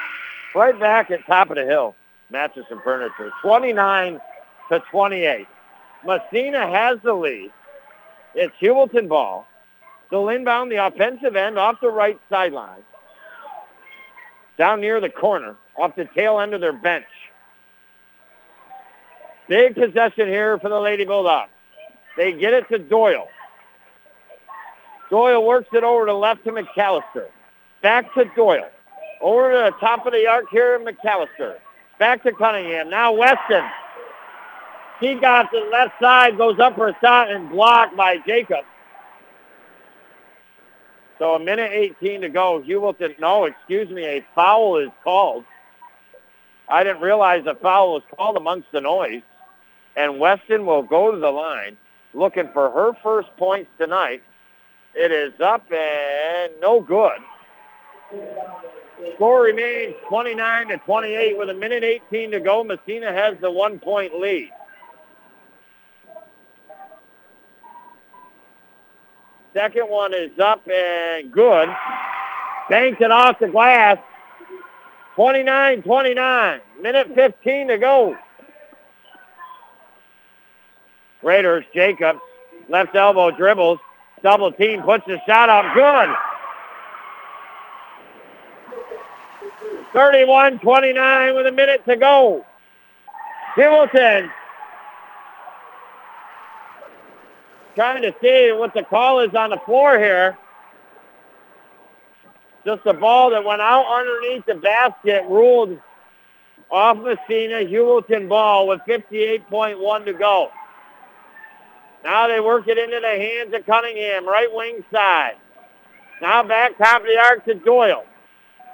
[0.56, 1.96] right back at top of the hill,
[2.32, 4.20] mattress and furniture, 29
[4.72, 5.48] to 28.
[6.06, 7.52] Massena has the lead.
[8.34, 9.48] It's Heuvelton ball.
[10.10, 12.84] They'll inbound the offensive end off the right sideline.
[14.58, 17.06] Down near the corner, off the tail end of their bench.
[19.48, 21.52] Big possession here for the Lady Bulldogs.
[22.18, 23.28] They get it to Doyle.
[25.10, 27.28] Doyle works it over to left to McAllister.
[27.82, 28.70] Back to Doyle.
[29.26, 31.56] Over to the top of the arc here, in McAllister.
[31.98, 32.92] Back to Cunningham.
[32.92, 33.64] Now Weston.
[35.00, 38.66] He got the left side, goes up for a shot and blocked by Jacob.
[41.18, 42.62] So a minute 18 to go.
[42.62, 45.44] Heuvelton, no, excuse me, a foul is called.
[46.70, 49.24] I didn't realize a foul was called amongst the noise.
[49.96, 51.78] And Weston will go to the line
[52.14, 54.22] looking for her first points tonight.
[54.94, 57.18] It is up and no good.
[59.16, 62.64] Score remains 29 to 28 with a minute 18 to go.
[62.64, 64.50] Massena has the one-point lead.
[69.54, 71.70] Second one is up and good.
[72.70, 73.98] Banks it off the glass.
[75.18, 76.60] 29-29.
[76.82, 78.18] Minute 15 to go.
[81.24, 82.20] Raiders, Jacobs,
[82.70, 83.80] left elbow dribbles.
[84.24, 85.74] Double team puts the shot up.
[85.74, 86.16] Good.
[89.96, 92.46] 31-29 with a minute to go.
[93.56, 94.30] Heuvelton
[97.76, 100.38] trying to see what the call is on the floor here.
[102.66, 105.80] Just a ball that went out underneath the basket, ruled
[106.70, 110.50] off Massena, Heuvelton ball with 58.1 to go.
[112.04, 115.36] Now they work it into the hands of Cunningham, right wing side.
[116.22, 118.04] Now back top of the arc to Doyle.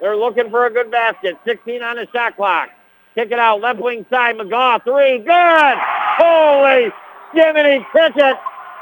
[0.02, 1.38] They're looking for a good basket.
[1.45, 2.69] 16 on the shot clock.
[3.14, 5.78] Kick it out, left wing side, McGaw, three, good!
[6.18, 6.91] Holy
[7.34, 8.38] Jiminy Cricket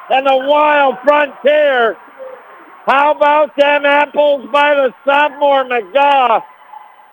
[0.10, 1.98] and the Wild Frontier.
[2.86, 6.44] How about them apples by the sophomore McGaw?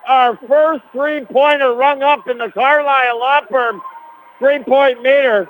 [0.07, 3.83] Our first three-pointer rung up in the Carlisle Firm
[4.39, 5.49] three-point meter.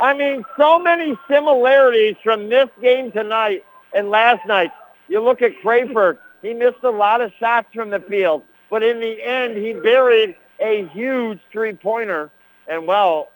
[0.00, 4.70] I mean, so many similarities from this game tonight and last night.
[5.08, 6.18] You look at Crayford.
[6.46, 10.36] He missed a lot of shots from the field, but in the end, he buried
[10.60, 12.30] a huge three-pointer.
[12.68, 13.30] And, well,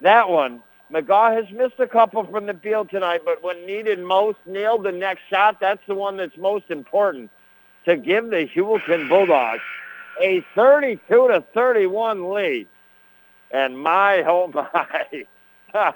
[0.00, 4.38] that one McGaw has missed a couple from the field tonight, but when needed most,
[4.46, 5.60] nailed the next shot.
[5.60, 7.30] That's the one that's most important
[7.84, 9.60] to give the Heuvelton Bulldogs
[10.22, 12.66] a 32 to 31 lead.
[13.50, 15.24] And my, oh my.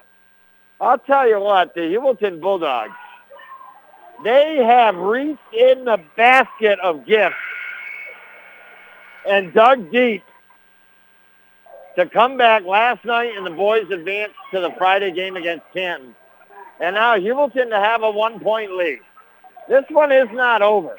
[0.82, 2.92] I'll tell you what, the Heuvelton Bulldogs,
[4.24, 7.34] they have reached in the basket of gifts
[9.28, 10.22] and dug deep
[11.97, 16.14] to come back last night and the boys advanced to the Friday game against Canton.
[16.80, 19.01] And now Heuvelton to have a one-point lead.
[19.68, 20.97] This one is not over.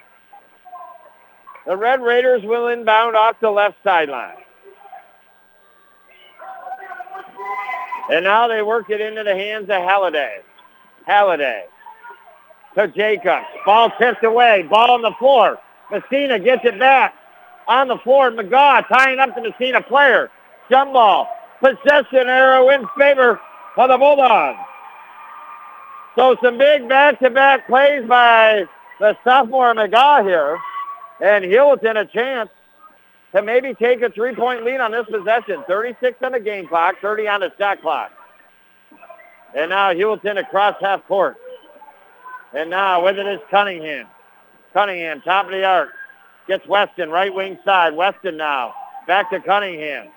[1.65, 4.38] The Red Raiders will inbound off the left sideline.
[8.11, 10.41] And now they work it into the hands of Halliday.
[11.06, 11.65] Halliday
[12.75, 13.45] to Jacobs.
[13.65, 14.63] Ball tipped away.
[14.63, 15.59] Ball on the floor.
[15.91, 17.13] Massena gets it back.
[17.67, 20.29] On the floor, McGaw tying up the Massena player.
[20.69, 21.27] Jump ball.
[21.61, 23.39] Possession arrow in favor
[23.77, 24.59] of the Bulldogs.
[26.15, 28.65] So some big back-to-back plays by
[28.99, 30.57] the sophomore McGaw here.
[31.21, 32.49] And Heuvelton a chance
[33.33, 35.63] to maybe take a three-point lead on this possession.
[35.67, 38.11] 36 on the game clock, 30 on the shot clock.
[39.55, 41.37] And now Heuvelton across half court.
[42.53, 44.07] And now with it is Cunningham.
[44.73, 45.89] Cunningham, top of the arc.
[46.47, 47.95] Gets Weston, right wing side.
[47.95, 48.73] Weston now.
[49.07, 50.07] Back to Cunningham.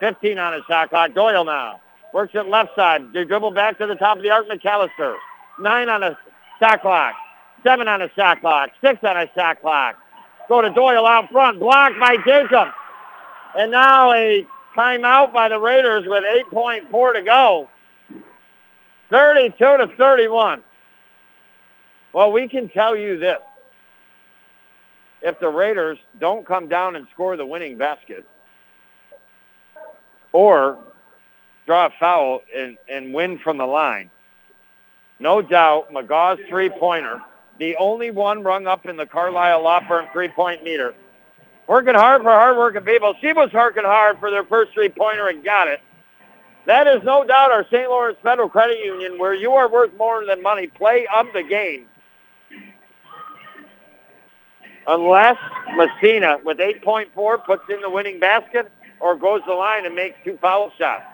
[0.00, 1.14] 15 on his shot clock.
[1.14, 1.80] Doyle now.
[2.12, 3.12] Works it left side.
[3.12, 4.48] They dribble back to the top of the arc.
[4.48, 5.16] McAllister.
[5.60, 6.16] Nine on the
[6.58, 7.14] shot clock.
[7.62, 8.70] Seven on the shot clock.
[8.80, 9.96] Six on the shot clock.
[10.48, 11.60] Go to Doyle out front.
[11.60, 12.68] Blocked by Jacob.
[13.56, 14.46] And now a
[14.76, 17.68] timeout by the Raiders with 8.4 to go.
[19.10, 20.62] 32 to 31.
[22.14, 23.40] Well, we can tell you this.
[25.20, 28.24] If the Raiders don't come down and score the winning basket,
[30.32, 30.78] or
[31.66, 34.10] draw a foul and, and win from the line.
[35.18, 37.22] No doubt, McGaw's three-pointer,
[37.58, 40.94] the only one rung up in the Carlisle Law Firm three-point meter.
[41.66, 43.14] Working hard for hard-working people.
[43.20, 45.80] She was working hard for their first three-pointer and got it.
[46.66, 47.88] That is no doubt our St.
[47.88, 50.66] Lawrence Federal Credit Union, where you are worth more than money.
[50.66, 51.86] Play of the game.
[54.86, 55.38] Unless
[55.76, 58.70] Massena, with 8.4, puts in the winning basket,
[59.00, 61.04] or goes the line and makes two foul shots.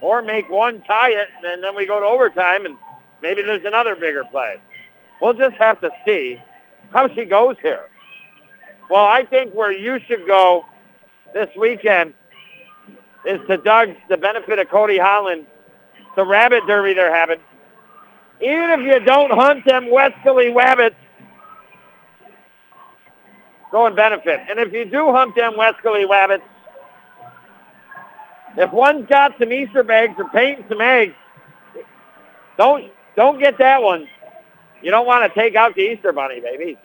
[0.00, 2.76] Or make one, tie it, and then we go to overtime, and
[3.22, 4.56] maybe there's another bigger play.
[5.20, 6.40] We'll just have to see
[6.92, 7.86] how she goes here.
[8.88, 10.64] Well, I think where you should go
[11.34, 12.14] this weekend
[13.24, 15.46] is to Doug's, the benefit of Cody Holland,
[16.16, 17.38] the rabbit derby they're having.
[18.40, 20.96] Even if you don't hunt them Wescally rabbits,
[23.70, 24.40] go and benefit.
[24.48, 26.44] And if you do hunt them Wescally rabbits,
[28.56, 31.14] if one's got some Easter eggs or painting some eggs,
[32.58, 34.08] don't don't get that one.
[34.82, 36.78] You don't want to take out the Easter Bunny, baby.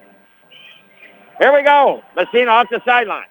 [1.39, 2.01] Here we go.
[2.15, 3.27] Massena off the sideline.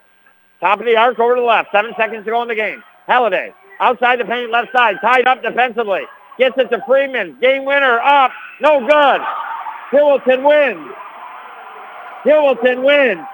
[0.60, 1.70] Top of the arc over to the left.
[1.72, 2.82] Seven seconds to go in the game.
[3.06, 6.02] Halliday outside the paint, left side, tied up defensively.
[6.38, 7.38] Gets it to Freeman.
[7.40, 8.32] Game winner up.
[8.60, 9.20] No good.
[9.90, 10.92] Heuvelton wins.
[12.24, 13.26] Heuvelton wins.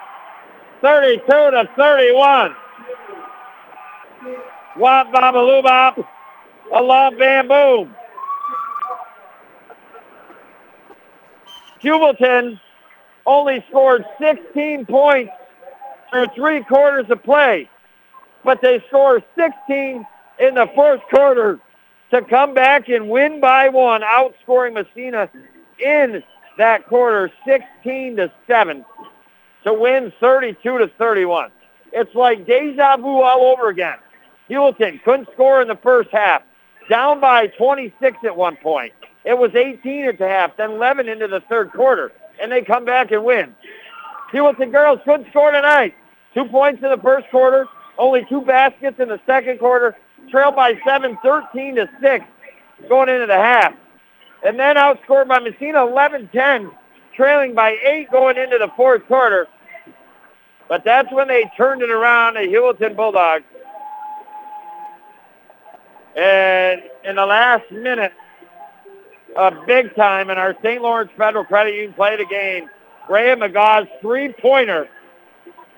[0.80, 2.56] 32 to 31.
[4.76, 5.98] Wop babaloo bop.
[6.72, 7.90] A long bamboo.
[11.82, 12.60] Heuvelton
[13.26, 15.32] only scored 16 points
[16.10, 17.68] through three quarters of play,
[18.44, 20.06] but they scored 16
[20.38, 21.58] in the fourth quarter
[22.10, 25.30] to come back and win by one, outscoring Massena
[25.78, 26.22] in
[26.58, 28.84] that quarter 16 to 7
[29.64, 31.50] to win 32 to 31.
[31.92, 33.98] It's like deja vu all over again.
[34.48, 36.42] Heuvelton couldn't score in the first half,
[36.88, 38.92] down by 26 at one point.
[39.24, 42.84] It was 18 at the half, then 11 into the third quarter, and they come
[42.84, 43.54] back and win.
[44.32, 45.94] Heuvelton girls couldn't score tonight.
[46.34, 47.66] Two points in the first quarter,
[47.98, 49.96] only two baskets in the second quarter,
[50.30, 52.24] trailed by 7, 13 to 6
[52.88, 53.74] going into the half.
[54.44, 56.70] And then outscored by Massena 11-10,
[57.20, 59.46] trailing by 8 going into the fourth quarter.
[60.70, 63.44] But that's when they turned it around, the Heuvelton Bulldogs.
[66.16, 68.12] And in the last minute,
[69.36, 70.80] a big time in our St.
[70.80, 72.70] Lawrence Federal Credit Union play the game.
[73.06, 74.88] Graham McGaw's three-pointer.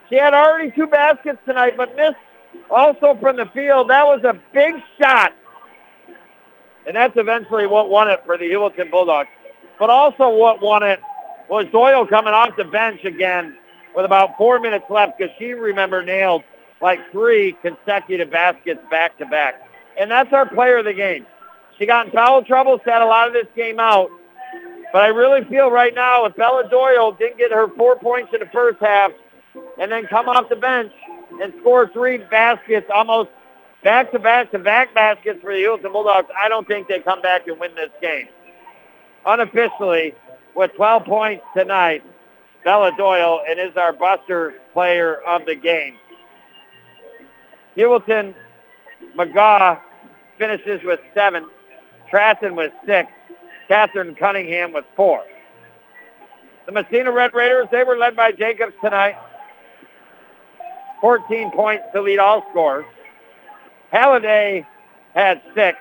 [0.09, 2.16] She had already two baskets tonight, but missed
[2.70, 3.90] also from the field.
[3.90, 5.32] That was a big shot.
[6.86, 9.28] And that's eventually what won it for the Heuvelton Bulldogs.
[9.78, 11.01] But also what won it
[11.53, 13.57] was Doyle coming off the bench again
[13.95, 16.43] with about four minutes left because she, remember, nailed
[16.81, 19.55] like three consecutive baskets back to back.
[20.01, 21.27] And that's our player of the game.
[21.79, 24.09] She got in foul trouble, sat a lot of this game out.
[24.95, 28.41] But I really feel right now if Bella Doyle didn't get her four points in
[28.41, 29.12] the first half
[29.79, 30.93] and then come off the bench
[31.41, 33.29] and score three baskets, almost
[33.85, 37.91] back-to-back-to-back baskets for the Heuvelton Bulldogs, I don't think they come back and win this
[38.01, 38.29] game.
[39.27, 40.15] Unofficially,
[40.55, 42.05] with 12 points tonight,
[42.65, 45.97] Bella Doyle, and is our Buster player of the game.
[47.77, 48.35] Heuvelton
[49.16, 49.81] McGaw
[50.39, 51.49] finishes with seven.
[52.11, 53.11] Trafton with six.
[53.69, 55.24] Catherine Cunningham with four.
[56.66, 59.16] The Massena Red Raiders, they were led by Jacobs tonight.
[61.01, 62.85] 14 points to lead all scores.
[63.91, 64.66] Halliday
[65.15, 65.79] had six.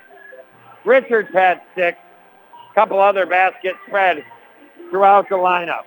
[0.83, 1.97] Richards had six.
[2.71, 4.23] A couple other baskets spread
[4.91, 5.83] throughout the lineup.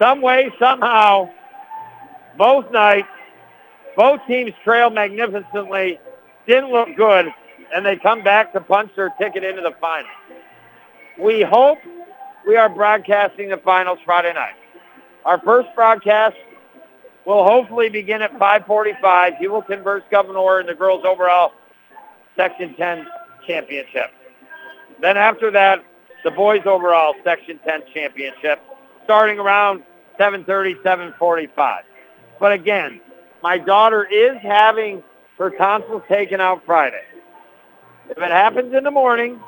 [0.00, 1.30] Some way, somehow,
[2.38, 3.08] both nights,
[3.96, 5.98] both teams trailed magnificently,
[6.46, 7.26] didn't look good,
[7.74, 10.14] and they come back to punch their ticket into the finals.
[11.18, 11.78] We hope
[12.46, 14.54] we are broadcasting the finals Friday night.
[15.24, 16.36] Our first broadcast
[17.26, 19.34] will hopefully begin at 545.
[19.40, 21.52] You will converse Gouverneur in the girls overall
[22.36, 23.06] Section 10
[23.46, 24.10] championship.
[25.02, 25.84] Then after that,
[26.24, 28.60] the boys overall Section 10 championship
[29.04, 29.82] starting around
[30.18, 31.80] 7.30, 7.45.
[32.38, 33.00] But again,
[33.42, 35.02] my daughter is having
[35.38, 37.02] her tonsils taken out Friday.
[38.10, 39.40] If it happens in the morning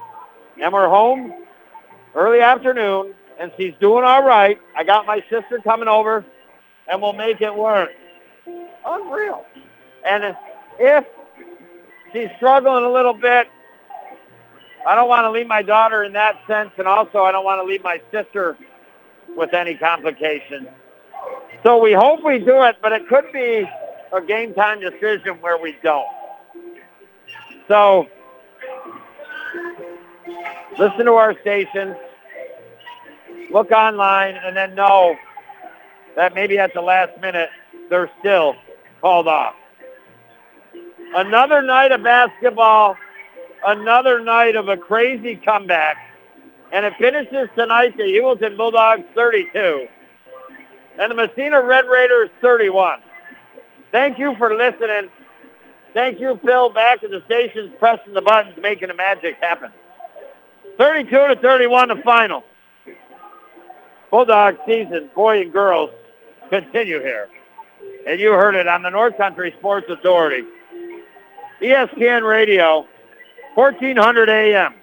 [0.60, 1.44] and we're home
[2.14, 6.24] early afternoon and she's doing all right, I got my sister coming over
[6.88, 7.90] and we'll make it work.
[8.86, 9.44] Unreal.
[10.04, 10.36] And
[10.78, 11.04] if
[12.12, 13.48] she's struggling a little bit,
[14.86, 17.60] I don't want to leave my daughter in that sense, and also I don't want
[17.60, 18.56] to leave my sister
[19.36, 20.68] with any complications.
[21.62, 23.68] So we hope we do it, but it could be
[24.12, 26.08] a game time decision where we don't.
[27.68, 28.08] So
[30.78, 31.94] listen to our station,
[33.50, 35.16] look online, and then know
[36.16, 37.50] that maybe at the last minute
[37.88, 38.56] they're still
[39.00, 39.54] called off.
[41.14, 42.96] Another night of basketball,
[43.66, 45.96] another night of a crazy comeback,
[46.72, 49.86] and it finishes tonight the Heuvelton Bulldogs 32
[50.98, 53.00] and the Massena Red Raiders 31.
[53.90, 55.10] Thank you for listening.
[55.94, 59.70] Thank you, Phil, back at the stations, pressing the buttons, making the magic happen.
[60.78, 62.44] 32 to 31, the final.
[64.10, 65.90] Bulldog season, boy and girls,
[66.50, 67.28] continue here.
[68.06, 70.46] And you heard it on the North Country Sports Authority.
[71.60, 72.86] ESPN Radio,
[73.54, 74.81] 1400 AM.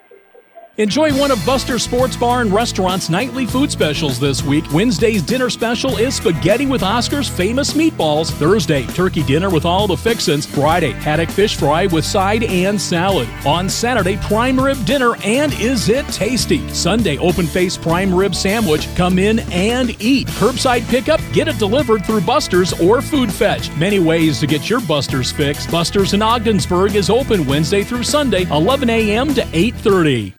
[0.77, 4.63] Enjoy one of Buster Sports Bar and Restaurant's nightly food specials this week.
[4.71, 8.31] Wednesday's dinner special is spaghetti with Oscar's famous meatballs.
[8.31, 10.45] Thursday, turkey dinner with all the fixins.
[10.45, 13.27] Friday, haddock fish fry with side and salad.
[13.45, 16.65] On Saturday, prime rib dinner, and is it tasty?
[16.69, 18.87] Sunday, open face prime rib sandwich.
[18.95, 20.27] Come in and eat.
[20.27, 23.69] Curbside pickup, get it delivered through Buster's or Food Fetch.
[23.75, 25.67] Many ways to get your Buster's fix.
[25.67, 29.33] Buster's in Ogdensburg is open Wednesday through Sunday, 11 a.m.
[29.33, 30.38] to 8:30.